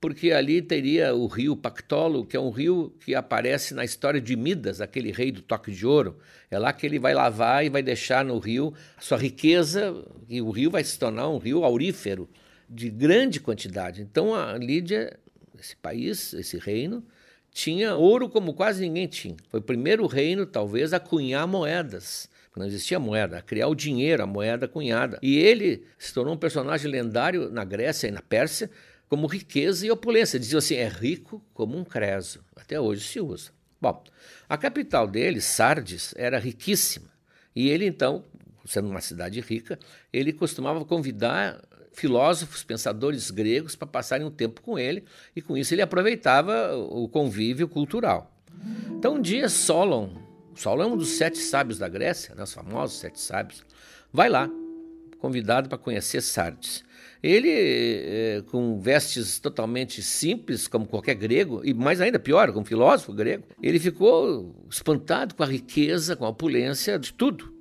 porque 0.00 0.32
ali 0.32 0.62
teria 0.62 1.14
o 1.14 1.26
rio 1.26 1.54
Pactolo, 1.54 2.24
que 2.24 2.34
é 2.34 2.40
um 2.40 2.50
rio 2.50 2.96
que 3.04 3.14
aparece 3.14 3.74
na 3.74 3.84
história 3.84 4.22
de 4.22 4.34
Midas, 4.36 4.80
aquele 4.80 5.12
rei 5.12 5.30
do 5.30 5.42
toque 5.42 5.70
de 5.70 5.86
ouro. 5.86 6.16
É 6.50 6.58
lá 6.58 6.72
que 6.72 6.86
ele 6.86 6.98
vai 6.98 7.12
lavar 7.12 7.62
e 7.62 7.68
vai 7.68 7.82
deixar 7.82 8.24
no 8.24 8.38
rio 8.38 8.72
a 8.96 9.02
sua 9.02 9.18
riqueza, 9.18 9.94
e 10.26 10.40
o 10.40 10.50
rio 10.50 10.70
vai 10.70 10.82
se 10.82 10.98
tornar 10.98 11.28
um 11.28 11.36
rio 11.36 11.62
aurífero 11.62 12.26
de 12.68 12.90
grande 12.90 13.40
quantidade. 13.40 14.02
Então 14.02 14.34
a 14.34 14.56
Lídia, 14.56 15.18
esse 15.58 15.76
país, 15.76 16.32
esse 16.34 16.58
reino, 16.58 17.04
tinha 17.50 17.94
ouro 17.94 18.28
como 18.28 18.52
quase 18.52 18.82
ninguém 18.82 19.06
tinha. 19.06 19.36
Foi 19.48 19.60
o 19.60 19.62
primeiro 19.62 20.06
reino, 20.06 20.44
talvez, 20.44 20.92
a 20.92 21.00
cunhar 21.00 21.46
moedas. 21.46 22.28
Não 22.56 22.64
existia 22.64 22.98
moeda, 22.98 23.38
a 23.38 23.42
criar 23.42 23.68
o 23.68 23.74
dinheiro, 23.74 24.22
a 24.22 24.26
moeda 24.26 24.66
cunhada. 24.66 25.18
E 25.22 25.36
ele 25.38 25.84
se 25.98 26.12
tornou 26.14 26.34
um 26.34 26.38
personagem 26.38 26.90
lendário 26.90 27.50
na 27.50 27.64
Grécia 27.64 28.08
e 28.08 28.10
na 28.10 28.22
Pérsia 28.22 28.70
como 29.08 29.26
riqueza 29.26 29.86
e 29.86 29.90
opulência. 29.90 30.38
Diziam 30.38 30.58
assim: 30.58 30.74
é 30.74 30.88
rico 30.88 31.44
como 31.52 31.76
um 31.76 31.84
creso. 31.84 32.40
Até 32.56 32.80
hoje 32.80 33.06
se 33.06 33.20
usa. 33.20 33.50
Bom, 33.78 34.02
a 34.48 34.56
capital 34.56 35.06
dele, 35.06 35.40
Sardes, 35.40 36.14
era 36.16 36.38
riquíssima. 36.38 37.10
E 37.54 37.68
ele, 37.68 37.84
então, 37.84 38.24
sendo 38.64 38.88
uma 38.88 39.02
cidade 39.02 39.40
rica, 39.40 39.78
ele 40.10 40.32
costumava 40.32 40.82
convidar 40.84 41.62
filósofos, 41.96 42.62
pensadores 42.62 43.30
gregos 43.30 43.74
para 43.74 43.88
passarem 43.88 44.26
um 44.26 44.30
tempo 44.30 44.60
com 44.60 44.78
ele, 44.78 45.04
e 45.34 45.40
com 45.40 45.56
isso 45.56 45.74
ele 45.74 45.82
aproveitava 45.82 46.76
o 46.76 47.08
convívio 47.08 47.66
cultural. 47.66 48.30
Então 48.90 49.14
um 49.14 49.20
dia 49.20 49.48
Solon, 49.48 50.10
Solon 50.54 50.84
é 50.84 50.86
um 50.86 50.96
dos 50.96 51.08
sete 51.08 51.38
sábios 51.38 51.78
da 51.78 51.88
Grécia, 51.88 52.34
né, 52.34 52.42
os 52.42 52.52
famosos 52.52 52.98
sete 52.98 53.18
sábios, 53.18 53.64
vai 54.12 54.28
lá, 54.28 54.48
convidado 55.18 55.68
para 55.68 55.78
conhecer 55.78 56.20
Sardes. 56.20 56.84
Ele, 57.22 57.50
é, 57.50 58.42
com 58.50 58.78
vestes 58.78 59.38
totalmente 59.38 60.02
simples, 60.02 60.68
como 60.68 60.86
qualquer 60.86 61.14
grego, 61.14 61.62
e 61.64 61.72
mais 61.72 62.00
ainda 62.00 62.18
pior, 62.18 62.52
como 62.52 62.64
filósofo 62.64 63.12
grego, 63.12 63.44
ele 63.62 63.78
ficou 63.78 64.54
espantado 64.70 65.34
com 65.34 65.42
a 65.42 65.46
riqueza, 65.46 66.14
com 66.14 66.26
a 66.26 66.28
opulência 66.28 66.98
de 66.98 67.12
tudo. 67.12 67.55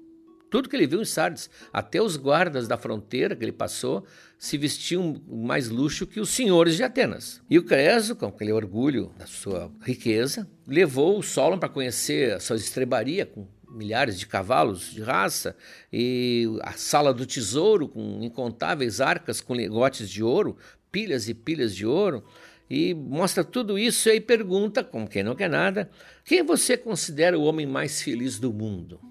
Tudo 0.56 0.70
que 0.70 0.76
ele 0.78 0.88
viu 0.88 1.02
em 1.02 1.06
Sardes, 1.06 1.50
até 1.74 2.02
os 2.02 2.16
guardas 2.16 2.66
da 2.66 2.78
fronteira 2.78 3.36
que 3.36 3.44
ele 3.44 3.52
passou, 3.52 4.06
se 4.40 4.58
vestiam 4.58 5.22
mais 5.28 5.68
luxo 5.68 6.08
que 6.08 6.18
os 6.18 6.30
senhores 6.30 6.78
de 6.78 6.84
Atenas. 6.84 7.42
E 7.50 7.60
o 7.60 7.64
Creso, 7.66 8.16
com 8.16 8.28
aquele 8.28 8.54
orgulho 8.54 9.12
da 9.18 9.26
sua 9.26 9.70
riqueza, 9.82 10.50
levou 10.66 11.20
o 11.20 11.22
Solon 11.22 11.60
para 11.60 11.68
conhecer 11.68 12.36
a 12.36 12.40
sua 12.40 12.56
estrebaria 12.56 13.26
com 13.26 13.46
milhares 13.70 14.18
de 14.18 14.26
cavalos 14.26 14.94
de 14.94 15.02
raça 15.02 15.58
e 15.92 16.48
a 16.62 16.72
sala 16.72 17.14
do 17.14 17.26
tesouro 17.26 17.90
com 17.90 18.22
incontáveis 18.24 19.02
arcas 19.02 19.42
com 19.42 19.54
lingotes 19.54 20.10
de 20.10 20.24
ouro, 20.24 20.56
pilhas 20.90 21.28
e 21.28 21.34
pilhas 21.34 21.76
de 21.76 21.86
ouro. 21.86 22.24
E 22.70 22.94
mostra 22.94 23.44
tudo 23.44 23.78
isso 23.78 24.08
e 24.08 24.14
aí 24.14 24.22
pergunta, 24.22 24.86
como 24.86 25.06
quem 25.06 25.22
não 25.22 25.36
quer 25.36 25.50
nada, 25.50 25.92
quem 26.24 26.44
você 26.44 26.78
considera 26.78 27.38
o 27.38 27.44
homem 27.44 27.66
mais 27.66 28.02
feliz 28.02 28.40
do 28.40 28.54
mundo? 28.54 29.02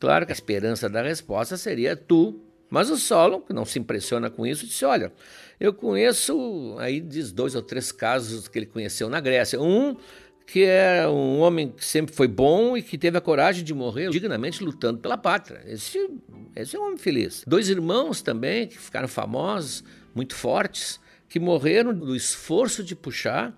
Claro 0.00 0.24
que 0.24 0.32
a 0.32 0.34
esperança 0.34 0.88
da 0.88 1.02
resposta 1.02 1.56
seria 1.56 1.94
tu. 1.94 2.40
Mas 2.70 2.88
o 2.88 2.96
Solon, 2.96 3.40
que 3.40 3.52
não 3.52 3.64
se 3.64 3.78
impressiona 3.78 4.30
com 4.30 4.46
isso, 4.46 4.66
disse: 4.66 4.84
Olha, 4.84 5.12
eu 5.58 5.74
conheço, 5.74 6.76
aí 6.78 7.00
diz 7.00 7.30
dois 7.30 7.54
ou 7.54 7.62
três 7.62 7.92
casos 7.92 8.48
que 8.48 8.58
ele 8.58 8.66
conheceu 8.66 9.10
na 9.10 9.20
Grécia. 9.20 9.60
Um 9.60 9.96
que 10.46 10.64
é 10.64 11.06
um 11.06 11.38
homem 11.38 11.70
que 11.70 11.84
sempre 11.84 12.12
foi 12.12 12.26
bom 12.26 12.76
e 12.76 12.82
que 12.82 12.98
teve 12.98 13.16
a 13.16 13.20
coragem 13.20 13.62
de 13.62 13.72
morrer 13.72 14.10
dignamente 14.10 14.64
lutando 14.64 14.98
pela 14.98 15.16
pátria. 15.16 15.62
Esse, 15.64 16.10
esse 16.56 16.74
é 16.74 16.78
um 16.78 16.86
homem 16.86 16.98
feliz. 16.98 17.44
Dois 17.46 17.68
irmãos 17.68 18.20
também 18.20 18.66
que 18.66 18.76
ficaram 18.76 19.06
famosos, 19.06 19.84
muito 20.12 20.34
fortes, 20.34 20.98
que 21.28 21.38
morreram 21.38 21.94
do 21.94 22.16
esforço 22.16 22.82
de 22.82 22.96
puxar 22.96 23.56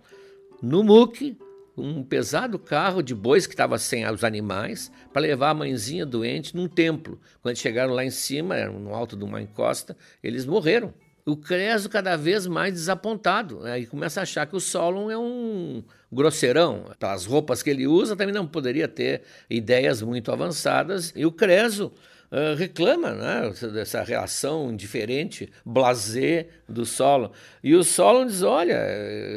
no 0.60 0.84
muque 0.84 1.34
um 1.76 2.02
pesado 2.02 2.58
carro 2.58 3.02
de 3.02 3.14
bois 3.14 3.46
que 3.46 3.54
estava 3.54 3.78
sem 3.78 4.06
os 4.08 4.24
animais 4.24 4.92
para 5.12 5.22
levar 5.22 5.50
a 5.50 5.54
mãezinha 5.54 6.04
doente 6.04 6.54
num 6.54 6.68
templo. 6.68 7.20
Quando 7.40 7.56
chegaram 7.56 7.94
lá 7.94 8.04
em 8.04 8.10
cima, 8.10 8.66
no 8.66 8.94
alto 8.94 9.16
de 9.16 9.24
uma 9.24 9.40
encosta, 9.40 9.96
eles 10.22 10.44
morreram. 10.44 10.92
O 11.24 11.36
Creso 11.36 11.88
cada 11.88 12.16
vez 12.16 12.46
mais 12.48 12.74
desapontado. 12.74 13.64
Aí 13.64 13.86
começa 13.86 14.20
a 14.20 14.24
achar 14.24 14.44
que 14.44 14.56
o 14.56 14.60
Solon 14.60 15.08
é 15.08 15.16
um 15.16 15.82
grosseirão. 16.10 16.86
As 17.00 17.24
roupas 17.24 17.62
que 17.62 17.70
ele 17.70 17.86
usa 17.86 18.16
também 18.16 18.34
não 18.34 18.46
poderia 18.46 18.88
ter 18.88 19.22
ideias 19.48 20.02
muito 20.02 20.32
avançadas. 20.32 21.12
E 21.14 21.24
o 21.24 21.30
Creso 21.30 21.92
uh, 22.32 22.56
reclama 22.56 23.12
né, 23.12 23.52
dessa 23.72 24.02
relação 24.02 24.74
diferente, 24.74 25.52
blasé 25.64 26.48
do 26.66 26.86
Solon. 26.86 27.30
E 27.62 27.74
o 27.74 27.84
Solon 27.84 28.26
diz: 28.26 28.42
Olha, 28.42 28.80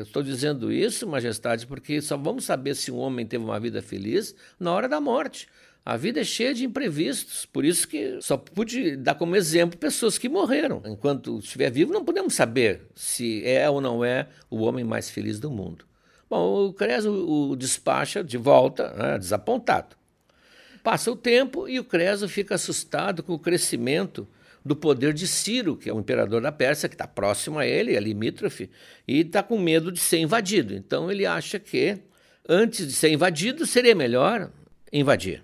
estou 0.01 0.23
dizendo 0.23 0.71
isso, 0.71 1.05
majestade, 1.05 1.67
porque 1.67 2.01
só 2.01 2.15
vamos 2.15 2.45
saber 2.45 2.73
se 2.75 2.91
um 2.91 2.97
homem 2.97 3.25
teve 3.25 3.43
uma 3.43 3.59
vida 3.59 3.81
feliz 3.81 4.33
na 4.59 4.71
hora 4.71 4.87
da 4.87 5.01
morte. 5.01 5.47
A 5.85 5.97
vida 5.97 6.21
é 6.21 6.23
cheia 6.23 6.51
de 6.51 6.65
imprevistos, 6.65 7.45
por 7.45 7.63
isso 7.63 7.87
que 7.87 8.19
só 8.19 8.35
pude 8.37 8.95
dar 8.95 9.13
como 9.13 9.35
exemplo 9.35 9.77
pessoas 9.77 10.17
que 10.17 10.27
morreram. 10.27 10.81
Enquanto 10.83 11.37
estiver 11.37 11.69
vivo, 11.69 11.93
não 11.93 12.03
podemos 12.03 12.33
saber 12.33 12.87
se 12.95 13.45
é 13.45 13.69
ou 13.69 13.79
não 13.79 14.03
é 14.03 14.27
o 14.49 14.63
homem 14.63 14.83
mais 14.83 15.11
feliz 15.11 15.39
do 15.39 15.51
mundo. 15.51 15.85
Bom, 16.27 16.69
o 16.69 16.73
Creso 16.73 17.11
o 17.11 17.55
despacha 17.55 18.23
de 18.23 18.35
volta, 18.35 18.91
né, 18.93 19.19
desapontado. 19.19 19.95
Passa 20.85 21.09
o 21.09 21.15
tempo 21.15 21.67
e 21.67 21.79
o 21.79 21.83
Creso 21.83 22.29
fica 22.29 22.53
assustado 22.53 23.23
com 23.23 23.33
o 23.33 23.39
crescimento 23.39 24.27
do 24.63 24.75
poder 24.75 25.15
de 25.15 25.27
Ciro, 25.27 25.75
que 25.75 25.89
é 25.89 25.93
o 25.93 25.99
imperador 25.99 26.43
da 26.43 26.51
Pérsia, 26.51 26.87
que 26.87 26.93
está 26.93 27.07
próximo 27.07 27.57
a 27.57 27.65
ele, 27.65 27.95
é 27.95 27.99
limítrofe, 27.99 28.69
e 29.07 29.21
está 29.21 29.41
com 29.41 29.57
medo 29.57 29.91
de 29.91 29.99
ser 29.99 30.19
invadido. 30.19 30.75
Então 30.75 31.11
ele 31.11 31.25
acha 31.25 31.57
que, 31.57 31.97
antes 32.47 32.85
de 32.85 32.93
ser 32.93 33.09
invadido, 33.09 33.65
seria 33.65 33.95
melhor 33.95 34.51
invadir. 34.93 35.43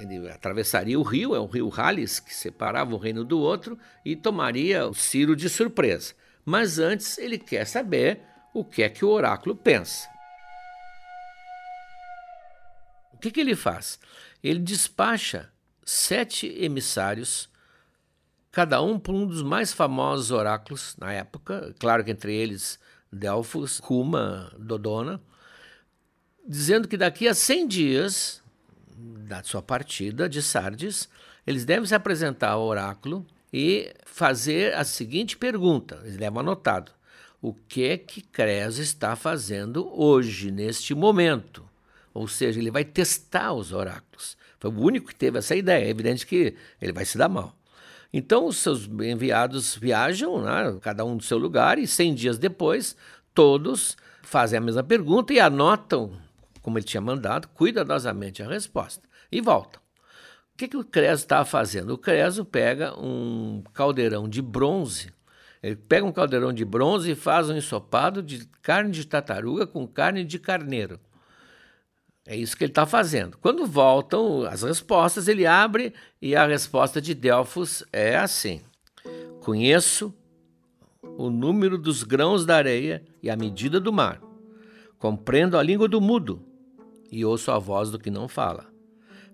Ele 0.00 0.30
atravessaria 0.30 0.98
o 0.98 1.02
rio, 1.02 1.34
é 1.34 1.38
o 1.38 1.44
rio 1.44 1.70
Halys, 1.76 2.20
que 2.20 2.34
separava 2.34 2.94
o 2.94 2.98
reino 2.98 3.22
do 3.22 3.38
outro, 3.38 3.78
e 4.02 4.16
tomaria 4.16 4.86
o 4.86 4.94
Ciro 4.94 5.36
de 5.36 5.50
surpresa. 5.50 6.14
Mas 6.42 6.78
antes 6.78 7.18
ele 7.18 7.36
quer 7.36 7.66
saber 7.66 8.22
o 8.58 8.64
que 8.64 8.82
é 8.82 8.88
que 8.88 9.04
o 9.04 9.10
oráculo 9.10 9.54
pensa. 9.54 10.08
O 13.12 13.18
que, 13.18 13.30
que 13.30 13.40
ele 13.40 13.54
faz? 13.54 13.98
Ele 14.42 14.58
despacha 14.58 15.50
sete 15.84 16.46
emissários, 16.58 17.50
cada 18.50 18.80
um 18.80 18.98
por 18.98 19.14
um 19.14 19.26
dos 19.26 19.42
mais 19.42 19.74
famosos 19.74 20.30
oráculos 20.30 20.96
na 20.96 21.12
época, 21.12 21.74
claro 21.78 22.02
que 22.02 22.10
entre 22.10 22.34
eles 22.34 22.80
Delfos, 23.12 23.78
Cuma, 23.78 24.50
Dodona, 24.58 25.20
dizendo 26.48 26.88
que 26.88 26.96
daqui 26.96 27.28
a 27.28 27.34
100 27.34 27.68
dias 27.68 28.42
da 28.96 29.42
sua 29.42 29.60
partida 29.60 30.30
de 30.30 30.40
Sardes, 30.40 31.10
eles 31.46 31.66
devem 31.66 31.86
se 31.86 31.94
apresentar 31.94 32.52
ao 32.52 32.62
oráculo 32.62 33.26
e 33.52 33.94
fazer 34.06 34.74
a 34.74 34.82
seguinte 34.82 35.36
pergunta, 35.36 36.00
eles 36.04 36.16
levam 36.16 36.40
anotado 36.40 36.95
o 37.48 37.54
que 37.68 37.84
é 37.84 37.96
que 37.96 38.20
Creso 38.20 38.82
está 38.82 39.14
fazendo 39.14 39.88
hoje, 39.96 40.50
neste 40.50 40.96
momento. 40.96 41.64
Ou 42.12 42.26
seja, 42.26 42.58
ele 42.58 42.72
vai 42.72 42.84
testar 42.84 43.52
os 43.52 43.72
oráculos. 43.72 44.36
Foi 44.58 44.68
o 44.68 44.80
único 44.80 45.06
que 45.06 45.14
teve 45.14 45.38
essa 45.38 45.54
ideia. 45.54 45.84
É 45.84 45.88
evidente 45.88 46.26
que 46.26 46.56
ele 46.82 46.92
vai 46.92 47.04
se 47.04 47.16
dar 47.16 47.28
mal. 47.28 47.56
Então, 48.12 48.46
os 48.46 48.56
seus 48.56 48.86
enviados 48.86 49.76
viajam, 49.76 50.42
né, 50.42 50.76
cada 50.80 51.04
um 51.04 51.16
do 51.16 51.22
seu 51.22 51.38
lugar, 51.38 51.78
e 51.78 51.86
100 51.86 52.14
dias 52.16 52.36
depois, 52.36 52.96
todos 53.32 53.96
fazem 54.22 54.58
a 54.58 54.60
mesma 54.60 54.82
pergunta 54.82 55.32
e 55.32 55.38
anotam, 55.38 56.18
como 56.60 56.78
ele 56.78 56.84
tinha 56.84 57.00
mandado, 57.00 57.46
cuidadosamente 57.48 58.42
a 58.42 58.48
resposta. 58.48 59.08
e 59.30 59.40
voltam. 59.40 59.80
O 60.52 60.56
que, 60.56 60.66
que 60.66 60.76
o 60.76 60.84
Creso 60.84 61.22
estava 61.22 61.44
fazendo? 61.44 61.90
O 61.90 61.98
Creso 61.98 62.44
pega 62.44 62.98
um 62.98 63.62
caldeirão 63.72 64.28
de 64.28 64.42
bronze, 64.42 65.12
ele 65.62 65.76
pega 65.76 66.06
um 66.06 66.12
caldeirão 66.12 66.52
de 66.52 66.64
bronze 66.64 67.10
e 67.10 67.14
faz 67.14 67.50
um 67.50 67.56
ensopado 67.56 68.22
de 68.22 68.46
carne 68.62 68.90
de 68.90 69.06
tartaruga 69.06 69.66
com 69.66 69.86
carne 69.86 70.24
de 70.24 70.38
carneiro. 70.38 71.00
É 72.26 72.34
isso 72.34 72.56
que 72.56 72.64
ele 72.64 72.72
está 72.72 72.84
fazendo. 72.84 73.38
Quando 73.38 73.66
voltam 73.66 74.42
as 74.44 74.62
respostas, 74.62 75.28
ele 75.28 75.46
abre 75.46 75.94
e 76.20 76.34
a 76.34 76.46
resposta 76.46 77.00
de 77.00 77.14
Delfos 77.14 77.84
é 77.92 78.16
assim: 78.16 78.60
Conheço 79.40 80.12
o 81.16 81.30
número 81.30 81.78
dos 81.78 82.02
grãos 82.02 82.44
da 82.44 82.56
areia 82.56 83.04
e 83.22 83.30
a 83.30 83.36
medida 83.36 83.78
do 83.78 83.92
mar. 83.92 84.20
Compreendo 84.98 85.56
a 85.56 85.62
língua 85.62 85.86
do 85.86 86.00
mudo 86.00 86.42
e 87.12 87.24
ouço 87.24 87.52
a 87.52 87.58
voz 87.58 87.90
do 87.90 87.98
que 87.98 88.10
não 88.10 88.26
fala. 88.26 88.66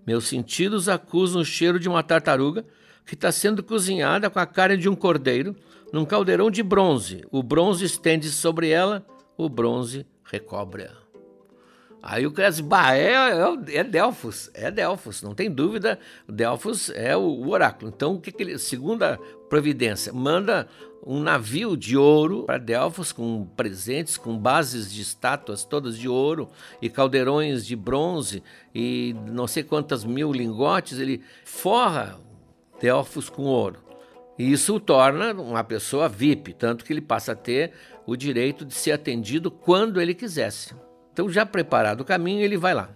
Meus 0.05 0.27
sentidos 0.27 0.87
acusam 0.87 1.41
o 1.41 1.45
cheiro 1.45 1.79
de 1.79 1.89
uma 1.89 2.03
tartaruga 2.03 2.65
que 3.05 3.15
está 3.15 3.31
sendo 3.31 3.63
cozinhada 3.63 4.29
com 4.29 4.39
a 4.39 4.45
carne 4.45 4.77
de 4.77 4.87
um 4.87 4.95
cordeiro 4.95 5.55
num 5.93 6.05
caldeirão 6.05 6.49
de 6.49 6.63
bronze. 6.63 7.23
O 7.31 7.43
bronze 7.43 7.85
estende 7.85 8.29
sobre 8.31 8.69
ela, 8.69 9.05
o 9.37 9.47
bronze 9.47 10.07
recobre-a. 10.23 11.03
Aí 12.01 12.27
o 12.27 12.31
diz, 12.31 12.59
bah, 12.59 12.97
é, 12.97 13.13
é, 13.13 13.77
é, 13.77 13.83
Delfos, 13.83 14.49
é 14.53 14.69
Delfos, 14.69 15.21
não 15.21 15.33
tem 15.33 15.49
dúvida, 15.49 15.97
Delfos 16.27 16.89
é 16.89 17.15
o, 17.15 17.21
o 17.21 17.49
oráculo. 17.51 17.93
Então, 17.95 18.15
o 18.15 18.19
que, 18.19 18.31
que 18.31 18.43
ele, 18.43 18.57
segunda 18.57 19.17
providência, 19.47 20.11
manda 20.11 20.67
um 21.05 21.21
navio 21.21 21.77
de 21.77 21.95
ouro 21.95 22.43
para 22.43 22.57
Delfos 22.57 23.13
com 23.13 23.45
presentes, 23.55 24.17
com 24.17 24.37
bases 24.37 24.91
de 24.91 25.01
estátuas 25.01 25.63
todas 25.63 25.97
de 25.97 26.09
ouro 26.09 26.49
e 26.81 26.89
caldeirões 26.89 27.65
de 27.65 27.75
bronze 27.75 28.41
e 28.73 29.15
não 29.27 29.47
sei 29.47 29.63
quantas 29.63 30.03
mil 30.03 30.33
lingotes, 30.33 30.99
ele 30.99 31.21
forra 31.45 32.19
Delfos 32.81 33.29
com 33.29 33.43
ouro. 33.43 33.82
E 34.37 34.51
isso 34.51 34.75
o 34.75 34.79
torna 34.79 35.31
uma 35.33 35.63
pessoa 35.63 36.09
VIP, 36.09 36.53
tanto 36.53 36.83
que 36.83 36.91
ele 36.91 37.01
passa 37.01 37.33
a 37.33 37.35
ter 37.35 37.73
o 38.05 38.15
direito 38.15 38.65
de 38.65 38.73
ser 38.73 38.91
atendido 38.91 39.51
quando 39.51 40.01
ele 40.01 40.13
quisesse. 40.13 40.75
Então, 41.11 41.29
já 41.29 41.45
preparado 41.45 42.01
o 42.01 42.05
caminho, 42.05 42.41
ele 42.41 42.57
vai 42.57 42.73
lá. 42.73 42.89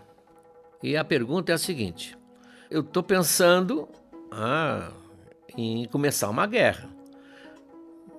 E 0.81 0.97
a 0.97 1.03
pergunta 1.03 1.51
é 1.51 1.55
a 1.55 1.59
seguinte: 1.59 2.17
eu 2.69 2.81
estou 2.81 3.03
pensando 3.03 3.88
ah, 4.31 4.91
em 5.55 5.85
começar 5.85 6.29
uma 6.29 6.47
guerra. 6.47 6.89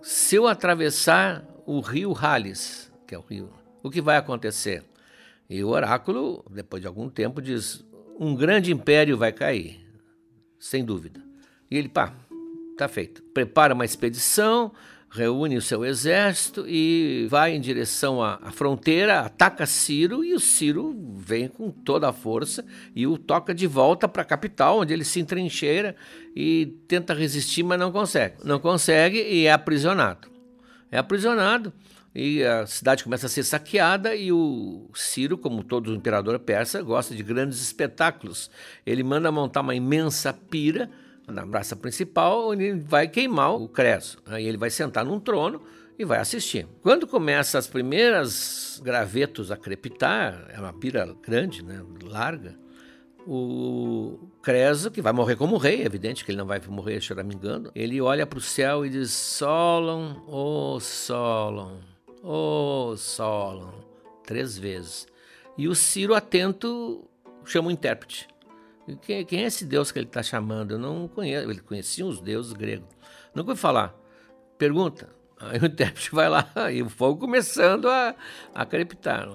Se 0.01 0.37
eu 0.37 0.47
atravessar 0.47 1.45
o 1.67 1.81
rio 1.81 2.17
Hales, 2.17 2.93
que 3.07 3.15
é 3.15 3.19
o 3.19 3.23
rio, 3.23 3.51
o 3.83 3.91
que 3.91 4.01
vai 4.01 4.17
acontecer? 4.17 4.85
E 5.51 5.63
o 5.65 5.69
oráculo, 5.69 6.45
depois 6.51 6.81
de 6.81 6.87
algum 6.87 7.09
tempo, 7.09 7.43
diz: 7.43 7.85
um 8.19 8.35
grande 8.35 8.73
império 8.73 9.17
vai 9.17 9.33
cair, 9.33 9.81
sem 10.59 10.85
dúvida. 10.85 11.21
E 11.71 11.77
ele, 11.77 11.89
pá, 11.89 12.15
tá 12.79 12.89
feito. 12.89 13.23
Prepara 13.35 13.75
uma 13.75 13.85
expedição, 13.85 14.73
reúne 15.11 15.57
o 15.57 15.63
seu 15.63 15.85
exército 15.85 16.65
e 16.69 17.27
vai 17.31 17.55
em 17.55 17.61
direção 17.61 18.23
à, 18.23 18.39
à, 18.43 18.51
fronteira, 18.51 19.21
ataca 19.21 19.67
Ciro 19.67 20.25
e 20.25 20.35
o 20.35 20.41
Ciro 20.41 20.95
vem 21.17 21.49
com 21.49 21.71
toda 21.71 22.09
a 22.09 22.13
força 22.13 22.65
e 22.95 23.07
o 23.07 23.17
toca 23.17 23.55
de 23.55 23.67
volta 23.67 24.07
para 24.07 24.23
a 24.23 24.25
capital, 24.25 24.81
onde 24.81 24.93
ele 24.93 25.05
se 25.05 25.21
entrincheira 25.21 25.97
e 26.37 26.67
tenta 26.87 27.15
resistir, 27.15 27.63
mas 27.63 27.79
não 27.79 27.91
consegue. 27.91 28.37
Não 28.45 28.59
consegue 28.59 29.19
e 29.19 29.47
é 29.47 29.53
aprisionado. 29.53 30.29
É 30.91 30.99
aprisionado 30.99 31.73
e 32.15 32.43
a 32.43 32.67
cidade 32.67 33.05
começa 33.05 33.27
a 33.27 33.29
ser 33.29 33.45
saqueada 33.45 34.15
e 34.15 34.33
o 34.33 34.91
Ciro, 34.95 35.39
como 35.39 35.63
todo 35.63 35.95
imperador 35.95 36.39
persa, 36.39 36.83
gosta 36.83 37.15
de 37.15 37.23
grandes 37.23 37.61
espetáculos. 37.61 38.51
Ele 38.85 39.03
manda 39.03 39.31
montar 39.31 39.61
uma 39.61 39.75
imensa 39.75 40.33
pira 40.33 40.91
na 41.29 41.47
praça 41.47 41.77
principal, 41.77 42.49
onde 42.49 42.65
ele 42.65 42.81
vai 42.81 43.09
queimar 43.09 43.55
o 43.55 43.69
Creso. 43.69 44.19
Aí 44.27 44.47
ele 44.47 44.57
vai 44.57 44.71
sentar 44.71 45.05
num 45.05 45.21
trono 45.21 45.63
e 45.99 46.05
vai 46.05 46.19
assistir. 46.19 46.67
Quando 46.83 47.07
começa 47.07 47.59
as 47.59 47.67
primeiras 47.67 48.81
gravetos 48.83 49.51
a 49.51 49.57
crepitar, 49.57 50.47
é 50.51 50.59
uma 50.59 50.73
pira 50.73 51.15
grande, 51.23 51.65
né, 51.65 51.83
larga, 52.03 52.57
o 53.27 54.31
Creso, 54.43 54.91
que 54.91 55.03
vai 55.03 55.13
morrer 55.13 55.37
como 55.37 55.59
rei, 55.59 55.83
é 55.83 55.85
evidente 55.85 56.25
que 56.25 56.31
ele 56.31 56.39
não 56.39 56.47
vai 56.47 56.61
morrer 56.67 57.01
choramingando, 57.01 57.71
ele 57.75 58.01
olha 58.01 58.27
para 58.27 58.39
o 58.39 58.43
céu 58.43 58.87
e 58.87 58.89
diz: 58.89 59.11
Solon, 59.11 60.17
oh 60.27 60.81
Solon, 60.81 61.81
oh 62.23 62.95
Solon, 62.97 63.75
três 64.25 64.57
vezes. 64.57 65.07
E 65.59 65.69
o 65.69 65.75
Ciro, 65.75 66.15
atento, 66.15 67.05
chama 67.45 67.69
o 67.69 67.71
intérprete. 67.71 68.29
Quem, 68.97 69.25
quem 69.25 69.43
é 69.43 69.47
esse 69.47 69.65
Deus 69.65 69.91
que 69.91 69.99
ele 69.99 70.07
está 70.07 70.23
chamando? 70.23 70.73
Eu 70.73 70.79
não 70.79 71.09
conheço. 71.09 71.51
Ele 71.51 71.61
conhecia 71.61 72.07
os 72.07 72.21
deuses 72.21 72.53
gregos. 72.53 72.89
Nunca 73.35 73.51
ouvi 73.51 73.61
falar. 73.61 73.95
Pergunta. 74.57 75.09
Aí 75.41 75.59
o 75.59 75.67
intérprete 75.67 76.11
vai 76.15 76.29
lá 76.29 76.49
e 76.73 76.83
o 76.83 76.89
fogo 76.89 77.21
começando 77.21 77.89
a, 77.89 78.15
a 78.55 78.67
crepitar. 78.67 79.29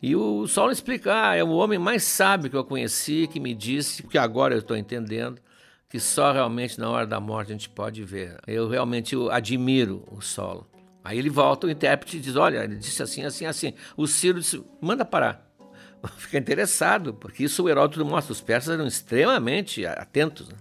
E 0.00 0.14
o 0.14 0.46
Saulo 0.46 0.70
explica: 0.70 1.30
ah, 1.30 1.34
é 1.34 1.42
o 1.42 1.50
homem 1.50 1.78
mais 1.78 2.04
sábio 2.04 2.50
que 2.50 2.56
eu 2.56 2.64
conheci, 2.64 3.26
que 3.26 3.40
me 3.40 3.54
disse, 3.54 4.02
que 4.02 4.16
agora 4.16 4.54
eu 4.54 4.60
estou 4.60 4.76
entendendo, 4.76 5.40
que 5.88 5.98
só 5.98 6.32
realmente 6.32 6.78
na 6.78 6.88
hora 6.88 7.06
da 7.06 7.18
morte 7.18 7.48
a 7.48 7.52
gente 7.52 7.68
pode 7.68 8.04
ver. 8.04 8.38
Eu 8.46 8.68
realmente 8.68 9.16
admiro 9.30 10.04
o 10.10 10.20
Saulo. 10.20 10.68
Aí 11.02 11.18
ele 11.18 11.30
volta, 11.30 11.66
o 11.66 11.70
intérprete 11.70 12.20
diz: 12.20 12.36
olha, 12.36 12.62
ele 12.62 12.76
disse 12.76 13.02
assim, 13.02 13.24
assim, 13.24 13.46
assim. 13.46 13.74
O 13.96 14.06
Ciro 14.06 14.38
disse: 14.38 14.62
manda 14.80 15.04
parar. 15.04 15.47
fica 16.16 16.38
interessado, 16.38 17.14
porque 17.14 17.44
isso 17.44 17.64
o 17.64 17.68
Heródoto 17.68 18.04
mostra. 18.04 18.32
Os 18.32 18.40
persas 18.40 18.74
eram 18.74 18.86
extremamente 18.86 19.84
atentos. 19.86 20.48
Né? 20.48 20.56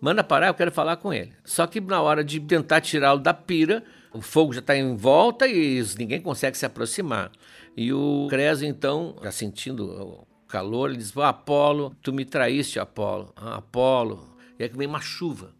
Manda 0.00 0.22
parar, 0.22 0.48
eu 0.48 0.54
quero 0.54 0.72
falar 0.72 0.96
com 0.96 1.12
ele. 1.12 1.32
Só 1.44 1.66
que 1.66 1.80
na 1.80 2.00
hora 2.00 2.22
de 2.22 2.40
tentar 2.40 2.80
tirá-lo 2.80 3.20
da 3.20 3.32
pira, 3.32 3.82
o 4.12 4.20
fogo 4.20 4.52
já 4.52 4.60
está 4.60 4.76
em 4.76 4.94
volta 4.96 5.46
e 5.48 5.82
ninguém 5.98 6.20
consegue 6.20 6.56
se 6.56 6.66
aproximar. 6.66 7.30
E 7.76 7.92
o 7.92 8.26
Creso, 8.28 8.64
então, 8.64 9.16
já 9.22 9.32
sentindo 9.32 9.86
o 9.86 10.26
calor, 10.46 10.90
ele 10.90 10.98
diz: 10.98 11.16
oh, 11.16 11.22
Apolo, 11.22 11.96
tu 12.02 12.12
me 12.12 12.24
traíste, 12.24 12.78
Apolo. 12.78 13.32
Ah, 13.34 13.56
Apolo. 13.56 14.36
E 14.58 14.62
aí 14.62 14.68
que 14.68 14.76
vem 14.76 14.86
uma 14.86 15.00
chuva. 15.00 15.52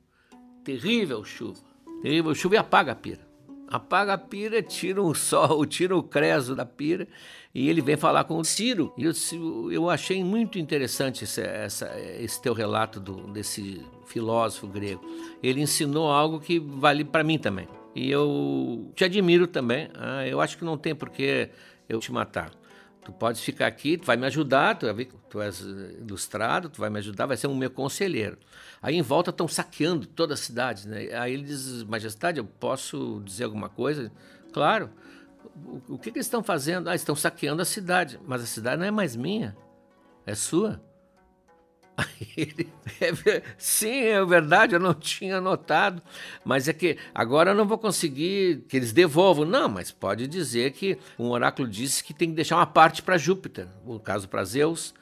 Terrível 0.62 1.24
chuva. 1.24 1.60
Terrível 2.02 2.34
chuva 2.34 2.54
e 2.54 2.58
apaga 2.58 2.92
a 2.92 2.94
pira. 2.94 3.33
Apaga 3.68 4.14
a 4.14 4.18
pira, 4.18 4.62
tira 4.62 5.02
o 5.02 5.14
sol, 5.14 5.64
tira 5.66 5.96
o 5.96 6.02
Creso 6.02 6.54
da 6.54 6.66
pira 6.66 7.08
e 7.54 7.68
ele 7.68 7.80
vem 7.80 7.96
falar 7.96 8.24
com 8.24 8.36
o 8.36 8.44
Ciro. 8.44 8.92
E 8.98 9.04
eu, 9.04 9.12
eu 9.70 9.88
achei 9.88 10.22
muito 10.24 10.58
interessante 10.58 11.24
esse, 11.24 11.40
essa, 11.40 11.90
esse 12.18 12.42
teu 12.42 12.52
relato 12.52 12.98
do, 12.98 13.28
desse 13.28 13.80
filósofo 14.06 14.66
grego. 14.66 15.02
Ele 15.42 15.60
ensinou 15.60 16.10
algo 16.10 16.40
que 16.40 16.58
vale 16.58 17.04
para 17.04 17.22
mim 17.22 17.38
também. 17.38 17.68
E 17.94 18.10
eu 18.10 18.90
te 18.96 19.04
admiro 19.04 19.46
também. 19.46 19.88
Ah, 19.94 20.26
eu 20.26 20.40
acho 20.40 20.58
que 20.58 20.64
não 20.64 20.76
tem 20.76 20.94
por 20.94 21.10
que 21.10 21.48
eu 21.88 22.00
te 22.00 22.10
matar. 22.10 22.50
Tu 23.04 23.12
podes 23.12 23.40
ficar 23.42 23.66
aqui, 23.66 23.98
tu 23.98 24.06
vai 24.06 24.16
me 24.16 24.26
ajudar, 24.26 24.76
tu, 24.76 24.86
tu 25.28 25.40
és 25.42 25.60
ilustrado, 25.60 26.68
tu 26.70 26.80
vai 26.80 26.88
me 26.88 26.98
ajudar, 26.98 27.26
vai 27.26 27.36
ser 27.36 27.46
um 27.46 27.54
meu 27.54 27.70
conselheiro. 27.70 28.38
Aí 28.80 28.96
em 28.96 29.02
volta 29.02 29.30
estão 29.30 29.46
saqueando 29.46 30.06
toda 30.06 30.34
a 30.34 30.36
cidade. 30.36 30.88
Né? 30.88 31.08
Aí 31.14 31.34
ele 31.34 31.44
diz, 31.44 31.82
majestade, 31.82 32.38
eu 32.38 32.44
posso 32.44 33.20
dizer 33.24 33.44
alguma 33.44 33.68
coisa? 33.68 34.10
Claro 34.52 34.90
o, 35.88 35.98
que, 35.98 36.10
que 36.10 36.18
eles 36.18 36.26
estão 36.26 36.42
fazendo? 36.42 36.88
Ah, 36.88 36.94
estão 36.94 37.14
saqueando 37.14 37.62
a 37.62 37.64
cidade, 37.64 38.18
mas 38.26 38.42
a 38.42 38.46
cidade 38.46 38.78
não 38.78 38.86
é 38.86 38.90
mais 38.90 39.14
minha, 39.16 39.56
é 40.26 40.34
sua. 40.34 40.80
Ele, 42.36 42.68
é, 43.00 43.42
sim, 43.56 44.04
é 44.04 44.24
verdade, 44.24 44.74
eu 44.74 44.80
não 44.80 44.94
tinha 44.94 45.40
notado, 45.40 46.02
mas 46.44 46.66
é 46.68 46.72
que 46.72 46.98
agora 47.14 47.52
eu 47.52 47.54
não 47.54 47.66
vou 47.66 47.78
conseguir 47.78 48.64
que 48.68 48.76
eles 48.76 48.92
devolvam. 48.92 49.44
Não, 49.44 49.68
mas 49.68 49.92
pode 49.92 50.26
dizer 50.26 50.72
que 50.72 50.98
um 51.18 51.28
oráculo 51.30 51.68
disse 51.68 52.02
que 52.02 52.12
tem 52.12 52.30
que 52.30 52.34
deixar 52.34 52.56
uma 52.56 52.66
parte 52.66 53.02
para 53.02 53.16
Júpiter, 53.16 53.68
no 53.84 54.00
caso 54.00 54.28
para 54.28 54.44
Zeus, 54.44 54.92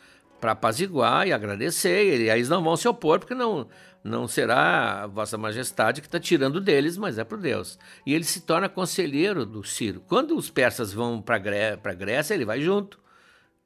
para 0.41 0.53
apaziguar 0.53 1.27
e 1.27 1.33
agradecer. 1.33 2.21
E 2.21 2.31
aí 2.31 2.39
eles 2.39 2.49
não 2.49 2.63
vão 2.63 2.77
se 2.77 2.87
opor, 2.89 3.19
porque 3.19 3.35
não, 3.35 3.69
não 4.05 4.27
será 4.29 5.07
Vossa 5.07 5.39
Majestade 5.39 6.01
que 6.01 6.09
está 6.09 6.21
tirando 6.21 6.61
deles, 6.61 6.97
mas 6.97 7.19
é 7.19 7.25
para 7.25 7.39
Deus. 7.39 7.79
E 8.05 8.13
ele 8.13 8.25
se 8.25 8.41
torna 8.41 8.69
conselheiro 8.69 9.47
do 9.47 9.65
Ciro. 9.65 10.03
Quando 10.07 10.37
os 10.37 10.51
persas 10.51 10.93
vão 10.93 11.23
para 11.23 11.39
Gré 11.39 11.79
a 11.83 11.95
Grécia, 11.95 12.35
ele 12.35 12.45
vai 12.45 12.61
junto. 12.61 13.02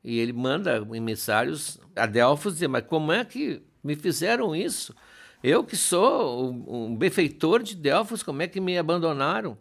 E 0.06 0.20
ele 0.20 0.32
manda 0.32 0.86
emissários 0.94 1.80
a 1.96 2.06
Delfos 2.06 2.54
dizer: 2.54 2.68
Mas 2.68 2.86
como 2.86 3.10
é 3.10 3.24
que 3.24 3.60
me 3.82 3.96
fizeram 3.96 4.54
isso? 4.54 4.94
Eu 5.42 5.64
que 5.64 5.76
sou 5.76 6.48
um 6.48 6.94
benfeitor 6.94 7.60
de 7.60 7.74
Delfos, 7.74 8.22
como 8.22 8.40
é 8.40 8.46
que 8.46 8.60
me 8.60 8.78
abandonaram? 8.78 9.58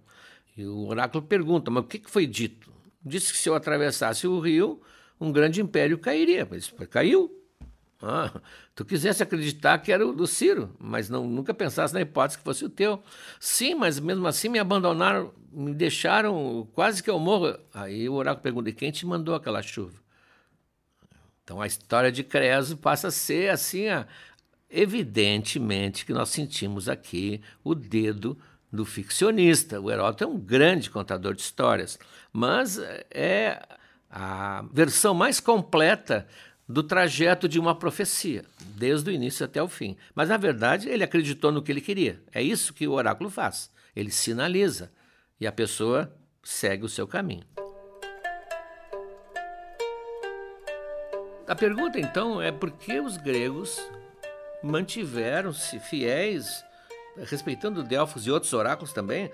E 0.55 0.63
o 0.63 0.85
oráculo 0.85 1.23
pergunta: 1.23 1.71
Mas 1.71 1.83
o 1.83 1.87
que 1.87 1.99
foi 2.05 2.27
dito? 2.27 2.71
Disse 3.03 3.33
que 3.33 3.39
se 3.39 3.49
eu 3.49 3.55
atravessasse 3.55 4.27
o 4.27 4.39
rio, 4.39 4.79
um 5.19 5.31
grande 5.31 5.59
império 5.61 5.97
cairia. 5.97 6.47
Mas 6.49 6.71
caiu. 6.91 7.41
Ah, 7.99 8.31
tu 8.75 8.85
quisesse 8.85 9.23
acreditar 9.23 9.79
que 9.79 9.91
era 9.91 10.05
o 10.05 10.13
do 10.13 10.27
Ciro, 10.27 10.75
mas 10.77 11.09
não, 11.09 11.25
nunca 11.25 11.55
pensasse 11.55 11.91
na 11.91 12.01
hipótese 12.01 12.37
que 12.37 12.43
fosse 12.43 12.63
o 12.63 12.69
teu. 12.69 13.01
Sim, 13.39 13.73
mas 13.73 13.99
mesmo 13.99 14.27
assim 14.27 14.47
me 14.47 14.59
abandonaram, 14.59 15.33
me 15.51 15.73
deixaram 15.73 16.67
quase 16.75 17.01
que 17.01 17.09
eu 17.09 17.17
morro. 17.17 17.57
Aí 17.73 18.07
o 18.07 18.13
oráculo 18.13 18.43
pergunta: 18.43 18.69
e 18.69 18.73
quem 18.73 18.91
te 18.91 19.07
mandou 19.07 19.33
aquela 19.33 19.63
chuva? 19.63 20.04
Então 21.45 21.61
a 21.61 21.67
história 21.67 22.11
de 22.11 22.23
Creso 22.23 22.75
passa 22.75 23.09
a 23.09 23.11
ser 23.11 23.51
assim, 23.51 23.85
evidentemente 24.67 26.03
que 26.03 26.11
nós 26.11 26.29
sentimos 26.29 26.89
aqui 26.89 27.39
o 27.63 27.75
dedo 27.75 28.35
do 28.73 28.83
ficcionista. 28.83 29.79
O 29.79 29.91
Heródoto 29.91 30.23
é 30.23 30.27
um 30.27 30.39
grande 30.39 30.89
contador 30.89 31.35
de 31.35 31.43
histórias, 31.43 31.99
mas 32.33 32.79
é 33.11 33.61
a 34.09 34.65
versão 34.73 35.13
mais 35.13 35.39
completa 35.39 36.27
do 36.67 36.81
trajeto 36.81 37.47
de 37.47 37.59
uma 37.59 37.75
profecia, 37.75 38.43
desde 38.75 39.11
o 39.11 39.13
início 39.13 39.45
até 39.45 39.61
o 39.61 39.67
fim. 39.67 39.95
Mas 40.15 40.29
na 40.29 40.37
verdade 40.37 40.89
ele 40.89 41.03
acreditou 41.03 41.51
no 41.51 41.61
que 41.61 41.71
ele 41.71 41.79
queria. 41.79 42.23
É 42.33 42.41
isso 42.41 42.73
que 42.73 42.87
o 42.87 42.93
oráculo 42.93 43.29
faz. 43.29 43.69
Ele 43.95 44.09
sinaliza 44.09 44.91
e 45.39 45.45
a 45.45 45.51
pessoa 45.51 46.11
segue 46.43 46.83
o 46.83 46.89
seu 46.89 47.07
caminho. 47.07 47.45
A 51.47 51.53
pergunta 51.53 51.99
então 51.99 52.41
é 52.41 52.51
por 52.51 52.71
que 52.71 52.99
os 52.99 53.17
gregos 53.17 53.79
mantiveram-se 54.63 55.79
fiéis, 55.79 56.65
respeitando 57.17 57.83
Delfos 57.83 58.25
e 58.25 58.31
outros 58.31 58.51
oráculos 58.51 58.91
também, 58.91 59.31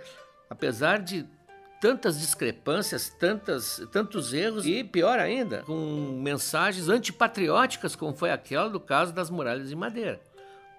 apesar 0.49 0.99
de 0.99 1.25
tantas 1.79 2.19
discrepâncias, 2.19 3.09
tantas, 3.09 3.81
tantos 3.93 4.33
erros 4.33 4.65
e, 4.65 4.83
pior 4.83 5.19
ainda, 5.19 5.63
com 5.63 6.19
mensagens 6.21 6.89
antipatrióticas, 6.89 7.95
como 7.95 8.13
foi 8.13 8.29
aquela 8.29 8.69
do 8.69 8.79
caso 8.79 9.13
das 9.13 9.29
muralhas 9.29 9.69
de 9.69 9.75
madeira. 9.75 10.19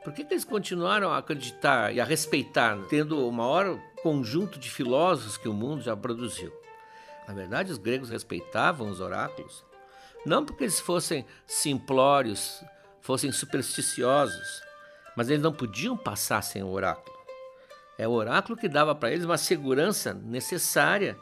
Por 0.04 0.12
que, 0.12 0.24
que 0.24 0.34
eles 0.34 0.44
continuaram 0.44 1.10
a 1.10 1.18
acreditar 1.18 1.94
e 1.94 2.00
a 2.00 2.04
respeitar, 2.04 2.76
tendo 2.90 3.26
o 3.26 3.32
maior 3.32 3.78
conjunto 4.02 4.58
de 4.58 4.68
filósofos 4.68 5.38
que 5.38 5.48
o 5.48 5.54
mundo 5.54 5.80
já 5.80 5.96
produziu? 5.96 6.52
Na 7.26 7.32
verdade, 7.32 7.72
os 7.72 7.78
gregos 7.78 8.10
respeitavam 8.10 8.90
os 8.90 9.00
oráculos 9.00 9.64
não 10.24 10.44
porque 10.44 10.64
eles 10.64 10.80
fossem 10.80 11.24
simplórios, 11.46 12.62
fossem 13.00 13.32
supersticiosos, 13.32 14.62
mas 15.16 15.28
eles 15.28 15.42
não 15.42 15.52
podiam 15.52 15.96
passar 15.96 16.42
sem 16.42 16.62
o 16.62 16.70
oráculo. 16.70 17.16
É 17.98 18.06
o 18.06 18.12
oráculo 18.12 18.56
que 18.56 18.68
dava 18.68 18.94
para 18.94 19.10
eles 19.10 19.24
uma 19.24 19.36
segurança 19.36 20.14
necessária, 20.14 21.18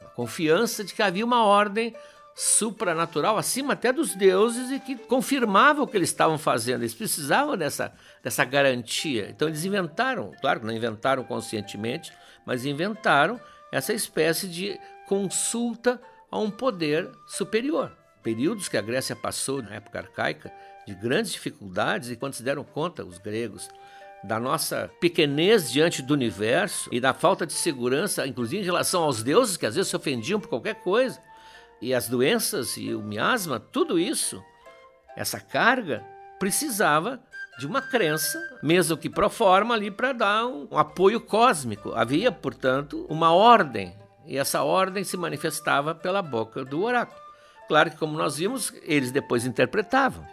uma 0.00 0.10
confiança 0.10 0.84
de 0.84 0.94
que 0.94 1.02
havia 1.02 1.24
uma 1.24 1.44
ordem 1.44 1.94
supranatural, 2.34 3.36
acima 3.36 3.72
até 3.72 3.92
dos 3.92 4.14
deuses, 4.14 4.70
e 4.70 4.78
que 4.78 4.94
confirmava 4.94 5.82
o 5.82 5.86
que 5.88 5.96
eles 5.96 6.08
estavam 6.08 6.38
fazendo. 6.38 6.82
Eles 6.82 6.94
precisavam 6.94 7.56
dessa, 7.56 7.92
dessa 8.22 8.44
garantia. 8.44 9.28
Então 9.28 9.48
eles 9.48 9.64
inventaram, 9.64 10.32
claro 10.40 10.60
que 10.60 10.66
não 10.66 10.72
inventaram 10.72 11.24
conscientemente, 11.24 12.12
mas 12.46 12.64
inventaram 12.64 13.40
essa 13.72 13.92
espécie 13.92 14.46
de 14.46 14.78
consulta 15.08 16.00
a 16.30 16.38
um 16.38 16.50
poder 16.50 17.10
superior 17.26 17.97
períodos 18.22 18.68
que 18.68 18.76
a 18.76 18.82
Grécia 18.82 19.16
passou 19.16 19.62
na 19.62 19.74
época 19.74 19.98
arcaica 19.98 20.52
de 20.86 20.94
grandes 20.94 21.32
dificuldades 21.32 22.10
e 22.10 22.16
quando 22.16 22.34
se 22.34 22.42
deram 22.42 22.64
conta 22.64 23.04
os 23.04 23.18
gregos 23.18 23.68
da 24.24 24.40
nossa 24.40 24.90
pequenez 25.00 25.70
diante 25.70 26.02
do 26.02 26.14
universo 26.14 26.88
e 26.92 27.00
da 27.00 27.14
falta 27.14 27.46
de 27.46 27.52
segurança, 27.52 28.26
inclusive 28.26 28.62
em 28.62 28.64
relação 28.64 29.02
aos 29.02 29.22
deuses 29.22 29.56
que 29.56 29.66
às 29.66 29.74
vezes 29.74 29.90
se 29.90 29.96
ofendiam 29.96 30.40
por 30.40 30.48
qualquer 30.48 30.76
coisa, 30.76 31.20
e 31.80 31.94
as 31.94 32.08
doenças 32.08 32.76
e 32.76 32.92
o 32.94 33.00
miasma, 33.00 33.60
tudo 33.60 33.98
isso, 33.98 34.42
essa 35.16 35.38
carga 35.38 36.04
precisava 36.38 37.20
de 37.58 37.66
uma 37.66 37.82
crença, 37.82 38.38
mesmo 38.62 38.96
que 38.96 39.10
pro 39.10 39.28
forma 39.28 39.74
ali 39.74 39.90
para 39.90 40.12
dar 40.12 40.46
um, 40.46 40.68
um 40.70 40.78
apoio 40.78 41.20
cósmico. 41.20 41.92
Havia, 41.92 42.30
portanto, 42.30 43.04
uma 43.08 43.32
ordem, 43.32 43.94
e 44.26 44.36
essa 44.36 44.62
ordem 44.62 45.02
se 45.04 45.16
manifestava 45.16 45.94
pela 45.94 46.22
boca 46.22 46.64
do 46.64 46.82
oráculo. 46.82 47.27
Claro 47.68 47.90
que, 47.90 47.96
como 47.98 48.16
nós 48.16 48.38
vimos, 48.38 48.72
eles 48.82 49.12
depois 49.12 49.44
interpretavam. 49.44 50.26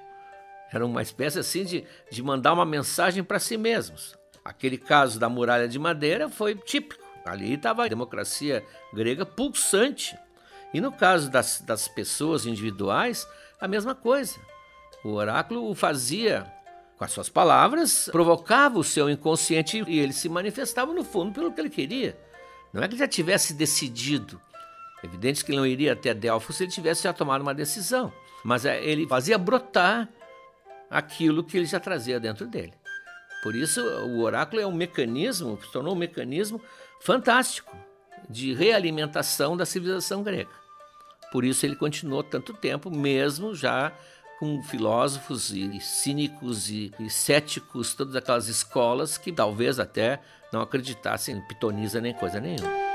Era 0.71 0.85
uma 0.85 1.01
espécie 1.01 1.37
assim 1.37 1.63
de, 1.63 1.85
de 2.09 2.23
mandar 2.23 2.53
uma 2.53 2.65
mensagem 2.65 3.23
para 3.23 3.39
si 3.39 3.57
mesmos. 3.57 4.15
Aquele 4.43 4.77
caso 4.77 5.19
da 5.19 5.29
muralha 5.29 5.67
de 5.67 5.77
madeira 5.77 6.29
foi 6.29 6.55
típico. 6.55 7.03
Ali 7.25 7.53
estava 7.53 7.85
a 7.85 7.87
democracia 7.87 8.63
grega 8.93 9.25
pulsante. 9.25 10.17
E 10.73 10.79
no 10.79 10.91
caso 10.91 11.29
das, 11.29 11.61
das 11.61 11.87
pessoas 11.87 12.45
individuais, 12.45 13.27
a 13.59 13.67
mesma 13.67 13.93
coisa. 13.93 14.39
O 15.03 15.13
oráculo 15.13 15.69
o 15.69 15.75
fazia 15.75 16.51
com 16.97 17.03
as 17.03 17.11
suas 17.11 17.29
palavras, 17.29 18.09
provocava 18.11 18.79
o 18.79 18.83
seu 18.83 19.09
inconsciente 19.09 19.83
e 19.87 19.99
ele 19.99 20.13
se 20.13 20.29
manifestava 20.29 20.93
no 20.93 21.03
fundo 21.03 21.33
pelo 21.33 21.51
que 21.51 21.59
ele 21.59 21.69
queria. 21.69 22.17
Não 22.71 22.81
é 22.81 22.87
que 22.87 22.97
já 22.97 23.07
tivesse 23.07 23.53
decidido, 23.53 24.39
Evidente 25.05 25.45
que 25.45 25.51
ele 25.51 25.59
não 25.59 25.67
iria 25.67 25.93
até 25.93 26.15
Delfos 26.15 26.55
se 26.55 26.63
ele 26.63 26.71
tivesse 26.71 27.03
já 27.03 27.13
tomado 27.13 27.43
uma 27.43 27.53
decisão, 27.53 28.11
mas 28.43 28.65
é, 28.65 28.83
ele 28.83 29.07
fazia 29.07 29.37
brotar 29.37 30.09
aquilo 30.89 31.43
que 31.43 31.55
ele 31.57 31.67
já 31.67 31.79
trazia 31.79 32.19
dentro 32.19 32.47
dele. 32.47 32.73
Por 33.43 33.55
isso, 33.55 33.79
o 33.81 34.21
oráculo 34.21 34.59
é 34.59 34.65
um 34.65 34.73
mecanismo, 34.73 35.59
se 35.61 35.71
tornou 35.71 35.93
um 35.93 35.97
mecanismo 35.97 36.59
fantástico 36.99 37.77
de 38.27 38.51
realimentação 38.55 39.55
da 39.55 39.63
civilização 39.63 40.23
grega. 40.23 40.49
Por 41.31 41.45
isso 41.45 41.67
ele 41.67 41.75
continuou 41.75 42.23
tanto 42.23 42.51
tempo, 42.51 42.89
mesmo 42.89 43.53
já 43.53 43.93
com 44.39 44.63
filósofos 44.63 45.51
e 45.51 45.79
cínicos 45.79 46.71
e, 46.71 46.91
e 46.99 47.09
céticos, 47.11 47.93
todas 47.93 48.15
aquelas 48.15 48.47
escolas 48.47 49.19
que 49.19 49.31
talvez 49.31 49.79
até 49.79 50.19
não 50.51 50.61
acreditassem 50.61 51.35
em 51.35 51.41
pitonisa 51.41 52.01
nem 52.01 52.13
coisa 52.13 52.39
nenhuma. 52.39 52.94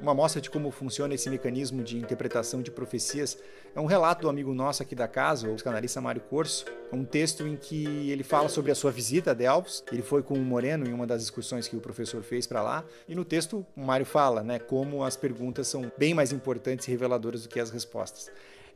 Uma 0.00 0.12
amostra 0.12 0.40
de 0.40 0.48
como 0.48 0.70
funciona 0.70 1.14
esse 1.14 1.28
mecanismo 1.28 1.82
de 1.82 1.98
interpretação 1.98 2.62
de 2.62 2.70
profecias 2.70 3.36
é 3.74 3.80
um 3.80 3.84
relato 3.84 4.22
do 4.22 4.30
amigo 4.30 4.54
nosso 4.54 4.82
aqui 4.82 4.94
da 4.94 5.06
casa, 5.06 5.46
o 5.46 5.54
psicanalista 5.54 6.00
Mário 6.00 6.22
Corso, 6.22 6.64
um 6.90 7.04
texto 7.04 7.46
em 7.46 7.54
que 7.54 8.10
ele 8.10 8.22
fala 8.22 8.48
sobre 8.48 8.72
a 8.72 8.74
sua 8.74 8.90
visita 8.90 9.32
a 9.32 9.34
Delfos. 9.34 9.84
Ele 9.92 10.00
foi 10.00 10.22
com 10.22 10.32
o 10.32 10.42
Moreno 10.42 10.88
em 10.88 10.92
uma 10.94 11.06
das 11.06 11.22
excursões 11.22 11.68
que 11.68 11.76
o 11.76 11.80
professor 11.80 12.22
fez 12.22 12.46
para 12.46 12.62
lá, 12.62 12.82
e 13.06 13.14
no 13.14 13.26
texto 13.26 13.66
o 13.76 13.80
Mário 13.82 14.06
fala, 14.06 14.42
né, 14.42 14.58
como 14.58 15.04
as 15.04 15.18
perguntas 15.18 15.68
são 15.68 15.92
bem 15.98 16.14
mais 16.14 16.32
importantes 16.32 16.88
e 16.88 16.90
reveladoras 16.90 17.42
do 17.42 17.50
que 17.50 17.60
as 17.60 17.68
respostas. 17.68 18.30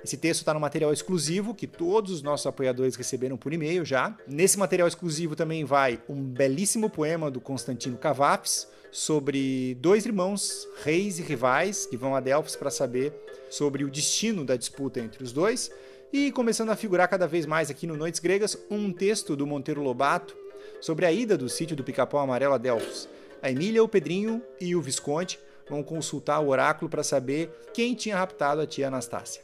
Esse 0.04 0.18
texto 0.18 0.40
está 0.40 0.52
no 0.52 0.60
material 0.60 0.92
exclusivo 0.92 1.54
que 1.54 1.66
todos 1.66 2.12
os 2.12 2.22
nossos 2.22 2.46
apoiadores 2.46 2.96
receberam 2.96 3.38
por 3.38 3.54
e-mail 3.54 3.82
já. 3.82 4.14
Nesse 4.28 4.58
material 4.58 4.86
exclusivo 4.86 5.34
também 5.34 5.64
vai 5.64 5.98
um 6.06 6.22
belíssimo 6.22 6.90
poema 6.90 7.30
do 7.30 7.40
Constantino 7.40 7.96
Cavapes 7.96 8.68
sobre 8.94 9.74
dois 9.80 10.06
irmãos, 10.06 10.68
reis 10.84 11.18
e 11.18 11.22
rivais, 11.22 11.84
que 11.84 11.96
vão 11.96 12.14
a 12.14 12.20
Delfos 12.20 12.54
para 12.54 12.70
saber 12.70 13.12
sobre 13.50 13.82
o 13.82 13.90
destino 13.90 14.44
da 14.44 14.54
disputa 14.54 15.00
entre 15.00 15.24
os 15.24 15.32
dois. 15.32 15.68
E 16.12 16.30
começando 16.30 16.70
a 16.70 16.76
figurar 16.76 17.08
cada 17.08 17.26
vez 17.26 17.44
mais 17.44 17.68
aqui 17.68 17.88
no 17.88 17.96
Noites 17.96 18.20
Gregas, 18.20 18.56
um 18.70 18.92
texto 18.92 19.34
do 19.34 19.48
Monteiro 19.48 19.82
Lobato 19.82 20.36
sobre 20.80 21.04
a 21.06 21.10
ida 21.10 21.36
do 21.36 21.48
sítio 21.48 21.74
do 21.74 21.82
Pica-Pau 21.82 22.20
Amarelo 22.20 22.54
a 22.54 22.58
Delfos. 22.58 23.08
A 23.42 23.50
Emília, 23.50 23.82
o 23.82 23.88
Pedrinho 23.88 24.40
e 24.60 24.76
o 24.76 24.80
Visconde 24.80 25.40
vão 25.68 25.82
consultar 25.82 26.38
o 26.38 26.50
oráculo 26.50 26.88
para 26.88 27.02
saber 27.02 27.50
quem 27.74 27.96
tinha 27.96 28.16
raptado 28.16 28.60
a 28.60 28.66
tia 28.66 28.86
Anastácia. 28.86 29.42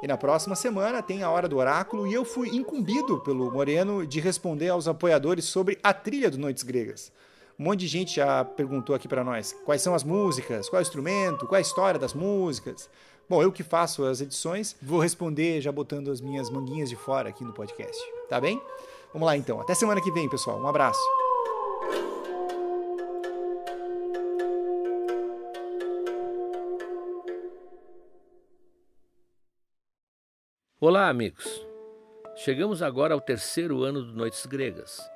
E 0.00 0.06
na 0.06 0.16
próxima 0.16 0.54
semana 0.54 1.02
tem 1.02 1.24
a 1.24 1.30
Hora 1.30 1.48
do 1.48 1.56
Oráculo 1.56 2.06
e 2.06 2.14
eu 2.14 2.24
fui 2.24 2.50
incumbido 2.50 3.18
pelo 3.24 3.50
Moreno 3.50 4.06
de 4.06 4.20
responder 4.20 4.68
aos 4.68 4.86
apoiadores 4.86 5.46
sobre 5.46 5.76
a 5.82 5.92
trilha 5.92 6.30
do 6.30 6.38
Noites 6.38 6.62
Gregas. 6.62 7.10
Um 7.58 7.64
monte 7.64 7.80
de 7.80 7.86
gente 7.86 8.16
já 8.16 8.44
perguntou 8.44 8.94
aqui 8.94 9.08
para 9.08 9.24
nós 9.24 9.54
quais 9.64 9.80
são 9.80 9.94
as 9.94 10.04
músicas, 10.04 10.68
qual 10.68 10.78
é 10.78 10.82
o 10.82 10.86
instrumento, 10.86 11.46
qual 11.46 11.56
é 11.56 11.58
a 11.58 11.62
história 11.62 11.98
das 11.98 12.12
músicas. 12.12 12.90
Bom, 13.28 13.42
eu 13.42 13.50
que 13.50 13.62
faço 13.62 14.04
as 14.04 14.20
edições, 14.20 14.76
vou 14.82 15.00
responder 15.00 15.62
já 15.62 15.72
botando 15.72 16.10
as 16.10 16.20
minhas 16.20 16.50
manguinhas 16.50 16.90
de 16.90 16.96
fora 16.96 17.30
aqui 17.30 17.42
no 17.42 17.54
podcast. 17.54 17.98
Tá 18.28 18.38
bem? 18.38 18.60
Vamos 19.10 19.24
lá 19.24 19.36
então. 19.38 19.58
Até 19.58 19.74
semana 19.74 20.02
que 20.02 20.12
vem, 20.12 20.28
pessoal. 20.28 20.60
Um 20.60 20.66
abraço. 20.66 21.00
Olá, 30.78 31.08
amigos. 31.08 31.66
Chegamos 32.36 32.82
agora 32.82 33.14
ao 33.14 33.20
terceiro 33.20 33.82
ano 33.82 34.02
do 34.02 34.12
Noites 34.12 34.44
Gregas. 34.44 35.15